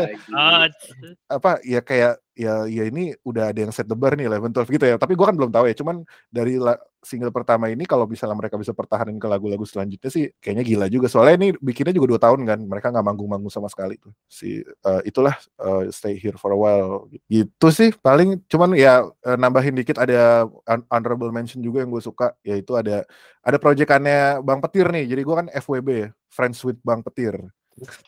apa 1.27 1.51
ya 1.63 1.79
kayak 1.79 2.13
ya 2.35 2.65
ya 2.67 2.83
ini 2.87 3.11
udah 3.27 3.51
ada 3.51 3.59
yang 3.67 3.73
set 3.75 3.87
the 3.87 3.97
bar 3.97 4.15
nih 4.15 4.27
Eleven 4.27 4.51
Twelve 4.55 4.69
gitu 4.71 4.85
ya. 4.87 4.95
Tapi 4.95 5.13
gua 5.15 5.31
kan 5.31 5.35
belum 5.37 5.51
tahu 5.51 5.65
ya 5.67 5.75
cuman 5.77 6.03
dari 6.31 6.57
single 7.01 7.33
pertama 7.33 7.67
ini 7.73 7.83
kalau 7.89 8.05
misalnya 8.05 8.37
mereka 8.37 8.55
bisa 8.61 8.77
pertahanin 8.77 9.17
ke 9.17 9.25
lagu-lagu 9.25 9.65
selanjutnya 9.65 10.09
sih 10.13 10.29
kayaknya 10.37 10.63
gila 10.63 10.85
juga. 10.87 11.07
Soalnya 11.09 11.35
ini 11.41 11.47
bikinnya 11.57 11.93
juga 11.97 12.07
dua 12.15 12.21
tahun 12.21 12.41
kan 12.45 12.59
mereka 12.65 12.93
nggak 12.93 13.05
manggung-manggung 13.05 13.51
sama 13.53 13.67
sekali 13.67 13.97
tuh. 13.97 14.13
Si 14.29 14.61
eh, 14.61 15.01
itulah 15.05 15.33
eh, 15.59 15.89
stay 15.89 16.15
here 16.17 16.37
for 16.37 16.53
a 16.53 16.57
while 16.57 17.09
gitu 17.27 17.67
sih 17.73 17.89
paling. 17.99 18.41
Cuman 18.47 18.77
ya 18.77 19.05
eh, 19.25 19.37
nambahin 19.37 19.75
dikit 19.77 19.97
ada 19.97 20.45
honorable 20.93 21.33
mention 21.33 21.59
juga 21.59 21.81
yang 21.83 21.89
gue 21.89 22.03
suka 22.03 22.37
yaitu 22.45 22.77
ada 22.77 23.03
ada 23.41 23.57
proyekannya 23.57 24.45
Bang 24.45 24.61
Petir 24.61 24.87
nih. 24.93 25.09
Jadi 25.09 25.21
gua 25.25 25.45
kan 25.45 25.47
FWB 25.49 25.89
ya 25.89 26.09
Friends 26.29 26.61
with 26.63 26.79
Bang 26.85 27.01
Petir 27.01 27.37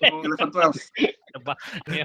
Eleven 0.02 0.50
Twelve. 0.50 0.76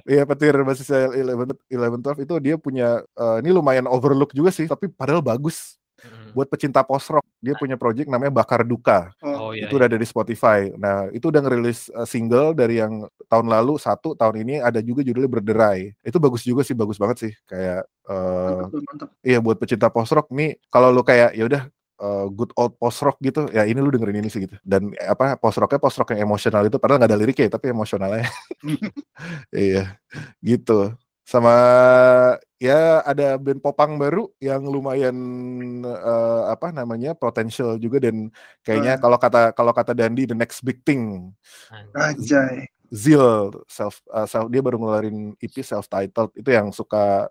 Iya 0.05 0.23
petir 0.25 0.55
basis 0.65 0.89
Eleven 0.91 1.53
Eleven 1.69 2.01
Twelve 2.01 2.21
itu 2.23 2.35
dia 2.41 2.55
punya 2.57 2.89
eh, 3.05 3.37
ini 3.43 3.51
lumayan 3.51 3.85
overlook 3.85 4.33
juga 4.33 4.49
sih 4.49 4.65
tapi 4.65 4.89
padahal 4.89 5.21
bagus 5.21 5.77
Hmm. 5.99 6.31
buat 6.31 6.47
pecinta 6.47 6.79
post 6.87 7.11
rock 7.11 7.27
dia 7.43 7.59
punya 7.59 7.75
project 7.75 8.07
namanya 8.07 8.31
Bakar 8.31 8.63
Duka 8.63 9.11
Oh 9.19 9.51
iya. 9.51 9.67
itu 9.67 9.83
udah 9.83 9.91
ada 9.91 9.99
di 9.99 10.07
Spotify 10.07 10.71
nah 10.79 11.11
itu 11.11 11.27
udah 11.27 11.43
ngerilis 11.43 11.91
eh, 11.91 12.07
single 12.07 12.55
dari 12.55 12.79
yang 12.79 13.03
tahun 13.27 13.51
lalu 13.51 13.83
satu 13.83 14.15
tahun 14.15 14.47
ini 14.47 14.63
ada 14.63 14.79
juga 14.79 15.03
judulnya 15.03 15.27
Berderai 15.27 15.91
itu 15.99 16.19
bagus 16.23 16.47
juga 16.47 16.63
sih 16.63 16.79
bagus 16.79 17.03
banget 17.03 17.27
sih 17.27 17.33
kayak 17.51 17.83
eh, 17.83 18.15
Mantap, 18.63 18.79
mantap. 18.87 19.09
iya 19.27 19.43
buat 19.43 19.59
pecinta 19.59 19.91
post 19.91 20.15
rock 20.15 20.31
nih 20.31 20.55
kalau 20.71 20.95
lu 20.95 21.03
kayak 21.03 21.35
ya 21.35 21.51
udah 21.51 21.67
eh, 22.01 22.27
good 22.33 22.51
old 22.59 22.75
post 22.79 23.03
rock 23.05 23.19
gitu 23.21 23.47
ya 23.51 23.67
ini 23.67 23.79
lu 23.83 23.91
dengerin 23.93 24.23
ini 24.23 24.31
sih 24.31 24.47
gitu. 24.47 24.57
Dan 24.63 24.95
eh, 24.95 25.09
apa 25.11 25.35
post 25.39 25.59
rocknya 25.59 25.81
post 25.83 25.99
rock 25.99 26.15
yang 26.15 26.27
emosional 26.31 26.63
itu 26.67 26.79
padahal 26.79 27.03
nggak 27.03 27.11
ada 27.11 27.19
liriknya 27.21 27.49
tapi 27.53 27.71
emosionalnya. 27.75 28.27
Iya 29.55 29.99
gitu. 30.41 30.95
Sama 31.29 31.53
ya 32.59 33.05
ada 33.05 33.37
band 33.37 33.61
popang 33.61 34.01
baru 34.01 34.31
yang 34.41 34.65
lumayan 34.67 35.17
eh, 35.85 36.43
apa 36.49 36.73
namanya 36.73 37.13
potensial 37.15 37.77
juga 37.79 37.99
dan 38.09 38.33
kayaknya 38.65 38.97
Hmm. 38.99 39.03
kalau 39.05 39.19
kata 39.21 39.43
kalau 39.53 39.73
kata 39.77 39.93
Dandi 39.93 40.25
the 40.27 40.35
next 40.39 40.63
big 40.65 40.81
thing. 40.87 41.35
Anjay. 41.95 42.67
Zil 42.89 43.53
self, 43.69 44.01
uh, 44.09 44.25
self 44.25 44.49
dia 44.49 44.65
baru 44.65 44.81
ngeluarin 44.81 45.37
EP 45.45 45.61
self 45.61 45.93
titled 45.93 46.33
itu 46.33 46.49
yang 46.49 46.73
suka 46.73 47.29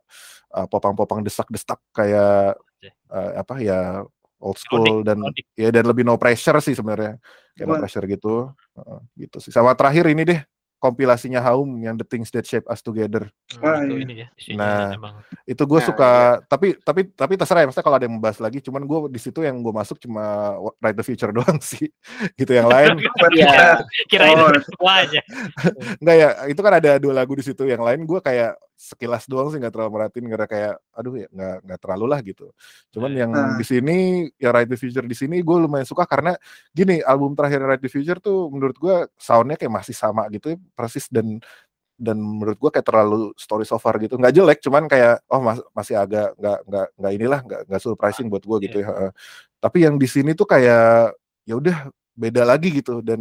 uh, 0.53 0.67
popang-popang 0.69 1.25
desak-desak 1.25 1.81
kayak 1.97 2.53
uh, 3.09 3.31
apa 3.41 3.55
ya 3.57 4.05
old 4.47 4.57
school 4.57 5.03
dan 5.03 5.19
ya 5.53 5.67
dan 5.69 5.83
lebih 5.83 6.07
no 6.07 6.15
pressure 6.15 6.57
sih 6.63 6.71
sebenarnya 6.71 7.19
kayak 7.53 7.67
no 7.67 7.75
pressure 7.77 8.07
gitu 8.07 8.49
Uh, 8.77 9.01
gitu 9.17 9.41
sih 9.41 9.49
sama 9.49 9.73
terakhir 9.73 10.05
ini 10.05 10.21
deh 10.21 10.37
kompilasinya 10.77 11.41
Haum 11.41 11.81
yang 11.81 11.97
The 11.97 12.05
Things 12.05 12.29
That 12.29 12.45
Shape 12.45 12.69
Us 12.69 12.85
Together 12.85 13.25
Hmm, 13.57 13.63
Wah, 13.65 13.81
itu 13.81 13.95
iya. 13.97 14.03
ini 14.05 14.13
ya. 14.21 14.27
Nah, 14.53 14.93
emang. 14.93 15.15
itu 15.49 15.63
gue 15.65 15.79
Nah, 15.81 15.87
suka 15.89 16.11
tapi 16.45 16.77
tapi 16.77 17.09
tapi 17.09 17.33
terserah 17.33 17.63
ya 17.63 17.65
maksudnya 17.65 17.85
kalau 17.89 17.97
ada 17.97 18.05
yang 18.05 18.15
membahas 18.21 18.37
lagi 18.37 18.61
cuman 18.61 18.85
gue 18.85 18.99
di 19.09 19.17
situ 19.17 19.41
yang 19.41 19.57
gue 19.65 19.73
masuk 19.73 19.97
cuma 19.97 20.53
Ride 20.77 20.93
the 20.93 21.05
Future 21.07 21.33
doang 21.41 21.57
sih 21.57 21.89
gitu 22.37 22.51
yang 22.53 22.69
lain 22.69 23.01
Iya. 23.33 23.81
Kirain 24.05 24.37
Oh. 24.37 24.53
semua 24.69 24.93
aja. 25.01 25.21
Enggak 25.97 26.15
ya, 26.21 26.29
itu 26.53 26.61
kan 26.61 26.73
ada 26.77 26.91
dua 27.01 27.13
lagu 27.17 27.33
di 27.33 27.41
situ. 27.41 27.65
Yang 27.65 27.81
lain 27.81 27.99
gue 28.05 28.19
kayak 28.21 28.53
sekilas 28.77 29.25
doang 29.25 29.49
sih 29.49 29.57
nggak 29.57 29.73
terlalu 29.73 29.91
merhatiin 29.97 30.29
karena 30.29 30.45
kayak 30.45 30.73
aduh 30.93 31.17
ya 31.17 31.27
nggak 31.33 31.57
nggak 31.65 31.79
terlalu 31.81 32.05
lah 32.05 32.19
gitu. 32.21 32.53
Cuman 32.93 33.11
yang 33.17 33.31
Nah. 33.33 33.57
di 33.57 33.65
sini 33.65 33.97
ya 34.37 34.53
Ride 34.53 34.69
the 34.69 34.77
Future 34.77 35.01
di 35.09 35.17
sini 35.17 35.41
gue 35.41 35.57
lumayan 35.65 35.83
suka 35.89 36.05
karena 36.05 36.37
gini 36.69 37.01
album 37.01 37.33
terakhir 37.33 37.65
Ride 37.65 37.81
the 37.81 37.89
Future 37.89 38.21
tuh 38.21 38.53
menurut 38.53 38.77
gue 38.77 39.09
soundnya 39.17 39.57
kayak 39.57 39.73
masih 39.81 39.97
sama 39.97 40.29
gitu 40.29 40.53
ya, 40.53 40.57
persis 40.77 41.09
dan 41.09 41.41
dan 41.97 42.21
menurut 42.21 42.61
gue 42.61 42.69
kayak 42.69 42.85
terlalu 42.85 43.33
story 43.33 43.65
so 43.65 43.81
far 43.81 43.97
gitu 43.97 44.21
nggak 44.21 44.29
jelek 44.29 44.61
cuman 44.61 44.85
kayak 44.85 45.17
oh 45.33 45.41
mas- 45.41 45.65
masih 45.73 45.97
agak 45.97 46.37
nggak 46.37 46.59
nggak 46.69 46.87
nggak 46.93 47.13
inilah 47.17 47.39
nggak 47.41 47.61
nggak 47.65 47.81
surprising 47.81 48.29
buat 48.29 48.45
gue 48.45 48.69
gitu 48.69 48.85
ya 48.85 49.09
tapi 49.57 49.81
yang 49.81 49.97
di 49.97 50.05
sini 50.05 50.37
tuh 50.37 50.45
kayak 50.45 51.17
ya 51.49 51.57
udah 51.57 51.89
beda 52.13 52.45
lagi 52.45 52.69
gitu 52.69 53.01
dan 53.01 53.17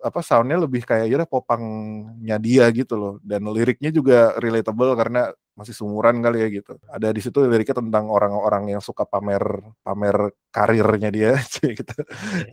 apa 0.00 0.20
soundnya 0.24 0.64
lebih 0.64 0.82
kayak 0.88 1.12
ya 1.12 1.14
udah 1.20 1.28
popangnya 1.28 2.36
dia 2.40 2.64
gitu 2.72 2.96
loh 2.96 3.14
dan 3.20 3.44
liriknya 3.52 3.92
juga 3.92 4.32
relatable 4.40 4.96
karena 4.96 5.28
masih 5.52 5.76
sumuran 5.76 6.24
kali 6.24 6.38
ya 6.40 6.48
gitu 6.48 6.72
ada 6.88 7.12
di 7.12 7.20
situ 7.20 7.44
liriknya 7.44 7.82
tentang 7.84 8.08
orang-orang 8.08 8.72
yang 8.72 8.80
suka 8.80 9.04
pamer 9.04 9.42
pamer 9.84 10.32
karirnya 10.48 11.10
dia 11.12 11.36
gitu 11.60 11.94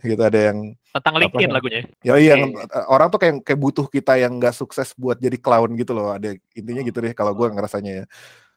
gitu 0.04 0.22
ada 0.22 0.52
yang 0.52 0.76
Tentang 0.96 1.14
LinkedIn 1.20 1.50
Apa? 1.52 1.56
lagunya. 1.60 1.80
Ya 2.00 2.16
iya, 2.16 2.32
Oke. 2.34 2.40
yang 2.40 2.52
eh, 2.56 2.86
orang 2.88 3.06
tuh 3.12 3.20
kayak 3.20 3.34
kayak 3.44 3.60
butuh 3.60 3.86
kita 3.92 4.16
yang 4.16 4.40
nggak 4.40 4.56
sukses 4.56 4.96
buat 4.96 5.20
jadi 5.20 5.36
clown 5.36 5.76
gitu 5.76 5.92
loh. 5.92 6.16
Ada 6.16 6.32
intinya 6.56 6.80
gitu 6.80 6.98
deh 7.04 7.12
kalau 7.12 7.36
gue 7.36 7.52
ngerasanya 7.52 7.92
ya. 8.00 8.04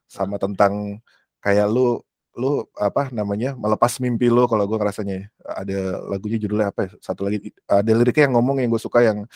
Sama 0.07 0.39
tentang 0.39 1.03
kayak 1.43 1.67
lu 1.67 1.99
lu 2.39 2.63
apa 2.79 3.11
namanya 3.11 3.59
melepas 3.59 3.99
mimpi 3.99 4.31
lu 4.31 4.47
kalau 4.47 4.63
gue 4.63 4.79
ngerasanya 4.79 5.15
ya. 5.19 5.25
ada 5.59 5.79
lagunya 6.07 6.39
judulnya 6.39 6.71
apa 6.71 6.87
ya? 6.87 6.89
satu 7.03 7.27
lagi 7.27 7.51
ada 7.67 7.91
liriknya 7.91 8.31
yang 8.31 8.39
ngomong 8.39 8.63
yang 8.63 8.71
gue 8.71 8.79
suka 8.79 9.03
yang 9.03 9.27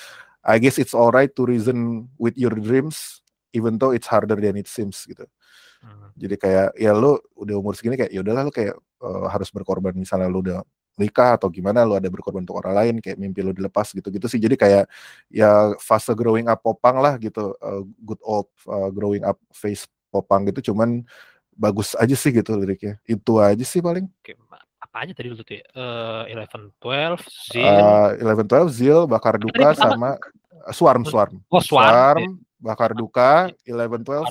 I 0.43 0.60
guess 0.60 0.80
it's 0.80 0.95
alright 0.95 1.32
to 1.36 1.43
reason 1.43 2.08
with 2.16 2.39
your 2.39 2.56
dreams 2.56 3.20
even 3.51 3.76
though 3.76 3.91
it's 3.91 4.08
harder 4.08 4.39
than 4.39 4.56
it 4.56 4.72
seems 4.72 5.04
gitu. 5.04 5.28
Hmm. 5.84 6.16
Jadi 6.16 6.36
kayak 6.39 6.80
ya 6.80 6.95
lu 6.95 7.20
udah 7.36 7.56
umur 7.60 7.76
segini 7.76 7.99
kayak 7.99 8.12
ya 8.12 8.24
udahlah 8.24 8.47
lu 8.47 8.51
kayak 8.56 8.76
uh, 9.04 9.28
harus 9.28 9.51
berkorban 9.51 9.91
misalnya 9.95 10.32
lu 10.32 10.39
udah 10.39 10.64
nikah 10.95 11.36
atau 11.36 11.49
gimana 11.49 11.84
lu 11.84 11.97
ada 11.97 12.08
berkorban 12.08 12.45
untuk 12.45 12.60
orang 12.60 12.76
lain 12.76 12.95
kayak 13.04 13.18
mimpi 13.20 13.43
lu 13.43 13.51
dilepas 13.51 13.91
gitu-gitu 13.91 14.28
sih. 14.32 14.39
Jadi 14.39 14.56
kayak 14.56 14.88
ya 15.28 15.76
fase 15.80 16.16
growing 16.16 16.47
up 16.47 16.64
popang 16.64 17.04
lah 17.04 17.20
gitu. 17.20 17.56
Uh, 17.60 17.84
good 18.04 18.20
old 18.24 18.47
uh, 18.68 18.88
growing 18.91 19.24
up 19.28 19.39
face 19.51 19.88
popang 20.14 20.45
gitu 20.45 20.72
cuman 20.72 21.01
bagus 21.56 21.93
aja 21.95 22.16
sih 22.18 22.34
gitu 22.34 22.58
liriknya. 22.58 22.97
Itu 23.06 23.39
aja 23.39 23.64
sih 23.64 23.80
paling. 23.80 24.10
Oke, 24.22 24.38
apa 24.82 24.97
aja 25.06 25.12
tadi 25.16 25.32
lu 25.32 25.39
tuh 25.39 25.58
ya? 25.58 25.66
Eh, 25.66 26.34
Eleven, 26.38 26.70
Twelve, 26.78 27.24
Zil, 27.26 27.66
Uh, 27.66 28.10
Eleven 28.20 28.45
Twelve, 28.45 28.70
Zil, 28.70 28.99
Bakar 29.10 29.41
Duka 29.41 29.74
sama 29.74 30.18
uh, 30.18 30.74
Swarm 30.74 31.08
Swarm. 31.08 31.41
oh 31.49 31.64
Swarm, 31.64 32.41
Bakar 32.62 32.93
Duka, 32.93 33.49
Eleven 33.66 34.06
Twelve, 34.06 34.30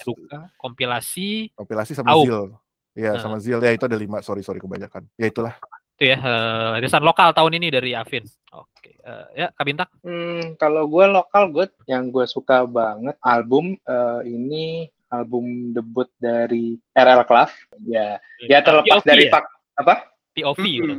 kompilasi 0.61 1.51
kompilasi 1.59 1.99
sama 1.99 2.15
Au. 2.15 2.23
Zil. 2.23 2.55
Ya, 2.93 3.17
sama 3.17 3.41
Zil 3.41 3.57
ya 3.65 3.73
itu 3.73 3.89
ada 3.89 3.97
lima. 3.97 4.21
Sorry 4.21 4.45
sorry 4.45 4.61
kebanyakan. 4.61 5.09
Ya 5.17 5.27
itulah. 5.33 5.57
itu 6.03 6.11
ya 6.11 6.19
eh, 6.19 6.69
rilisan 6.83 7.05
lokal 7.07 7.31
tahun 7.31 7.63
ini 7.63 7.69
dari 7.71 7.95
Avin. 7.95 8.27
Oke, 8.59 8.99
eh, 8.99 9.27
ya 9.39 9.47
Kak 9.55 9.63
Bintang. 9.63 9.91
Hmm, 10.03 10.59
kalau 10.59 10.91
gue 10.91 11.05
lokal 11.07 11.55
gue 11.55 11.71
yang 11.87 12.11
gue 12.11 12.27
suka 12.27 12.67
banget 12.67 13.15
album 13.23 13.79
eh, 13.87 14.21
ini 14.27 14.91
album 15.13 15.77
debut 15.77 16.09
dari 16.17 16.81
RL 16.97 17.23
Club 17.29 17.51
ya 17.85 18.17
ya 18.49 18.59
terlepas 18.65 19.05
POV 19.05 19.07
dari 19.07 19.25
ya? 19.29 19.33
fak 19.37 19.45
apa 19.77 19.95
POV 20.33 20.65
Mm-mm. 20.65 20.99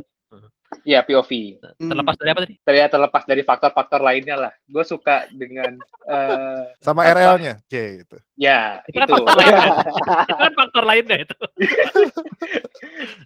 Gitu. 0.80 0.88
ya 0.88 1.00
POV 1.06 1.30
Terlepas 1.78 2.14
dari 2.18 2.30
apa 2.34 2.40
tadi? 2.42 2.54
ya 2.74 2.86
terlepas 2.90 3.22
dari 3.28 3.42
faktor-faktor 3.46 4.00
lainnya 4.02 4.36
lah 4.36 4.52
gue 4.66 4.84
suka 4.84 5.28
dengan 5.30 5.78
eh, 6.10 6.62
Sama? 6.82 7.06
RL-nya. 7.06 7.60
C 7.70 8.02
itu. 8.02 8.16
ya 8.34 8.82
Itu 8.90 8.98
kan 8.98 9.06
itu 9.06 9.14
faktor 9.14 9.34
lainnya. 9.38 9.68
itu 10.24 10.34
kan 10.34 10.52
faktor 10.58 10.82
lainnya 10.84 11.16
itu. 11.22 11.36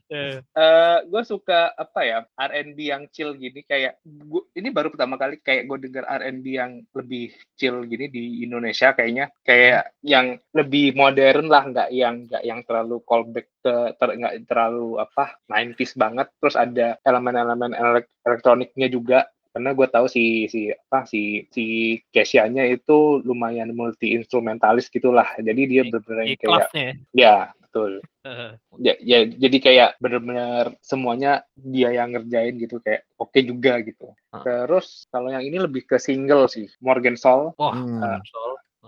Eh, 0.08 0.40
Eh, 0.56 0.98
gue 1.04 1.22
suka 1.28 1.76
apa 1.76 2.00
ya 2.00 2.18
R&B 2.32 2.78
yang 2.80 3.04
chill 3.12 3.36
gini 3.36 3.60
kayak 3.68 4.00
gua, 4.24 4.40
ini 4.56 4.72
baru 4.72 4.88
pertama 4.88 5.20
kali 5.20 5.36
kayak 5.44 5.68
gue 5.68 5.78
denger 5.84 6.04
R&B 6.08 6.46
yang 6.48 6.80
lebih 6.96 7.28
chill 7.60 7.84
gini 7.84 8.08
di 8.08 8.40
Indonesia 8.40 8.96
kayaknya 8.96 9.28
kayak 9.44 9.92
yang 10.00 10.40
lebih 10.56 10.96
modern 10.96 11.52
lah 11.52 11.62
nggak 11.68 11.88
yang 11.92 12.24
nggak 12.24 12.40
yang 12.40 12.60
terlalu 12.64 13.04
callback 13.04 13.52
ter, 13.62 14.08
nggak 14.14 14.34
terlalu 14.46 15.02
apa 15.02 15.36
90s 15.46 15.92
banget 15.98 16.28
terus 16.38 16.54
ada 16.54 16.96
elemen-elemen 17.02 17.74
elek- 17.74 18.12
elektroniknya 18.22 18.88
juga 18.88 19.18
karena 19.50 19.74
gue 19.74 19.86
tahu 19.90 20.06
si 20.06 20.46
si 20.46 20.70
apa 20.70 21.08
si 21.08 21.48
si 21.50 21.64
Kesha-nya 22.14 22.62
itu 22.68 23.24
lumayan 23.24 23.74
multi 23.74 24.14
instrumentalis 24.14 24.86
gitulah 24.92 25.26
jadi 25.40 25.62
dia 25.66 25.82
Di- 25.82 25.90
bener-bener 25.90 26.24
di 26.24 26.28
yang 26.28 26.38
kayak 26.38 26.68
ya. 26.70 26.92
ya 27.16 27.34
betul 27.58 28.00
Eh, 28.28 28.52
ya, 28.84 28.94
ya 29.00 29.18
jadi 29.24 29.56
kayak 29.56 29.90
benar-benar 30.04 30.76
semuanya 30.84 31.48
dia 31.56 31.88
yang 31.96 32.12
ngerjain 32.12 32.60
gitu 32.60 32.76
kayak 32.84 33.08
oke 33.16 33.40
juga 33.40 33.80
gitu. 33.80 34.12
Ah. 34.28 34.44
Terus 34.44 35.08
kalau 35.08 35.32
yang 35.32 35.40
ini 35.40 35.56
lebih 35.56 35.88
ke 35.88 35.96
single 35.96 36.44
sih, 36.44 36.68
Morgan 36.84 37.16
Soul. 37.16 37.56
Wah, 37.56 37.72
Hmm. 37.72 38.04
eh, 38.04 38.20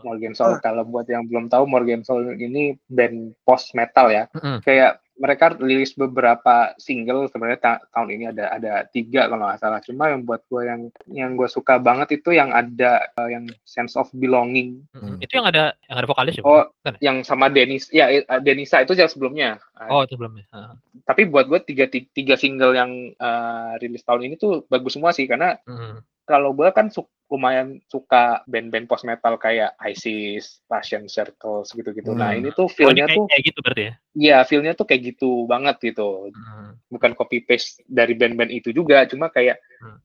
Morgan 0.02 0.34
Soul 0.34 0.56
kalau 0.60 0.82
buat 0.84 1.06
yang 1.06 1.26
belum 1.26 1.48
tahu 1.48 1.64
Morgan 1.64 2.02
Soul 2.02 2.36
ini 2.36 2.76
band 2.88 3.36
post 3.42 3.72
metal 3.72 4.08
ya. 4.08 4.24
Mm-mm. 4.36 4.60
Kayak 4.62 4.98
mereka 5.20 5.52
rilis 5.52 5.92
beberapa 5.92 6.72
single 6.80 7.28
sebenarnya 7.28 7.60
ta- 7.60 7.84
tahun 7.92 8.08
ini 8.16 8.24
ada 8.32 8.56
ada 8.56 8.72
tiga 8.88 9.28
kalau 9.28 9.44
nggak 9.44 9.60
salah. 9.60 9.80
Cuma 9.84 10.08
yang 10.08 10.24
buat 10.24 10.40
gue 10.48 10.64
yang 10.64 10.80
yang 11.12 11.30
gue 11.36 11.44
suka 11.44 11.76
banget 11.76 12.16
itu 12.16 12.32
yang 12.32 12.48
ada 12.56 13.04
eh, 13.20 13.28
yang 13.36 13.44
sense 13.68 14.00
of 14.00 14.08
belonging. 14.16 14.80
Mm-mm. 14.96 15.20
Hmm. 15.20 15.24
Itu 15.24 15.36
yang 15.36 15.44
ada 15.52 15.76
yang 15.92 15.96
ada 16.00 16.08
vokalis 16.08 16.40
ya? 16.40 16.42
Oh, 16.48 16.64
ya? 16.88 16.96
yang 17.04 17.20
sama 17.20 17.52
Denis 17.52 17.92
ya 17.92 18.08
eh, 18.08 18.24
Denisa 18.40 18.80
itu 18.80 18.96
yang 18.96 19.12
sebelumnya. 19.12 19.60
Oh, 19.92 20.08
itu 20.08 20.16
belum 20.16 20.40
ya. 20.40 20.44
Ah. 20.56 20.72
tapi 21.08 21.26
buat 21.26 21.48
gue 21.48 21.58
tiga, 21.64 21.88
tiga 21.90 22.06
tiga 22.12 22.34
single 22.36 22.76
yang 22.76 23.10
uh, 23.18 23.74
rilis 23.82 24.04
tahun 24.04 24.30
ini 24.30 24.34
tuh 24.38 24.62
bagus 24.68 24.94
semua 24.94 25.10
sih 25.10 25.24
karena 25.26 25.58
Mm. 25.66 26.00
Kalau 26.30 26.54
gue 26.54 26.70
kan 26.70 26.86
su- 26.94 27.10
lumayan 27.26 27.78
suka 27.90 28.42
band-band 28.46 28.86
post 28.86 29.02
metal 29.02 29.34
kayak 29.38 29.74
ISIS, 29.82 30.62
Passion 30.66 31.10
Circles 31.10 31.74
gitu-gitu. 31.74 32.14
Nah 32.14 32.30
Hmm. 32.30 32.38
ini 32.42 32.48
tuh 32.54 32.66
Oh, 32.66 32.70
feel-nya 32.70 33.06
kayak, 33.06 33.18
tuh, 33.18 33.26
kayak 33.30 33.42
gitu 33.50 33.58
berarti 33.62 33.82
ya? 33.82 33.94
ya 34.14 34.38
feel-nya 34.46 34.72
tuh 34.74 34.86
kayak 34.86 35.02
gitu 35.14 35.30
banget 35.46 35.78
gitu. 35.82 36.30
Mm. 36.30 36.70
Bukan 36.90 37.12
copy 37.14 37.42
paste 37.46 37.82
dari 37.86 38.14
band-band 38.18 38.50
itu 38.50 38.70
juga, 38.70 39.06
cuma 39.06 39.30
kayak 39.30 39.58
Hmm. 39.82 39.98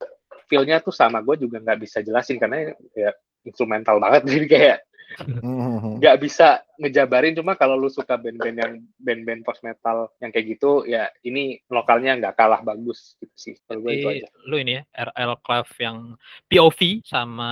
feel-nya 0.46 0.82
tuh 0.82 0.94
sama 0.94 1.22
gue 1.26 1.46
juga 1.46 1.58
nggak 1.62 1.80
bisa 1.82 2.06
jelasin 2.06 2.38
karena 2.38 2.74
ya 2.94 3.10
instrumental 3.42 3.98
banget 3.98 4.22
jadi 4.30 4.46
kayak 4.50 4.78
Hmm. 4.82 4.95
Nggak 5.98 6.18
bisa 6.20 6.60
ngejabarin 6.76 7.32
cuma 7.34 7.56
kalau 7.56 7.80
lu 7.80 7.88
suka 7.88 8.20
band-band 8.20 8.58
yang 8.58 8.74
band-band 9.00 9.42
post 9.42 9.64
metal 9.64 10.12
yang 10.20 10.28
kayak 10.30 10.58
gitu 10.58 10.84
ya 10.84 11.08
ini 11.24 11.62
lokalnya 11.70 12.20
nggak 12.20 12.36
kalah 12.36 12.60
bagus 12.60 13.16
gitu 13.18 13.32
sih 13.34 13.56
kalau 13.64 13.80
gue 13.80 13.92
itu 13.96 14.08
Jadi 14.08 14.18
aja 14.22 14.28
lu 14.50 14.56
ini 14.60 14.72
ya 14.76 14.84
RL 15.08 15.34
Club 15.40 15.68
yang 15.80 15.98
POV 16.46 16.80
sama 17.08 17.50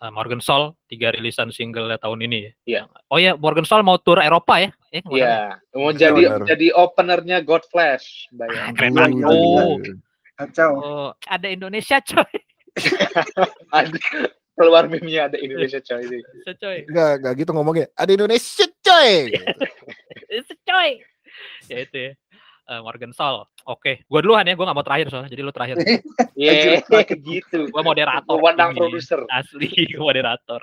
eh, 0.00 0.10
Morgan 0.10 0.40
Soul 0.40 0.72
tiga 0.88 1.12
rilisan 1.12 1.52
single 1.52 1.92
tahun 2.00 2.26
ini 2.26 2.38
ya. 2.40 2.52
Iya. 2.66 2.80
Oh 3.12 3.18
ya 3.20 3.36
Morgan 3.36 3.68
Soul 3.68 3.84
mau 3.84 4.00
tur 4.00 4.18
Eropa 4.18 4.58
ya? 4.58 4.70
Eh, 4.90 5.04
ya? 5.06 5.10
Iya, 5.14 5.36
mau 5.76 5.92
Iya, 5.92 5.98
jadi 6.00 6.22
benar. 6.26 6.46
jadi 6.50 6.66
openernya 6.74 7.38
God 7.46 7.62
Flash, 7.70 8.26
bayang. 8.34 8.74
Keren 8.74 8.90
Wih, 8.90 8.98
banget. 8.98 9.14
gila, 9.22 9.30
Oh. 9.30 9.76
Kacau. 10.40 10.72
Oh, 10.80 11.10
ada 11.28 11.46
Indonesia 11.46 12.00
coy. 12.00 12.32
Ada 13.76 13.98
keluar 14.60 14.84
meme-nya 14.92 15.32
ada 15.32 15.38
Indonesia 15.44 15.80
coy. 15.80 16.04
Indonesia, 16.04 16.52
coy. 16.60 16.78
Enggak, 16.84 17.12
enggak 17.16 17.32
gitu 17.40 17.50
ngomongnya. 17.56 17.86
Ada 17.96 18.10
Indonesia, 18.12 18.66
coy. 18.84 19.12
Indonesia, 20.28 20.56
coy. 20.68 20.90
Ya 21.72 21.76
itu 21.80 21.96
ya. 21.96 22.12
Eh, 22.70 22.80
Morgan 22.84 23.10
Soul. 23.16 23.48
Oke, 23.66 24.04
gua 24.06 24.20
duluan 24.20 24.44
ya, 24.44 24.54
gua 24.54 24.68
nggak 24.68 24.78
mau 24.78 24.86
terakhir 24.86 25.06
soalnya. 25.08 25.30
Jadi 25.32 25.42
lu 25.42 25.52
terakhir. 25.54 25.76
Iya, 26.36 26.52
Anjir, 26.84 27.16
gitu. 27.18 27.58
gua 27.72 27.82
moderator. 27.82 28.36
Wandang 28.36 28.76
ini. 28.76 28.78
produser. 28.78 29.20
Asli, 29.32 29.68
gua 29.96 30.12
moderator. 30.12 30.60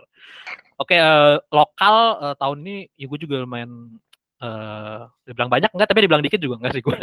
Oke, 0.77 0.93
eh, 0.93 1.35
lokal 1.49 1.95
eh, 2.21 2.35
tahun 2.37 2.57
ini 2.61 2.75
ya 2.93 3.05
gue 3.09 3.19
juga 3.25 3.41
lumayan 3.41 3.97
eh 4.37 5.01
dibilang 5.27 5.51
banyak? 5.51 5.69
Enggak 5.75 5.87
tapi 5.91 5.99
dibilang 6.07 6.23
dikit 6.23 6.39
juga 6.39 6.55
enggak 6.63 6.79
sih. 6.79 6.81
Gue 6.87 6.95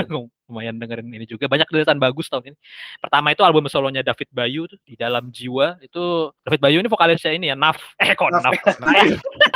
lumayan 0.49 0.81
dengerin 0.81 1.13
ini 1.13 1.29
juga. 1.29 1.45
Banyak 1.53 1.69
tulisan 1.69 2.01
bagus 2.01 2.33
tahun 2.33 2.55
ini. 2.55 2.59
Pertama 3.05 3.37
itu 3.37 3.45
album 3.45 3.69
solonya 3.69 4.01
David 4.01 4.33
Bayu 4.33 4.65
tuh 4.65 4.81
di 4.89 4.97
dalam 4.97 5.29
jiwa. 5.29 5.77
Itu 5.85 6.33
David 6.49 6.61
Bayu 6.65 6.81
ini 6.81 6.89
vokalisnya 6.89 7.37
ini 7.37 7.53
ya 7.53 7.57
Naf. 7.59 7.77
Eh 8.01 8.17
kok 8.17 8.33
Naf. 8.33 8.55
Naf? 8.81 9.05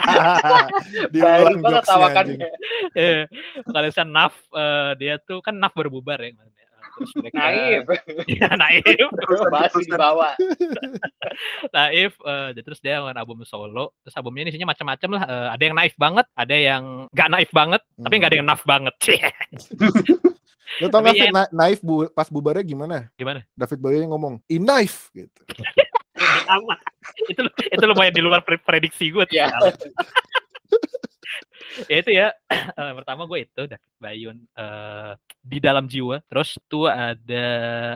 Diulang 1.12 1.64
anjing. 2.12 2.40
Eh, 2.92 3.24
vokalisnya 3.64 4.04
Naf 4.04 4.36
eh, 4.52 4.92
dia 5.00 5.14
tuh 5.24 5.40
kan 5.40 5.56
Naf 5.56 5.72
baru 5.72 5.88
bubar 5.88 6.18
kemarin 6.18 6.34
ya. 6.34 6.47
Terus 6.98 7.12
mereka 7.14 7.38
Naif. 7.38 7.82
ya 8.36 8.48
Naif 8.52 8.84
Masih 9.48 9.84
di 9.84 9.94
bawah. 9.94 10.34
Naif 11.68 12.12
eh, 12.16 12.48
jadi 12.52 12.64
terus 12.64 12.78
dia 12.78 12.98
ngeluarin 12.98 13.16
album 13.16 13.38
solo 13.42 13.94
terus 14.00 14.14
albumnya 14.14 14.42
ini 14.42 14.50
isinya 14.50 14.68
macam-macam 14.68 15.08
lah 15.12 15.22
Eh, 15.24 15.48
ada 15.50 15.62
yang 15.62 15.74
naif 15.74 15.94
banget 15.94 16.26
ada 16.32 16.56
yang 16.56 16.82
nggak 17.08 17.28
naif 17.28 17.50
banget 17.50 17.82
tapi 17.94 18.14
nggak 18.14 18.30
ada 18.30 18.36
yang 18.36 18.48
naf 18.48 18.62
banget 18.62 18.94
Lu 20.78 20.86
tau 20.86 21.00
gak 21.00 21.16
sih 21.16 21.30
na- 21.30 21.48
naif 21.50 21.80
bu 21.80 22.06
pas 22.08 22.28
bubarnya 22.28 22.60
gimana? 22.60 23.08
gimana 23.14 23.40
David 23.52 23.78
Bowie 23.78 24.04
ngomong, 24.04 24.44
"Knife" 24.46 25.08
gitu. 25.10 25.40
sama 26.44 26.76
itu 27.30 27.40
itu 27.64 27.84
lumayan 27.84 28.10
di 28.10 28.20
luar 28.20 28.42
pre- 28.42 28.60
prediksi 28.60 29.08
gue 29.08 29.24
Iya. 29.30 29.48
Ya 31.86 31.96
itu 32.00 32.10
ya 32.10 32.28
eh, 32.78 32.92
pertama 32.96 33.24
gue 33.24 33.38
itu 33.44 33.62
David 33.68 33.92
Bayun 34.00 34.36
eh, 34.56 35.12
di 35.38 35.58
dalam 35.60 35.84
jiwa 35.86 36.20
terus 36.26 36.56
tuh 36.66 36.88
ada 36.88 37.46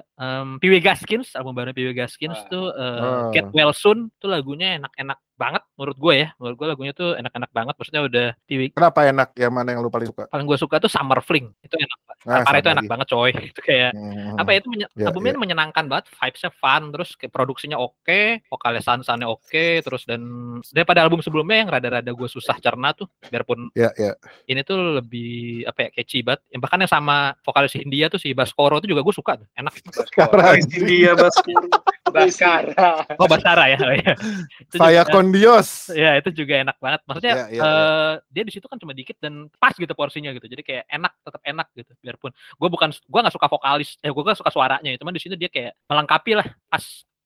em 0.02 0.56
Piwi 0.60 0.78
Gaskins 0.78 1.32
album 1.34 1.56
baru 1.56 1.72
Piwi 1.72 1.92
Gaskins 1.96 2.36
Ah. 2.36 2.48
tuh 2.48 2.66
eh, 2.70 3.00
Ah. 3.02 3.30
Get 3.32 3.48
Well 3.50 3.72
Soon 3.72 4.12
tuh 4.16 4.28
lagunya 4.28 4.76
enak-enak 4.78 5.18
banget 5.34 5.62
menurut 5.74 5.96
gue 5.96 6.14
ya 6.14 6.28
menurut 6.36 6.54
gue 6.54 6.66
lagunya 6.66 6.92
tuh 6.92 7.14
enak-enak 7.14 7.50
banget 7.50 7.74
maksudnya 7.74 8.02
udah 8.02 8.26
Piwi 8.42 8.66
Kenapa 8.72 9.00
enak? 9.04 9.28
Yang 9.34 9.52
mana 9.52 9.68
yang 9.68 9.80
lu 9.80 9.88
paling 9.88 10.06
suka? 10.06 10.24
paling 10.26 10.44
gue 10.44 10.54
suka 10.56 10.76
tuh 10.78 10.86
Summer 10.86 11.18
Fling 11.20 11.50
itu 11.60 11.74
enak 11.74 11.98
banget 12.00 12.10
Ah, 12.22 12.46
Parah 12.46 12.60
itu 12.60 12.70
enak 12.70 12.78
lagi. 12.78 12.90
banget 12.90 13.06
coy 13.08 13.30
itu 13.50 13.60
kayak 13.60 13.90
Hmm. 13.92 14.38
apa 14.38 14.48
ya, 14.48 14.58
itu 14.58 14.68
menye- 14.68 14.90
Ya, 14.94 15.06
albumnya 15.06 15.28
ya. 15.28 15.34
ini 15.34 15.40
menyenangkan 15.42 15.84
banget 15.84 16.06
vibesnya 16.12 16.50
fun 16.52 16.82
terus 16.90 17.10
kayak 17.14 17.30
produksinya 17.30 17.76
oke 17.76 18.20
vokalnya 18.46 18.78
sansannya 18.80 19.26
oke 19.26 19.66
terus 19.80 20.02
dan 20.04 20.22
daripada 20.68 21.02
album 21.02 21.18
sebelumnya 21.18 21.58
yang 21.58 21.68
rada-rada 21.68 22.08
gue 22.08 22.28
susah 22.28 22.56
cerna 22.56 22.92
tuh 22.92 23.10
biarpun 23.24 23.74
Ya, 23.74 23.90
ya. 23.94 24.14
ini 24.46 24.62
tuh 24.62 24.78
lebih 24.96 25.32
apa 25.64 25.82
ya 25.82 25.92
catchy 25.92 26.20
banget 26.20 26.46
yang 26.48 26.60
bahkan 26.60 26.78
yang 26.78 26.92
sama 26.92 27.16
vokalis 27.40 27.74
India 27.74 28.06
tuh 28.06 28.16
si 28.16 28.30
Baskoro 28.30 28.78
tuh 28.78 28.86
juga 28.86 29.00
gue 29.00 29.12
suka 29.12 29.32
tuh 29.36 29.48
enak 29.52 29.72
Sekarang 29.90 30.56
India 30.60 31.12
Baskoro. 31.12 31.66
Baskara. 32.02 33.06
oh 33.14 33.28
Basara 33.30 33.70
ya. 33.70 33.78
Oh, 33.78 33.94
iya. 34.02 34.14
Itu 34.58 34.74
saya 34.74 35.02
juga- 35.06 35.12
kondios. 35.14 35.68
ya 35.94 36.18
itu 36.18 36.34
juga 36.34 36.54
enak 36.58 36.76
banget. 36.76 37.00
Maksudnya 37.06 37.34
Ya, 37.34 37.46
ya, 37.48 37.62
eh, 37.62 38.12
dia 38.28 38.42
di 38.42 38.52
situ 38.52 38.66
kan 38.66 38.74
cuma 38.76 38.90
dikit 38.90 39.14
dan 39.22 39.46
pas 39.56 39.70
gitu 39.70 39.94
porsinya 39.94 40.34
gitu. 40.34 40.50
Jadi 40.50 40.62
kayak 40.62 40.84
enak 40.90 41.12
tetap 41.22 41.42
enak 41.46 41.66
gitu 41.78 41.92
biarpun. 42.02 42.34
Gue 42.58 42.68
bukan 42.68 42.90
gue 42.90 43.20
nggak 43.22 43.34
suka 43.34 43.46
vokalis 43.46 43.94
eh 44.02 44.10
gue 44.10 44.22
gak 44.22 44.38
suka 44.38 44.50
suaranya. 44.50 44.90
Cuman 44.98 45.14
di 45.14 45.22
sini 45.22 45.38
dia 45.38 45.46
kayak 45.46 45.78
melengkapi 45.86 46.32
lah 46.34 46.46
pas 46.66 46.82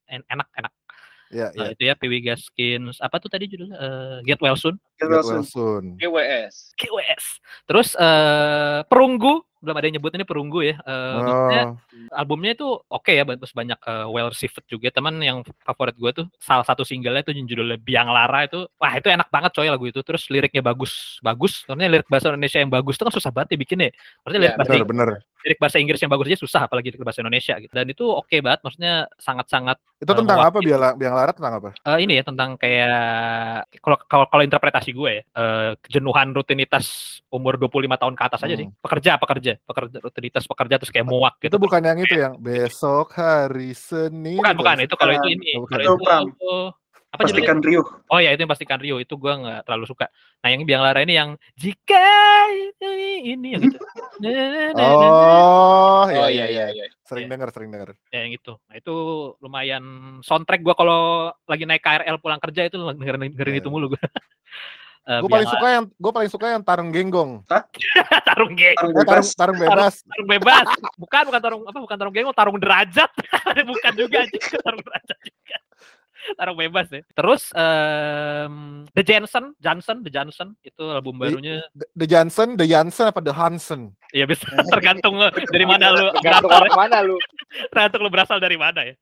en- 0.06 0.26
enak 0.28 0.48
enak. 0.52 0.72
Iya, 1.26 1.50
Nah, 1.58 1.66
iya. 1.66 1.74
itu 1.74 1.82
ya 1.82 1.94
PW 1.98 2.12
Gaskins 2.22 3.02
apa 3.02 3.18
tuh 3.18 3.26
tadi 3.26 3.50
judulnya? 3.50 3.74
Eh, 3.74 4.18
Get 4.22 4.38
Well 4.38 4.54
Soon? 4.54 4.78
Get 4.94 5.10
Get 5.10 5.26
well 5.26 5.42
soon. 5.42 5.98
GWS. 5.98 6.70
KWS 6.78 7.24
terus 7.66 7.88
eh 7.98 8.86
perunggu 8.86 9.42
belum 9.58 9.74
ada 9.74 9.86
yang 9.86 9.96
nyebut 9.96 10.12
ini 10.12 10.24
perunggu 10.24 10.60
ya 10.62 10.74
maksudnya 10.84 11.62
Oh, 11.66 11.74
albumnya 12.12 12.52
itu 12.52 12.68
oke 12.86 13.08
ya 13.08 13.24
terus 13.24 13.50
banyak 13.50 13.78
eh, 13.80 14.06
well 14.06 14.28
received 14.28 14.60
juga. 14.66 14.88
Teman 14.90 15.16
yang 15.18 15.40
favorit 15.64 15.96
gue 15.96 16.10
tuh 16.12 16.26
salah 16.38 16.62
satu 16.62 16.84
singlenya 16.84 17.24
itu 17.24 17.32
yang 17.32 17.48
judulnya 17.48 17.78
Biang 17.78 18.06
Lara 18.06 18.44
itu 18.44 18.68
wah 18.76 18.92
itu 18.92 19.08
enak 19.08 19.26
banget 19.28 19.50
coy 19.52 19.66
lagu 19.66 19.84
itu. 19.88 20.00
Terus 20.04 20.28
liriknya 20.28 20.60
bagus 20.60 21.18
bagus. 21.20 21.64
Karena 21.64 21.88
lirik 21.88 22.06
bahasa 22.06 22.30
Indonesia 22.30 22.58
yang 22.60 22.70
bagus 22.70 22.94
itu 22.94 23.04
kan 23.04 23.14
susah 23.14 23.30
banget 23.32 23.56
dibikinnya. 23.56 23.90
Maksudnya 24.22 24.40
lirik 24.42 24.52
Iya, 24.52 24.60
bahasa, 24.60 24.72
bener 24.72 24.86
bener. 24.86 25.08
lirik 25.46 25.58
bahasa 25.62 25.76
Inggris 25.78 26.00
yang 26.02 26.10
bagus 26.12 26.26
aja 26.30 26.38
susah 26.38 26.60
apalagi 26.66 26.86
lirik 26.92 27.02
bahasa 27.02 27.20
Indonesia 27.22 27.54
gitu. 27.58 27.72
Dan 27.72 27.86
itu 27.88 28.04
oke 28.06 28.36
banget 28.38 28.60
maksudnya 28.62 28.94
sangat-sangat 29.16 29.78
Itu 29.96 30.12
Eh, 30.12 30.18
tentang 30.20 30.38
apa 30.38 30.58
biang 30.60 30.82
biang 30.94 31.14
lara 31.16 31.32
tentang 31.32 31.54
apa? 31.56 31.68
eh, 31.72 31.98
ini 32.04 32.20
ya 32.20 32.24
tentang 32.26 32.60
kayak 32.60 32.92
kalau 33.80 33.96
kalau 34.04 34.24
kalau 34.28 34.42
interpretasi 34.44 34.90
gue 34.92 35.10
ya 35.10 35.22
eh, 35.24 35.70
kejenuhan 35.80 36.34
rutinitas 36.34 36.86
umur 37.32 37.56
25 37.56 37.96
tahun 37.96 38.14
ke 38.14 38.22
atas 38.22 38.40
aja 38.42 38.54
sih. 38.54 38.66
Hmm. 38.68 38.76
pekerja 38.82 39.16
pekerja 39.46 39.62
pekerja 39.62 39.96
rutinitas 40.00 40.44
pekerja 40.44 40.74
terus 40.76 40.90
kayak 40.90 41.06
muak 41.06 41.38
gitu 41.38 41.54
Itu 41.54 41.62
bukan 41.62 41.78
yang 41.80 41.98
itu 41.98 42.16
yang 42.16 42.34
besok 42.36 43.14
hari 43.14 43.70
Senin. 43.70 44.36
bukan 44.36 44.54
bukan 44.56 44.76
itu 44.82 44.94
kalau 44.94 45.12
itu 45.14 45.28
ini 45.30 45.46
Oh, 45.54 45.62
bukan. 45.62 45.78
kalau 45.78 45.84
Itu 45.86 45.94
itu 46.26 46.54
apa 47.06 47.22
Pastikan 47.22 47.58
Riuh. 47.60 47.86
oh 48.10 48.18
ya 48.18 48.28
itu 48.30 48.40
yang 48.40 48.50
pastikan 48.50 48.76
Rio 48.76 48.98
itu 48.98 49.14
gue 49.14 49.32
nggak 49.32 49.64
terlalu 49.64 49.86
suka 49.86 50.10
nah 50.36 50.48
yang 50.48 50.60
biang 50.62 50.84
lara 50.84 51.00
ini 51.00 51.16
yang 51.16 51.30
jika 51.54 51.96
ini 52.52 52.92
ini 53.32 53.48
yang 53.56 53.62
gitu 53.64 53.78
na, 54.20 54.28
na. 54.74 54.84
Oh, 54.84 56.04
Oh 56.04 56.28
iya, 56.28 56.28
iya 56.28 56.46
iya 56.46 56.64
iya. 56.74 56.84
Sering 57.02 57.24
Iya. 57.24 57.32
dengar, 57.32 57.48
sering 57.50 57.70
dengar. 57.70 57.88
ya 58.10 58.20
yang 58.20 58.32
itu 58.32 58.52
nah 58.60 58.74
itu 58.74 58.94
lumayan 59.38 59.84
soundtrack 60.20 60.60
gue 60.60 60.74
kalau 60.74 61.00
lagi 61.42 61.64
naik 61.64 61.80
KRL 61.80 62.16
pulang 62.18 62.42
kerja 62.42 62.68
itu 62.68 62.76
dengerin, 62.76 63.32
dengerin 63.32 63.54
Iya. 63.54 63.62
itu 63.64 63.68
mulu 63.70 63.86
gue 63.90 64.02
Eh, 65.06 65.20
Gue 65.22 65.30
paling 65.30 65.46
suka 65.46 65.66
yang 65.70 65.84
gue 65.86 66.12
paling 66.12 66.30
suka 66.30 66.46
yang 66.50 66.62
tarung 66.62 66.90
genggong. 66.90 67.46
tarung 68.26 68.52
geng 68.52 68.74
Tarung 68.74 68.90
Eh, 68.90 69.04
tarung 69.06 69.06
bebas. 69.06 69.26
tarung 69.32 69.54
bebas. 69.56 69.94
tarung 70.10 70.28
bebas 70.28 70.66
bukan 70.96 71.22
bukan 71.24 71.40
tarung 71.40 71.62
apa 71.62 71.78
bukan 71.78 71.96
tarung 71.96 72.12
geng 72.12 72.26
tarung 72.32 72.58
derajat 72.58 73.10
bukan 73.70 73.92
juga 73.94 74.16
aja 74.20 74.38
tarung 74.66 74.82
derajat 74.82 75.18
juga 75.22 75.56
tarung 76.34 76.58
bebas 76.58 76.86
ya 76.90 77.02
terus 77.12 77.54
em, 77.54 78.82
The 78.90 79.02
Johnson 79.04 79.54
Johnson 79.56 79.96
The 80.02 80.10
Johnson 80.10 80.48
itu 80.60 80.82
album 80.82 81.16
barunya 81.16 81.62
The- 81.70 81.86
The 81.94 82.06
Johnson, 82.08 82.48
The 82.56 82.66
Jansen 82.66 83.06
apa 83.06 83.22
The 83.22 83.30
Hansen? 83.30 83.94
ya 84.10 84.26
bisa 84.26 84.42
tergantung 84.66 85.22
dari 85.22 85.62
mana 85.62 85.94
lu 85.94 86.10
Tergantung 86.18 86.50
berasal 86.50 86.66
orang 86.66 86.74
mana 86.74 86.98
lu. 87.00 87.16
tergantung 87.70 88.00
lu 88.02 88.10
berasal 88.10 88.38
dari 88.42 88.58
mana 88.58 88.80
ya 88.82 88.94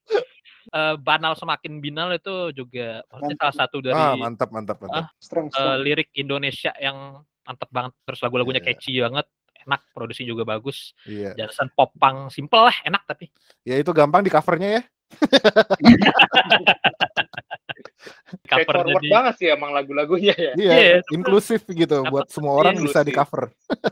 Eh, 0.65 0.97
banal 0.97 1.37
semakin 1.37 1.77
binal 1.77 2.09
itu 2.11 2.49
juga 2.57 3.05
maksudnya 3.13 3.37
salah 3.37 3.57
satu 3.61 3.77
dari 3.85 3.93
Ah, 3.95 4.17
mantap, 4.17 4.49
mantap, 4.49 4.81
mantap. 4.81 5.13
Strong, 5.21 5.47
eh, 5.49 5.53
strong. 5.53 5.77
lirik 5.85 6.09
Indonesia 6.17 6.73
yang 6.81 7.21
mantep 7.45 7.69
banget 7.69 7.93
terus 8.09 8.21
lagu-lagunya 8.25 8.65
Iya. 8.65 8.69
catchy 8.73 8.97
banget 8.97 9.27
enak 9.65 9.81
produksi 9.93 10.25
juga 10.25 10.43
bagus 10.49 10.97
Iya. 11.05 11.37
Johnson 11.37 11.69
pop 11.77 11.93
punk 11.95 12.33
simple 12.33 12.65
lah 12.65 12.77
enak 12.83 13.05
tapi 13.05 13.29
Ya 13.63 13.77
itu 13.77 13.93
gampang 13.93 14.25
di 14.25 14.33
covernya 14.33 14.81
ya. 14.81 14.83
Cover 18.63 18.77
forward 18.87 19.03
jadi 19.03 19.09
banget 19.11 19.35
sih 19.41 19.49
emang 19.51 19.71
lagu-lagunya 19.75 20.35
ya. 20.39 20.53
Iya, 20.55 20.73
Iya, 20.79 20.99
inklusif 21.11 21.67
gitu 21.67 22.07
buat 22.07 22.31
semua 22.31 22.55
orang 22.55 22.79
iya, 22.79 22.83
bisa 22.87 23.03
di 23.03 23.11
inklusif. 23.11 23.35
cover. 23.35 23.43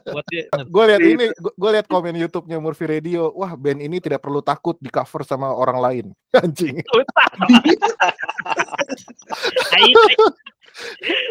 Gue 0.74 0.84
lihat 0.86 1.00
Iya. 1.02 1.10
ini, 1.18 1.26
gue 1.34 1.70
lihat 1.74 1.86
komen 1.90 2.14
YouTube-nya 2.14 2.58
Murphy 2.62 2.86
Radio. 2.86 3.32
Wah, 3.34 3.56
band 3.58 3.82
ini 3.82 3.98
tidak 3.98 4.22
perlu 4.22 4.38
takut 4.40 4.78
di 4.78 4.88
cover 4.92 5.26
sama 5.26 5.50
orang 5.50 5.78
lain. 5.80 6.06
Anjing. 6.42 6.78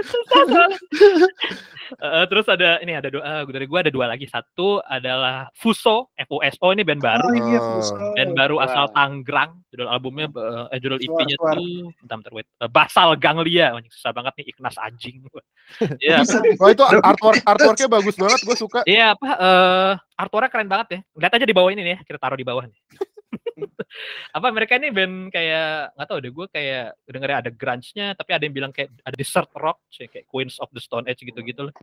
Susah. 0.05 0.67
Eh, 1.91 2.25
terus 2.31 2.47
ada 2.47 2.79
ini 2.79 2.95
ada 2.95 3.11
dua 3.11 3.43
dari 3.51 3.67
gua 3.67 3.83
ada 3.83 3.91
dua 3.91 4.07
lagi. 4.07 4.23
Satu 4.23 4.79
adalah 4.79 5.51
Fuso, 5.51 6.07
FUSO 6.15 6.71
ini 6.71 6.87
band 6.87 7.03
baru. 7.03 7.27
Oh 7.27 7.35
iya, 7.35 7.59
Oh. 7.59 7.83
Fuso. 7.83 7.99
Band 8.15 8.31
baru 8.31 8.63
Wah. 8.63 8.67
asal 8.71 8.85
Tanggrang. 8.95 9.59
Judul 9.75 9.91
albumnya 9.91 10.31
eh, 10.31 10.65
eh, 10.71 10.79
judul 10.79 11.03
EP-nya 11.03 11.35
tuh 11.35 11.91
bentar, 11.99 12.15
bentar, 12.23 12.31
wait. 12.31 12.47
Eh, 12.63 12.71
Basal 12.71 13.19
Ganglia. 13.19 13.75
Susah 13.91 14.15
banget 14.15 14.39
nih 14.39 14.55
Ignas 14.55 14.79
anjing. 14.79 15.19
Iya. 16.03 16.23
Bisa. 16.23 16.39
Oh 16.59 16.67
itu 16.71 16.83
artwork 16.83 17.43
artworknya 17.43 17.87
bagus 17.91 18.15
banget. 18.15 18.39
Gue 18.43 18.55
suka. 18.55 18.87
Iya 18.87 19.15
apa 19.15 19.27
eh 19.35 19.91
artworknya 20.15 20.51
keren 20.51 20.69
banget 20.71 20.87
ya. 20.95 20.99
Lihat 21.27 21.33
aja 21.43 21.45
di 21.47 21.55
bawah 21.55 21.69
ini 21.75 21.81
nih 21.83 21.93
ya, 21.95 21.99
kita 22.07 22.19
taruh 22.23 22.39
di 22.39 22.47
bawah 22.47 22.67
nih. 22.67 22.79
Apa 24.37 24.47
mereka 24.51 24.79
ini 24.79 24.89
band 24.91 25.29
kayak 25.33 25.95
nggak 25.95 26.07
tahu 26.07 26.17
deh 26.23 26.31
gue 26.31 26.47
kayak 26.51 26.85
dengernya 27.05 27.37
ada 27.43 27.51
grunge-nya 27.51 28.07
tapi 28.15 28.31
ada 28.35 28.43
yang 28.43 28.55
bilang 28.55 28.71
kayak 28.71 28.89
ada 29.03 29.15
desert 29.15 29.49
rock 29.57 29.83
kayak 29.91 30.25
Queens 30.31 30.57
of 30.59 30.69
the 30.73 30.81
Stone 30.81 31.05
Age 31.07 31.21
gitu-gitu 31.21 31.69
loh. 31.69 31.73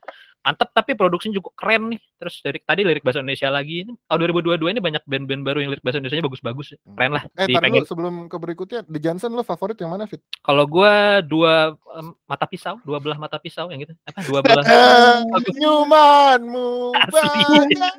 Mantep 0.43 0.71
tapi 0.73 0.97
produksinya 0.97 1.39
juga 1.39 1.53
keren 1.55 1.93
nih. 1.93 2.01
Terus 2.19 2.35
dari 2.41 2.59
tadi 2.63 2.81
lirik 2.87 3.05
bahasa 3.05 3.21
Indonesia 3.21 3.49
lagi. 3.53 3.85
Tahun 3.85 4.19
2022 4.33 4.75
ini 4.75 4.81
banyak 4.81 5.03
band-band 5.05 5.43
baru 5.45 5.59
yang 5.61 5.71
lirik 5.75 5.85
bahasa 5.85 6.01
Indonesia 6.01 6.25
bagus-bagus. 6.25 6.67
ya. 6.75 6.79
Keren 6.89 7.13
lah. 7.15 7.23
Eh, 7.37 7.47
tar 7.53 7.63
dulu 7.69 7.87
sebelum 7.87 8.15
ke 8.27 8.37
berikutnya, 8.41 8.81
The 8.89 9.01
Johnson 9.03 9.37
lo 9.37 9.45
favorit 9.45 9.77
yang 9.79 9.93
mana, 9.93 10.09
Fit? 10.09 10.23
Kalau 10.41 10.65
gue 10.65 10.95
dua 11.29 11.77
em, 12.01 12.17
mata 12.25 12.47
pisau, 12.49 12.81
dua 12.83 12.99
belah 12.99 13.19
mata 13.21 13.37
pisau 13.37 13.69
yang 13.69 13.85
gitu. 13.85 13.95
Apa 14.09 14.21
dua 14.25 14.41
belah? 14.41 14.65
Nyumanmu 15.61 16.97
Asli. 16.97 17.43
banyak. 17.45 17.95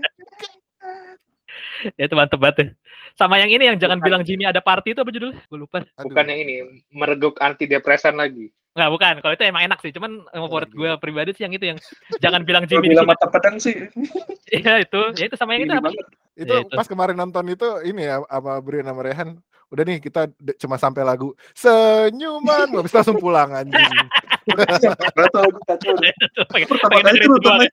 ya 1.99 2.05
ya. 2.09 2.67
Sama 3.19 3.35
yang 3.35 3.51
ini 3.51 3.67
yang 3.67 3.75
jangan 3.75 3.99
bilang 3.99 4.23
Jimmy 4.23 4.47
ada 4.47 4.63
party 4.63 4.95
itu 4.95 5.03
apa 5.03 5.11
judulnya? 5.11 5.43
Gue 5.45 5.59
lupa. 5.59 5.83
Aduh. 5.83 6.07
Bukan 6.07 6.23
yang 6.25 6.39
ini, 6.39 6.55
mereguk 6.89 7.35
antidepresan 7.37 8.15
lagi. 8.15 8.47
Nggak, 8.71 8.89
bukan. 8.89 9.13
Kalau 9.19 9.33
itu 9.35 9.43
emang 9.43 9.63
enak 9.67 9.79
sih. 9.83 9.91
Cuman 9.91 10.23
favorit 10.25 10.71
gitu. 10.71 10.79
gue 10.79 10.89
pribadi 10.95 11.35
sih 11.35 11.43
yang 11.43 11.51
itu 11.51 11.67
yang 11.67 11.77
jangan 12.17 12.47
bilang 12.47 12.63
Jimmy 12.63 12.87
bilang 12.87 13.03
mata 13.03 13.27
pedang 13.27 13.59
sih. 13.59 13.75
Iya 14.55 14.81
itu. 14.81 15.01
Ya 15.19 15.27
itu 15.27 15.35
sama 15.35 15.53
yang 15.53 15.67
itu 15.67 15.69
Ini 15.69 15.77
apa? 15.77 15.87
banget. 15.91 16.05
Itu 16.33 16.47
Ya, 16.47 16.59
itu. 16.63 16.73
pas 16.73 16.87
kemarin 16.87 17.13
nonton 17.13 17.43
itu 17.45 17.67
ini 17.83 18.01
ya 18.01 18.23
sama 18.23 18.51
Brian 18.63 18.87
sama 18.87 19.03
Rehan. 19.03 19.29
Udah 19.67 19.83
nih 19.83 19.99
kita 19.99 20.31
cuma 20.57 20.79
sampai 20.79 21.03
lagu 21.03 21.35
senyuman, 21.53 22.71
habis 22.71 22.89
itu 22.89 22.97
langsung 22.97 23.19
pulang 23.19 23.51
anjing. 23.51 23.83
Gak 24.47 25.29
tau. 25.29 25.45
Pengen 26.49 26.67
Pertama 26.67 26.97
kali 27.03 27.17
itu 27.19 27.27
nonton 27.27 27.53
live. 27.57 27.67
ya. 27.67 27.71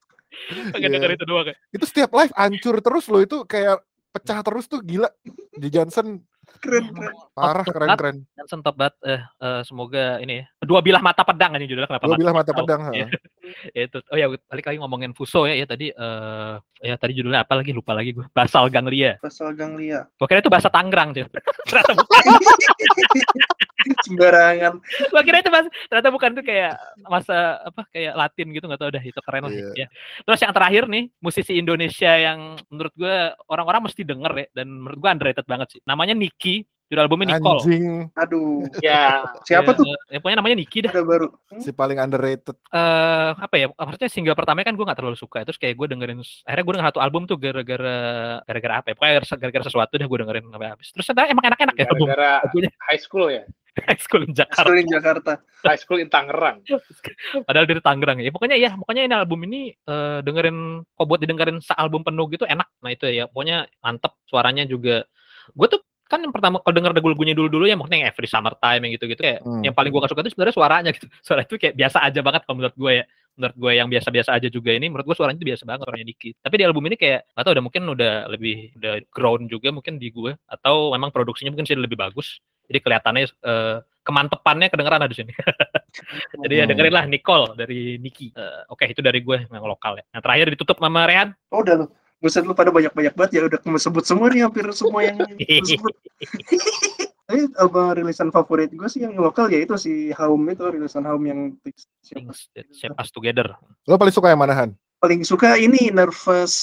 Pengen 0.68 0.82
Iya. 0.82 0.94
denger 0.98 1.10
itu 1.14 1.24
doang. 1.24 1.46
ya. 1.46 1.54
Itu 1.70 1.84
setiap 1.86 2.10
live 2.12 2.34
hancur 2.34 2.76
terus 2.80 3.04
loh 3.06 3.22
itu 3.22 3.46
kayak 3.46 3.78
pecah 4.16 4.38
terus 4.40 4.64
tuh 4.66 4.80
gila. 4.80 5.12
Di 5.56 5.68
Johnson 5.68 6.20
Keren, 6.62 6.88
keren. 6.94 7.14
parah 7.34 7.66
keren 7.66 7.88
keren. 7.98 8.16
Johnson 8.38 8.60
top 8.62 8.76
banget. 8.78 8.94
Eh, 9.04 9.20
eh, 9.20 9.60
semoga 9.66 10.22
ini 10.22 10.40
ya. 10.40 10.44
Dua 10.62 10.80
bilah 10.80 11.02
mata 11.02 11.26
pedang 11.26 11.58
ini 11.58 11.66
judulnya 11.68 11.90
kenapa? 11.90 12.06
Dua 12.06 12.14
mata 12.14 12.22
bilah 12.22 12.34
mata 12.34 12.50
pisau? 12.50 12.60
pedang. 12.64 12.80
Iya. 12.94 13.06
ha. 13.10 13.18
Ya, 13.78 13.86
itu. 13.86 14.02
Oh 14.10 14.18
ya 14.18 14.26
balik 14.50 14.66
lagi 14.66 14.78
ngomongin 14.82 15.14
Fuso 15.14 15.46
ya. 15.46 15.54
Ya 15.54 15.66
tadi 15.70 15.94
eh 15.94 16.54
ya 16.82 16.94
tadi 16.98 17.14
judulnya 17.14 17.46
apa 17.46 17.54
lagi 17.54 17.70
lupa 17.70 17.94
lagi 17.94 18.10
gue. 18.10 18.26
Basal 18.34 18.66
Ganglia. 18.74 19.22
Pasal 19.22 19.54
Ganglia. 19.54 20.10
Kira 20.18 20.42
itu 20.42 20.50
bahasa 20.50 20.66
Tangerang 20.66 21.14
ternyata 21.14 21.92
bukan. 21.94 22.22
Sembarangan. 24.16 24.72
Gue 25.12 25.22
kira 25.22 25.36
itu 25.44 25.50
bahasa, 25.52 25.68
ternyata 25.92 26.08
bukan 26.10 26.30
itu 26.34 26.42
kayak 26.42 26.72
masa 27.06 27.36
apa 27.62 27.82
kayak 27.92 28.12
Latin 28.16 28.46
gitu 28.56 28.64
nggak 28.66 28.80
tahu 28.80 28.90
dah 28.96 29.04
itu 29.04 29.20
keren 29.20 29.42
lah. 29.46 29.52
Iya. 29.52 29.72
Ya. 29.76 29.86
Terus 30.24 30.40
yang 30.40 30.52
terakhir 30.56 30.82
nih 30.88 31.04
musisi 31.20 31.52
Indonesia 31.60 32.12
yang 32.16 32.56
menurut 32.72 32.94
gue 32.96 33.16
orang-orang 33.52 33.86
mesti 33.86 34.02
denger 34.02 34.32
ya 34.32 34.46
dan 34.56 34.66
menurut 34.72 34.98
gue 34.98 35.10
underrated 35.12 35.46
banget 35.46 35.68
sih. 35.76 35.80
Namanya 35.84 36.16
Niki. 36.16 36.64
Judul 36.86 37.02
albumnya 37.02 37.34
Nicole. 37.34 37.58
Anjing 37.66 37.86
Aduh. 38.14 38.62
Ya, 38.78 39.26
Siapa 39.42 39.74
tuh? 39.74 39.82
Ya, 40.06 40.22
pokoknya 40.22 40.38
namanya 40.38 40.54
Niki 40.54 40.86
dah. 40.86 40.94
Ada 40.94 41.02
baru. 41.02 41.34
Hmm? 41.50 41.58
si 41.58 41.70
paling 41.74 41.98
underrated. 41.98 42.54
eh 42.70 43.30
apa 43.34 43.54
ya 43.58 43.66
maksudnya 43.74 44.10
single 44.12 44.38
pertamanya 44.38 44.70
kan 44.70 44.76
gue 44.78 44.86
nggak 44.86 44.98
terlalu 44.98 45.18
suka 45.18 45.42
terus 45.42 45.58
kayak 45.58 45.74
gue 45.74 45.86
dengerin 45.88 46.20
akhirnya 46.46 46.62
gue 46.62 46.74
denger 46.78 46.88
satu 46.92 47.00
album 47.02 47.22
tuh 47.24 47.38
gara-gara 47.40 47.98
gara-gara 48.44 48.74
apa 48.82 48.86
ya 48.92 48.94
pokoknya 48.94 49.38
gara-gara 49.40 49.64
sesuatu 49.64 49.92
deh 49.98 50.06
gue 50.06 50.18
dengerin 50.22 50.44
sampai 50.52 50.68
habis 50.68 50.88
terus 50.92 51.06
ternyata 51.10 51.30
emang 51.32 51.44
enak-enak 51.48 51.74
ya 51.74 51.86
album 51.90 52.06
gara-gara 52.06 52.70
high 52.86 53.00
school 53.00 53.26
ya. 53.30 53.42
High 53.88 54.00
School 54.00 54.22
in 54.24 54.32
Jakarta. 54.32 54.64
Keliling 54.64 54.88
Jakarta. 54.88 55.32
High 55.62 55.80
school 55.80 56.00
in 56.00 56.08
Tangerang. 56.08 56.64
padahal 57.48 57.66
dari 57.68 57.82
Tangerang 57.84 58.18
ya. 58.24 58.30
Pokoknya 58.32 58.56
ya 58.56 58.70
pokoknya 58.72 59.02
ini 59.04 59.14
album 59.14 59.40
ini 59.44 59.60
eh, 59.74 60.18
dengerin 60.24 60.82
kok 60.84 61.06
buat 61.06 61.20
didengerin 61.20 61.58
sealbum 61.60 62.00
penuh 62.00 62.26
gitu 62.32 62.48
enak. 62.48 62.68
Nah 62.80 62.90
itu 62.90 63.04
ya. 63.10 63.28
Pokoknya 63.28 63.68
mantep 63.84 64.16
suaranya 64.24 64.64
juga. 64.64 65.04
Gue 65.52 65.68
tuh 65.68 65.80
kan 66.06 66.22
yang 66.22 66.30
pertama 66.30 66.62
kalau 66.62 66.74
denger 66.78 66.94
lagu-lagunya 66.94 67.34
dulu-dulu 67.34 67.66
ya 67.66 67.74
maksudnya 67.74 68.06
yang 68.06 68.08
Every 68.14 68.30
Summertime 68.30 68.78
yang 68.86 68.92
gitu-gitu 68.94 69.20
kayak 69.26 69.42
Hmm. 69.42 69.62
yang 69.66 69.74
paling 69.74 69.90
gue 69.90 69.98
gak 69.98 70.12
suka 70.14 70.22
itu 70.22 70.32
sebenarnya 70.38 70.54
suaranya 70.54 70.90
gitu. 70.94 71.06
Suara 71.26 71.42
itu 71.42 71.58
kayak 71.58 71.74
biasa 71.74 71.98
aja 72.06 72.20
banget 72.22 72.40
kalau 72.46 72.56
menurut 72.62 72.76
gue 72.78 72.92
ya. 73.02 73.04
Menurut 73.36 73.56
gue 73.60 73.72
yang 73.76 73.88
biasa-biasa 73.92 74.30
aja 74.32 74.48
juga 74.48 74.72
ini 74.72 74.88
menurut 74.88 75.04
gue 75.04 75.16
suaranya 75.18 75.36
itu 75.36 75.44
biasa 75.52 75.62
banget 75.68 75.80
suaranya 75.84 76.06
dikit. 76.08 76.34
Tapi 76.40 76.54
di 76.56 76.64
album 76.64 76.82
ini 76.88 76.96
kayak 76.96 77.20
gak 77.36 77.42
tau 77.44 77.52
udah 77.52 77.64
mungkin 77.68 77.82
udah 77.84 78.12
lebih 78.32 78.56
udah 78.80 78.92
ground 79.12 79.44
juga 79.52 79.68
mungkin 79.74 80.00
di 80.00 80.08
gue 80.08 80.32
atau 80.48 80.94
memang 80.94 81.12
produksinya 81.12 81.52
mungkin 81.52 81.68
sih 81.68 81.76
lebih 81.76 81.98
bagus 82.00 82.40
jadi 82.66 82.78
kelihatannya 82.78 83.24
eh, 83.26 83.76
kemantepannya 84.02 84.70
kedengeran 84.70 85.02
ada 85.02 85.10
di 85.10 85.18
sini 85.18 85.32
jadi 86.46 86.54
ya 86.54 86.64
Hmm. 86.64 86.70
dengerin 86.70 86.94
lah 86.94 87.04
Nicole 87.06 87.46
dari 87.54 87.98
Niki 87.98 88.30
Eh, 88.30 88.62
oke 88.68 88.84
itu 88.84 89.00
dari 89.00 89.18
gue 89.20 89.46
yang 89.46 89.64
lokal 89.64 89.98
ya 89.98 90.04
yang 90.10 90.22
terakhir 90.22 90.46
ditutup 90.52 90.76
sama 90.76 91.06
Rehan 91.06 91.34
Oh 91.50 91.62
udah 91.62 91.82
lu. 91.82 91.86
Buset 92.16 92.48
lu 92.48 92.56
pada 92.56 92.72
banyak-banyak 92.72 93.12
banget 93.12 93.30
ya 93.34 93.42
udah 93.44 93.60
sebut 93.76 94.00
semua 94.02 94.32
nih 94.32 94.48
hampir 94.48 94.64
semua 94.72 95.04
yang 95.04 95.20
sebut. 95.68 95.92
Tapi 97.26 97.50
album 97.58 97.92
rilisan 97.92 98.30
favorit 98.30 98.70
gue 98.70 98.86
sih 98.86 99.02
yang 99.02 99.12
lokal 99.14 99.50
ya 99.50 99.58
itu 99.58 99.74
si 99.74 100.14
Haum 100.14 100.40
itu 100.46 100.62
rilisan 100.62 101.02
Haum 101.02 101.20
yang 101.20 101.52
siapa? 102.00 102.30
Shape 102.70 102.96
us 102.96 103.10
together. 103.10 103.50
Lo 103.84 103.98
paling 103.98 104.14
suka 104.14 104.30
yang 104.30 104.40
mana 104.40 104.54
Han? 104.54 104.70
paling 104.96 105.22
suka 105.22 105.60
ini 105.60 105.92
Nervous 105.92 106.54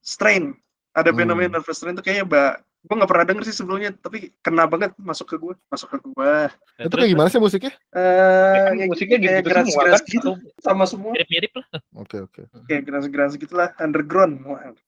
Strain. 0.00 0.56
Ada 0.94 1.12
Hmm. 1.12 1.28
namanya 1.28 1.60
Nervous 1.60 1.76
Strain 1.76 1.92
itu 1.92 2.00
kayaknya 2.00 2.24
mbak 2.24 2.52
gue 2.78 2.94
nggak 2.94 3.10
pernah 3.10 3.26
denger 3.26 3.44
sih 3.44 3.54
sebelumnya 3.54 3.90
tapi 3.92 4.30
kena 4.38 4.64
banget 4.64 4.94
masuk 4.96 5.26
ke 5.26 5.36
gue 5.36 5.54
masuk 5.68 5.88
ke 5.90 5.98
gue 6.00 6.32
Ya, 6.78 6.86
Itu 6.86 6.94
kayak 6.94 7.10
gimana 7.10 7.26
sih 7.26 7.38
musiknya? 7.38 7.72
eh 7.90 8.54
kan 8.62 8.74
ya 8.74 8.86
musiknya 8.86 9.18
gitu, 9.18 9.28
kayak 9.28 9.42
geras 9.44 9.64
semua 9.66 9.82
geras 9.82 9.98
kan? 10.00 10.12
gitu 10.14 10.30
sama 10.58 10.84
semua 10.86 11.10
Mirip-mirip 11.10 11.52
lah. 11.58 11.66
Oke 11.96 12.16
oke. 12.20 12.40
kayak 12.64 12.82
geras 12.86 13.04
geras 13.08 13.32
gitulah 13.34 13.68
underground 13.76 14.38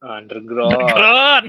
Underground. 0.01 0.71
Underground. 0.71 1.47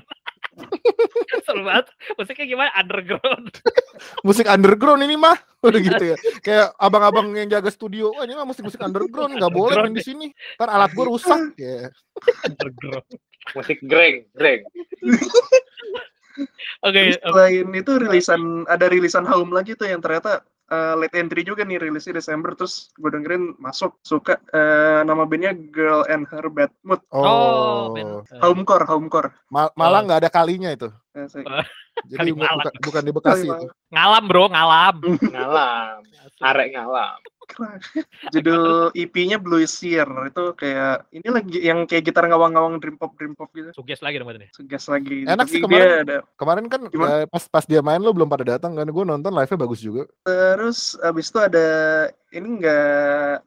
Seru 1.46 1.62
banget. 1.62 1.88
Musiknya 2.18 2.46
gimana? 2.48 2.70
Underground. 2.74 3.46
Musik 4.28 4.46
underground 4.46 5.02
ini 5.02 5.16
mah 5.16 5.38
udah 5.62 5.80
gitu 5.80 6.04
ya. 6.04 6.18
Kayak 6.42 6.74
abang-abang 6.76 7.32
yang 7.32 7.48
jaga 7.48 7.70
studio, 7.70 8.12
wah 8.12 8.26
ini 8.26 8.34
mah 8.34 8.44
musik-musik 8.44 8.82
underground 8.82 9.38
nggak 9.38 9.54
boleh 9.54 9.78
main 9.80 9.94
di 9.94 10.02
sini. 10.02 10.28
Ntar 10.58 10.70
alat 10.70 10.92
gue 10.92 11.06
rusak. 11.06 11.40
Ya. 11.62 11.88
Underground. 12.44 13.06
Musik 13.54 13.78
greng, 13.82 14.26
greng. 14.34 14.62
Oke. 16.82 17.00
Terus 17.12 17.18
selain 17.20 17.68
itu 17.72 17.92
rilisan 17.98 18.42
ada 18.66 18.86
rilisan 18.86 19.24
Haum 19.24 19.50
lagi 19.50 19.74
tuh 19.74 19.86
yang 19.86 20.00
ternyata 20.00 20.42
eh, 20.68 20.94
late 20.96 21.16
entry 21.16 21.42
juga 21.42 21.62
nih 21.62 21.78
rilisnya 21.78 22.16
Desember 22.16 22.54
terus 22.54 22.90
gue 22.96 23.10
dengerin 23.10 23.56
masuk 23.58 24.00
suka 24.02 24.40
eh, 24.50 25.02
nama 25.04 25.24
bandnya 25.24 25.52
Girl 25.54 26.08
and 26.08 26.26
Her 26.26 26.48
Bad 26.48 26.72
Mood 26.82 27.02
Oh, 27.10 27.92
Oh, 27.92 28.24
Homecore 28.40 28.86
Homecore 28.86 29.30
Ma- 29.50 29.74
malah 29.76 30.02
nggak 30.02 30.26
ada 30.26 30.32
kalinya 30.32 30.72
itu. 30.72 30.88
Oh. 30.88 31.28
Jadi 32.08 32.18
Kali 32.18 32.32
bukan, 32.34 32.72
bukan 32.82 33.02
di 33.04 33.12
Bekasi 33.12 33.46
Kali 33.46 33.62
itu. 33.62 33.66
ngalam 33.92 34.24
bro, 34.26 34.48
ngalam. 34.48 34.96
Ngalam. 35.36 36.00
Arek 36.40 36.68
ngalam. 36.72 37.20
Keren. 37.50 37.80
Judul 38.32 38.94
EP-nya 38.94 39.42
Blue 39.42 39.66
Seer 39.66 40.06
itu 40.06 40.44
kayak 40.54 41.10
ini 41.10 41.28
lagi 41.28 41.58
yang 41.60 41.84
kayak 41.90 42.06
gitar 42.06 42.30
ngawang-ngawang 42.30 42.78
dream 42.78 42.96
pop 42.96 43.18
dream 43.18 43.34
pop 43.34 43.50
gitu. 43.52 43.74
Suges 43.74 44.00
lagi 44.00 44.22
dong 44.22 44.30
berarti. 44.30 44.48
Segas 44.54 44.86
lagi. 44.88 45.26
Enak 45.26 45.48
sih 45.50 45.60
kemarin. 45.60 45.82
dia 45.82 45.98
ada 46.06 46.18
Kemarin 46.38 46.66
kan 46.70 46.82
Gimana? 46.88 47.10
eh, 47.22 47.26
pas 47.28 47.44
pas 47.50 47.66
dia 47.66 47.82
main 47.82 48.00
lo 48.00 48.14
belum 48.14 48.30
pada 48.30 48.46
datang 48.56 48.78
kan. 48.78 48.88
Gue 48.88 49.04
nonton 49.04 49.34
live-nya 49.34 49.60
bagus 49.60 49.82
juga. 49.82 50.04
terus 50.24 50.94
abis 51.02 51.28
itu 51.32 51.40
ada 51.42 51.68
ini 52.32 52.48
enggak 52.60 53.44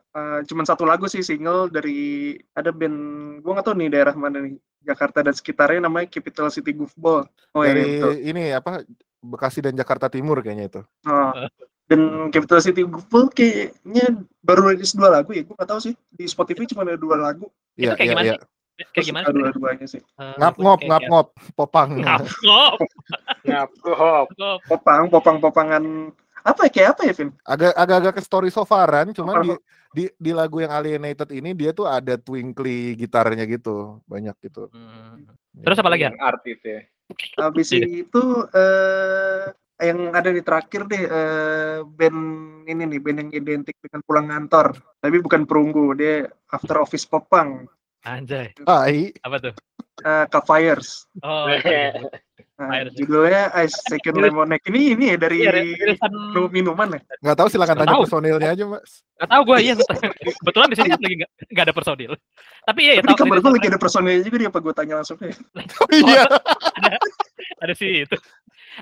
cuman 0.47 0.67
satu 0.67 0.87
lagu 0.87 1.11
sih 1.11 1.25
single 1.25 1.67
dari 1.67 2.35
ada 2.55 2.71
band 2.71 2.97
gua 3.43 3.59
nggak 3.59 3.67
tahu 3.67 3.77
nih 3.83 3.91
daerah 3.91 4.15
mana 4.15 4.47
nih 4.47 4.55
Jakarta 4.85 5.25
dan 5.25 5.35
sekitarnya 5.35 5.81
namanya 5.83 6.07
Capital 6.07 6.53
City 6.53 6.71
Goofball. 6.71 7.25
Oh 7.57 7.65
iya 7.65 7.73
Dari 7.73 7.85
betul. 7.99 8.13
ini 8.21 8.43
apa 8.53 8.85
Bekasi 9.25 9.65
dan 9.65 9.73
Jakarta 9.73 10.13
Timur 10.13 10.45
kayaknya 10.45 10.69
itu. 10.69 10.81
Oh. 11.09 11.33
Dan 11.95 12.01
Capital 12.35 12.59
City 12.59 12.83
Goofball 12.83 13.31
kayaknya 13.31 14.19
baru 14.43 14.75
rilis 14.75 14.91
dua 14.99 15.15
lagu 15.15 15.31
ya, 15.31 15.47
gue 15.47 15.55
nggak 15.55 15.71
tahu 15.71 15.79
sih. 15.79 15.95
Di 16.11 16.27
Spotify 16.27 16.67
cuma 16.67 16.83
ada 16.83 16.99
dua 16.99 17.15
lagu. 17.15 17.47
Iya 17.79 17.95
kayak 17.95 18.03
iya 18.03 18.11
gimana 18.11 18.27
iya. 18.27 18.37
Kayak 18.91 19.07
gimana? 19.07 19.25
dua-duanya 19.31 19.87
sih. 19.87 20.03
Eh, 20.03 20.35
Ngap 20.43 20.59
ngop 20.59 20.81
ngap 20.83 21.03
ngop 21.07 21.29
popang. 21.55 22.03
Ngap 22.03 22.27
ngop. 22.43 22.79
Ngap, 23.47 23.71
ngop. 23.87 24.27
Popang, 24.67 25.03
popang-popangan 25.07 26.11
apa 26.45 26.69
ya 26.69 26.71
kayak 26.75 26.89
apa 26.99 27.03
ya, 27.09 27.13
Vin? 27.15 27.31
Agak 27.47 27.73
agak-agak 27.73 28.13
ke 28.19 28.23
story 28.27 28.51
sofaran, 28.51 29.15
cuman 29.15 29.47
di 29.47 29.55
di 29.95 30.05
di 30.19 30.31
lagu 30.35 30.59
yang 30.59 30.75
alienated 30.75 31.31
ini 31.31 31.55
dia 31.55 31.71
tuh 31.71 31.87
ada 31.87 32.19
twinkly 32.19 32.99
gitarnya 32.99 33.47
gitu 33.47 34.03
banyak 34.05 34.35
gitu. 34.43 34.67
Hmm. 34.75 35.25
Terus 35.55 35.79
apa 35.79 35.89
lagi 35.89 36.05
ya? 36.05 36.13
Artis 36.19 36.59
ya. 36.61 36.83
Habis 37.39 37.69
Iya. 37.73 37.87
itu 38.05 38.25
eh 38.53 39.55
yang 39.85 40.11
ada 40.11 40.29
di 40.29 40.41
terakhir 40.41 40.89
deh 40.89 41.03
eh 41.05 41.79
band 41.85 42.19
ini 42.65 42.83
nih 42.85 43.01
band 43.01 43.19
yang 43.21 43.31
identik 43.33 43.77
dengan 43.79 44.01
pulang 44.03 44.27
kantor 44.27 44.73
tapi 44.99 45.17
bukan 45.21 45.45
perunggu 45.45 45.93
dia 45.93 46.25
after 46.49 46.81
office 46.81 47.05
popang 47.05 47.69
Anjay. 48.05 48.53
Hai. 48.69 49.17
Apa 49.25 49.41
tuh? 49.41 49.55
uh, 50.05 50.29
Fires 50.45 51.09
Oh. 51.25 51.49
nah, 52.61 52.69
Fires. 52.69 52.93
judulnya 53.01 53.49
Ice 53.65 53.81
Second 53.89 54.21
Lemonade 54.21 54.61
ini 54.69 54.93
ini 54.93 55.05
ya 55.09 55.17
dari 55.17 55.41
Iya, 55.41 55.57
rilisan 55.57 56.13
menu 56.13 56.53
minuman 56.53 56.89
ya 56.93 57.01
Nggak 57.25 57.37
tahu 57.41 57.49
silakan 57.49 57.73
Nggak 57.73 57.87
tanya 57.89 57.97
tahu. 57.97 58.03
personilnya 58.05 58.49
aja, 58.53 58.65
Mas. 58.69 58.91
Gak 59.17 59.29
tau 59.33 59.43
gue 59.49 59.57
iya 59.57 59.73
kebetulan 60.45 60.69
di 60.69 60.77
sini 60.77 60.89
kan 60.93 61.01
lagi 61.01 61.17
gak, 61.17 61.31
gak 61.49 61.65
ada 61.65 61.73
personil. 61.73 62.13
Tapi 62.69 62.81
iya 62.85 62.93
ya 62.93 63.01
tapi 63.01 63.09
di 63.09 63.09
tahu 63.09 63.21
kamar 63.25 63.37
gue 63.41 63.53
lagi 63.57 63.69
ada 63.73 63.81
personilnya 63.81 64.21
juga 64.21 64.37
dia 64.37 64.49
apa 64.53 64.59
gue 64.61 64.75
tanya 64.77 64.95
langsung 65.01 65.19
ya 65.25 65.33
Oh, 65.81 65.89
iya. 65.97 66.23
ada 67.65 67.73
sih 67.73 68.05
itu. 68.05 68.17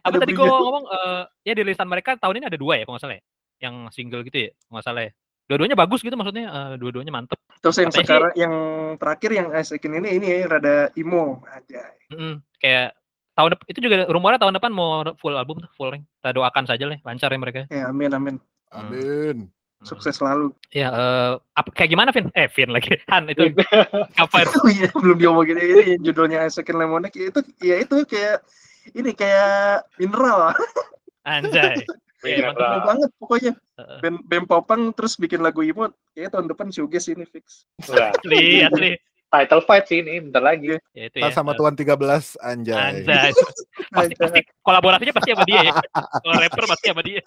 Apa 0.00 0.08
Ada 0.08 0.18
tadi 0.24 0.32
gue 0.32 0.46
ngomong 0.46 0.84
eh, 0.86 1.22
ya 1.42 1.52
di 1.52 1.60
rilisan 1.60 1.84
mereka 1.84 2.16
tahun 2.16 2.40
ini 2.40 2.46
ada 2.48 2.56
dua 2.56 2.80
ya 2.80 2.84
kalau 2.88 2.96
nggak 2.96 3.04
salah 3.04 3.16
ya. 3.18 3.24
Yang 3.60 3.74
single 3.92 4.22
gitu 4.24 4.38
ya, 4.38 4.50
kalau 4.56 4.72
nggak 4.74 4.86
salah 4.86 5.02
ya. 5.04 5.12
Dua-duanya 5.42 5.76
bagus 5.76 6.00
gitu 6.00 6.14
maksudnya, 6.14 6.46
eh, 6.48 6.72
dua-duanya 6.78 7.12
mantep. 7.12 7.36
terus 7.62 7.76
yang 7.78 7.90
Katanya 7.92 8.00
sih- 8.02 8.08
sekarang 8.10 8.32
yang 8.34 8.54
terakhir 8.98 9.30
yang 9.30 9.48
Ice 9.54 9.68
Second 9.70 9.94
ini 10.02 10.08
ini 10.16 10.26
ya 10.26 10.50
rada 10.50 10.76
emo 10.98 11.46
aja 11.46 11.82
Mm-mm, 12.10 12.42
kayak 12.58 12.90
tahun 13.32 13.48
depan 13.54 13.64
itu 13.70 13.78
juga 13.78 13.96
rumornya 14.10 14.40
tahun 14.42 14.54
depan 14.58 14.70
mau 14.74 14.90
full 15.16 15.38
album 15.38 15.62
tuh, 15.62 15.70
full 15.78 15.88
length. 15.88 16.10
Kita 16.18 16.34
doakan 16.34 16.64
saja 16.66 16.84
lah, 16.90 16.98
lancar 17.02 17.30
ya 17.30 17.38
mereka. 17.38 17.60
ya 17.70 17.86
amin 17.86 18.10
amin 18.10 18.36
Amin. 18.72 19.46
sukses 19.82 20.14
selalu 20.14 20.50
Ya, 20.70 20.88
eh, 20.88 21.32
apa, 21.52 21.68
kayak 21.70 21.90
gimana 21.90 22.10
Vin? 22.10 22.30
Eh, 22.32 22.48
Vin 22.50 22.70
lagi. 22.70 22.98
Han 23.12 23.28
itu 23.28 23.46
cover. 24.18 24.46
Oh 24.58 24.66
iya, 24.66 24.88
belum 24.90 25.18
diomongin 25.18 25.58
ini 25.58 26.00
judulnya 26.00 26.48
Second 26.48 26.80
Lemonade 26.80 27.14
itu 27.14 27.40
ya 27.60 27.78
itu 27.78 28.02
kayak 28.02 28.42
ini 28.94 29.10
kayak 29.14 29.86
mineral 30.00 30.52
Anjay. 31.22 31.78
Iya, 32.22 32.54
Mineral. 32.54 32.54
mantap. 32.54 32.86
Banget 32.86 33.10
pokoknya 33.18 33.52
band, 33.98 34.18
band 34.30 34.46
popang 34.46 34.82
terus 34.94 35.18
bikin 35.18 35.42
lagu 35.42 35.58
emo 35.66 35.90
kayak 36.14 36.30
tahun 36.30 36.46
depan 36.46 36.70
shoegaze 36.70 37.18
ini 37.18 37.26
fix 37.26 37.66
Wah, 37.90 38.14
Asli, 38.14 38.62
asli. 38.62 38.94
title 39.26 39.62
fight 39.66 39.90
sih 39.90 40.06
ini 40.06 40.22
bentar 40.22 40.38
lagi. 40.38 40.78
Ya 40.94 41.10
itu 41.10 41.18
ya. 41.18 41.34
sama 41.34 41.50
eh, 41.50 41.58
Tuan 41.58 41.74
13 41.74 41.98
anjay. 42.38 42.78
Anjay. 42.78 43.30
pasti, 43.98 44.14
pasti 44.14 44.40
kolaborasinya 44.62 45.14
pasti 45.18 45.34
sama 45.34 45.44
dia 45.50 45.60
ya. 45.66 45.74
Kalau 46.22 46.36
rapper 46.38 46.64
pasti 46.70 46.86
sama 46.94 47.02
dia. 47.02 47.22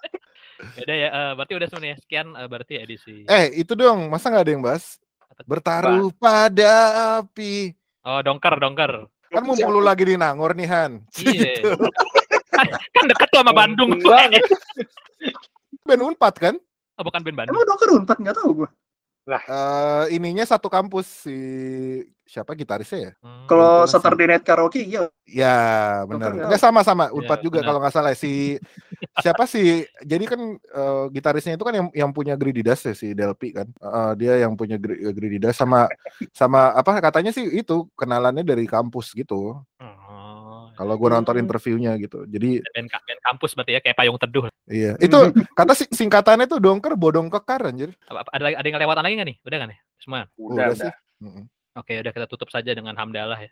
Yaudah 0.80 0.96
ya, 0.96 1.10
eh, 1.12 1.32
berarti 1.36 1.54
udah 1.60 1.68
semuanya. 1.68 1.96
Sekian 2.00 2.28
eh, 2.32 2.48
berarti 2.48 2.74
edisi. 2.80 3.16
Eh, 3.28 3.46
itu 3.52 3.76
dong, 3.76 4.08
masa 4.08 4.32
nggak 4.32 4.44
ada 4.48 4.52
yang 4.56 4.64
bahas? 4.64 4.96
Bertaruh 5.44 6.08
pada 6.16 6.72
api. 7.20 7.76
Oh, 8.08 8.24
dongker, 8.24 8.64
dongker. 8.64 9.12
Kan 9.36 9.44
mumpung 9.44 9.72
lu 9.76 9.82
lagi 9.84 10.04
di 10.08 10.16
Nangor 10.16 10.56
nih, 10.56 10.68
Han. 10.72 10.92
Iya. 11.22 11.76
kan, 12.56 12.68
kan 12.72 13.04
deket 13.12 13.28
tuh 13.36 13.40
sama 13.44 13.52
Bandung. 13.52 14.00
Band 15.86 16.02
Unpad 16.02 16.36
kan? 16.40 16.56
Oh, 16.96 17.04
bukan 17.04 17.20
band 17.28 17.36
Bandung. 17.36 17.52
emang 17.60 17.68
doker 17.68 17.90
unpad 17.92 18.18
nggak 18.24 18.38
tahu 18.40 18.64
gue 18.64 18.70
Eh 19.50 20.06
ininya 20.22 20.46
satu 20.46 20.70
kampus 20.70 21.26
si 21.26 21.38
siapa 22.26 22.54
gitarisnya 22.54 23.00
ya? 23.10 23.12
Hmm. 23.26 23.46
kalau. 23.50 23.86
Saturday 23.90 24.30
Night 24.30 24.46
Karaoke 24.46 24.82
iya 24.86 25.10
Ya, 25.26 25.58
benar. 26.06 26.34
Enggak 26.34 26.62
sama-sama 26.62 27.10
Unpad 27.10 27.42
Ya, 27.42 27.46
juga 27.50 27.60
kalau 27.66 27.82
nggak 27.82 27.94
salah 27.94 28.14
si 28.14 28.62
siapa 29.26 29.50
sih? 29.50 29.82
Jadi 30.06 30.26
kan 30.30 30.40
eh, 30.62 31.04
gitarisnya 31.10 31.58
itu 31.58 31.66
kan 31.66 31.74
yang 31.74 31.88
yang 31.98 32.12
punya 32.14 32.38
Greedy 32.38 32.62
Dust 32.62 32.86
ya 32.86 32.94
si 32.94 33.18
Delpi 33.18 33.50
kan. 33.50 33.66
Eh, 33.70 34.12
dia 34.22 34.46
yang 34.46 34.54
punya 34.54 34.78
Gre- 34.78 35.02
Greedy 35.14 35.42
Dust 35.42 35.58
sama 35.58 35.90
sama 36.30 36.78
apa 36.78 37.02
katanya 37.02 37.34
sih 37.34 37.46
itu 37.50 37.90
kenalannya 37.98 38.46
dari 38.46 38.70
kampus 38.70 39.18
gitu. 39.18 39.58
Oh, 39.82 40.05
Kalau 40.76 40.94
gua 40.96 41.10
nonton 41.14 41.36
interviewnya 41.36 41.96
gitu. 41.96 42.24
Jadi 42.24 42.60
band, 42.62 42.88
band 42.92 43.22
kampus 43.24 43.52
berarti 43.54 43.72
ya 43.72 43.82
kayak 43.82 43.96
payung 43.96 44.16
teduh. 44.16 44.46
iya. 44.66 44.94
Itu 44.98 45.18
kata 45.52 45.74
si- 45.74 45.90
singkatannya 45.90 46.46
tuh 46.46 46.60
dongker 46.60 46.94
bodong 46.94 47.28
kekar 47.30 47.66
anjir. 47.66 47.96
Apa, 48.06 48.22
apa- 48.22 48.32
ada 48.32 48.44
ada 48.54 48.66
yang 48.66 48.76
kelewatan 48.76 49.04
lagi 49.04 49.16
nggak 49.16 49.30
nih? 49.32 49.38
Udah 49.42 49.58
kan 49.58 49.68
ya? 49.70 49.80
Semua. 49.98 50.22
Udah, 50.36 50.66
sih. 50.72 50.84
udah. 50.84 50.94
Mm-mm. 51.24 51.44
Oke, 51.76 51.94
udah 51.98 52.12
kita 52.12 52.28
tutup 52.28 52.48
saja 52.48 52.72
dengan 52.72 52.96
hamdalah 52.96 53.40
ya. 53.40 53.52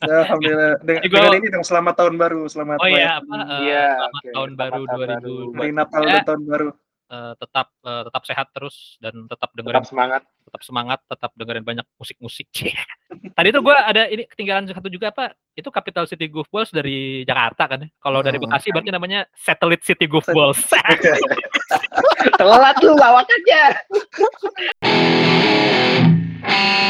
Ya, 0.00 0.16
alhamdulillah 0.24 0.72
dengan, 0.86 1.02
Juga- 1.02 1.18
dengan 1.20 1.34
ini 1.36 1.48
dong 1.50 1.66
selamat 1.66 1.94
tahun 1.96 2.14
baru 2.16 2.42
selamat 2.46 2.76
Oh 2.78 2.86
iya, 2.86 3.18
apa? 3.18 3.34
eh, 3.34 3.60
Iya, 3.66 3.86
selamat 3.90 4.14
oke. 4.14 4.30
tahun 4.30 4.50
baru 4.54 4.72
Selamat 4.72 4.88
tahun 4.88 4.98
baru. 4.98 5.34
2020. 5.34 5.58
hari 5.58 5.72
Natal 5.74 6.00
Ya. 6.00 6.10
dan 6.10 6.22
tahun 6.24 6.42
baru 6.46 6.68
Eh, 7.08 7.32
tetap 7.40 7.72
uh, 7.88 8.04
tetap 8.04 8.20
sehat 8.28 8.52
terus 8.52 9.00
dan 9.00 9.24
tetap 9.24 9.48
dengerin 9.56 9.80
tetap 9.80 9.88
semangat. 9.88 10.28
tetap 10.44 10.60
semangat 10.60 11.00
tetap 11.08 11.32
dengerin 11.40 11.64
banyak 11.64 11.86
musik-musik. 11.96 12.52
Tadi 13.40 13.48
tuh 13.48 13.64
gue 13.64 13.72
ada 13.72 14.12
ini 14.12 14.28
ketinggalan 14.28 14.68
satu 14.68 14.92
juga 14.92 15.08
apa 15.08 15.32
itu 15.56 15.72
Capital 15.72 16.04
City 16.04 16.28
Golf 16.28 16.52
Balls 16.52 16.68
dari 16.68 17.24
Jakarta 17.24 17.64
kan 17.64 17.80
ya? 17.80 17.88
kalau 17.96 18.20
dari 18.20 18.36
hmm. 18.36 18.44
Bekasi 18.44 18.68
berarti 18.76 18.92
namanya 18.92 19.24
Satellite 19.32 19.88
City 19.88 20.04
Golf 20.04 20.28
Balls 20.28 20.60
telat 22.40 22.76
lu 22.84 22.92
lawakannya 22.92 23.64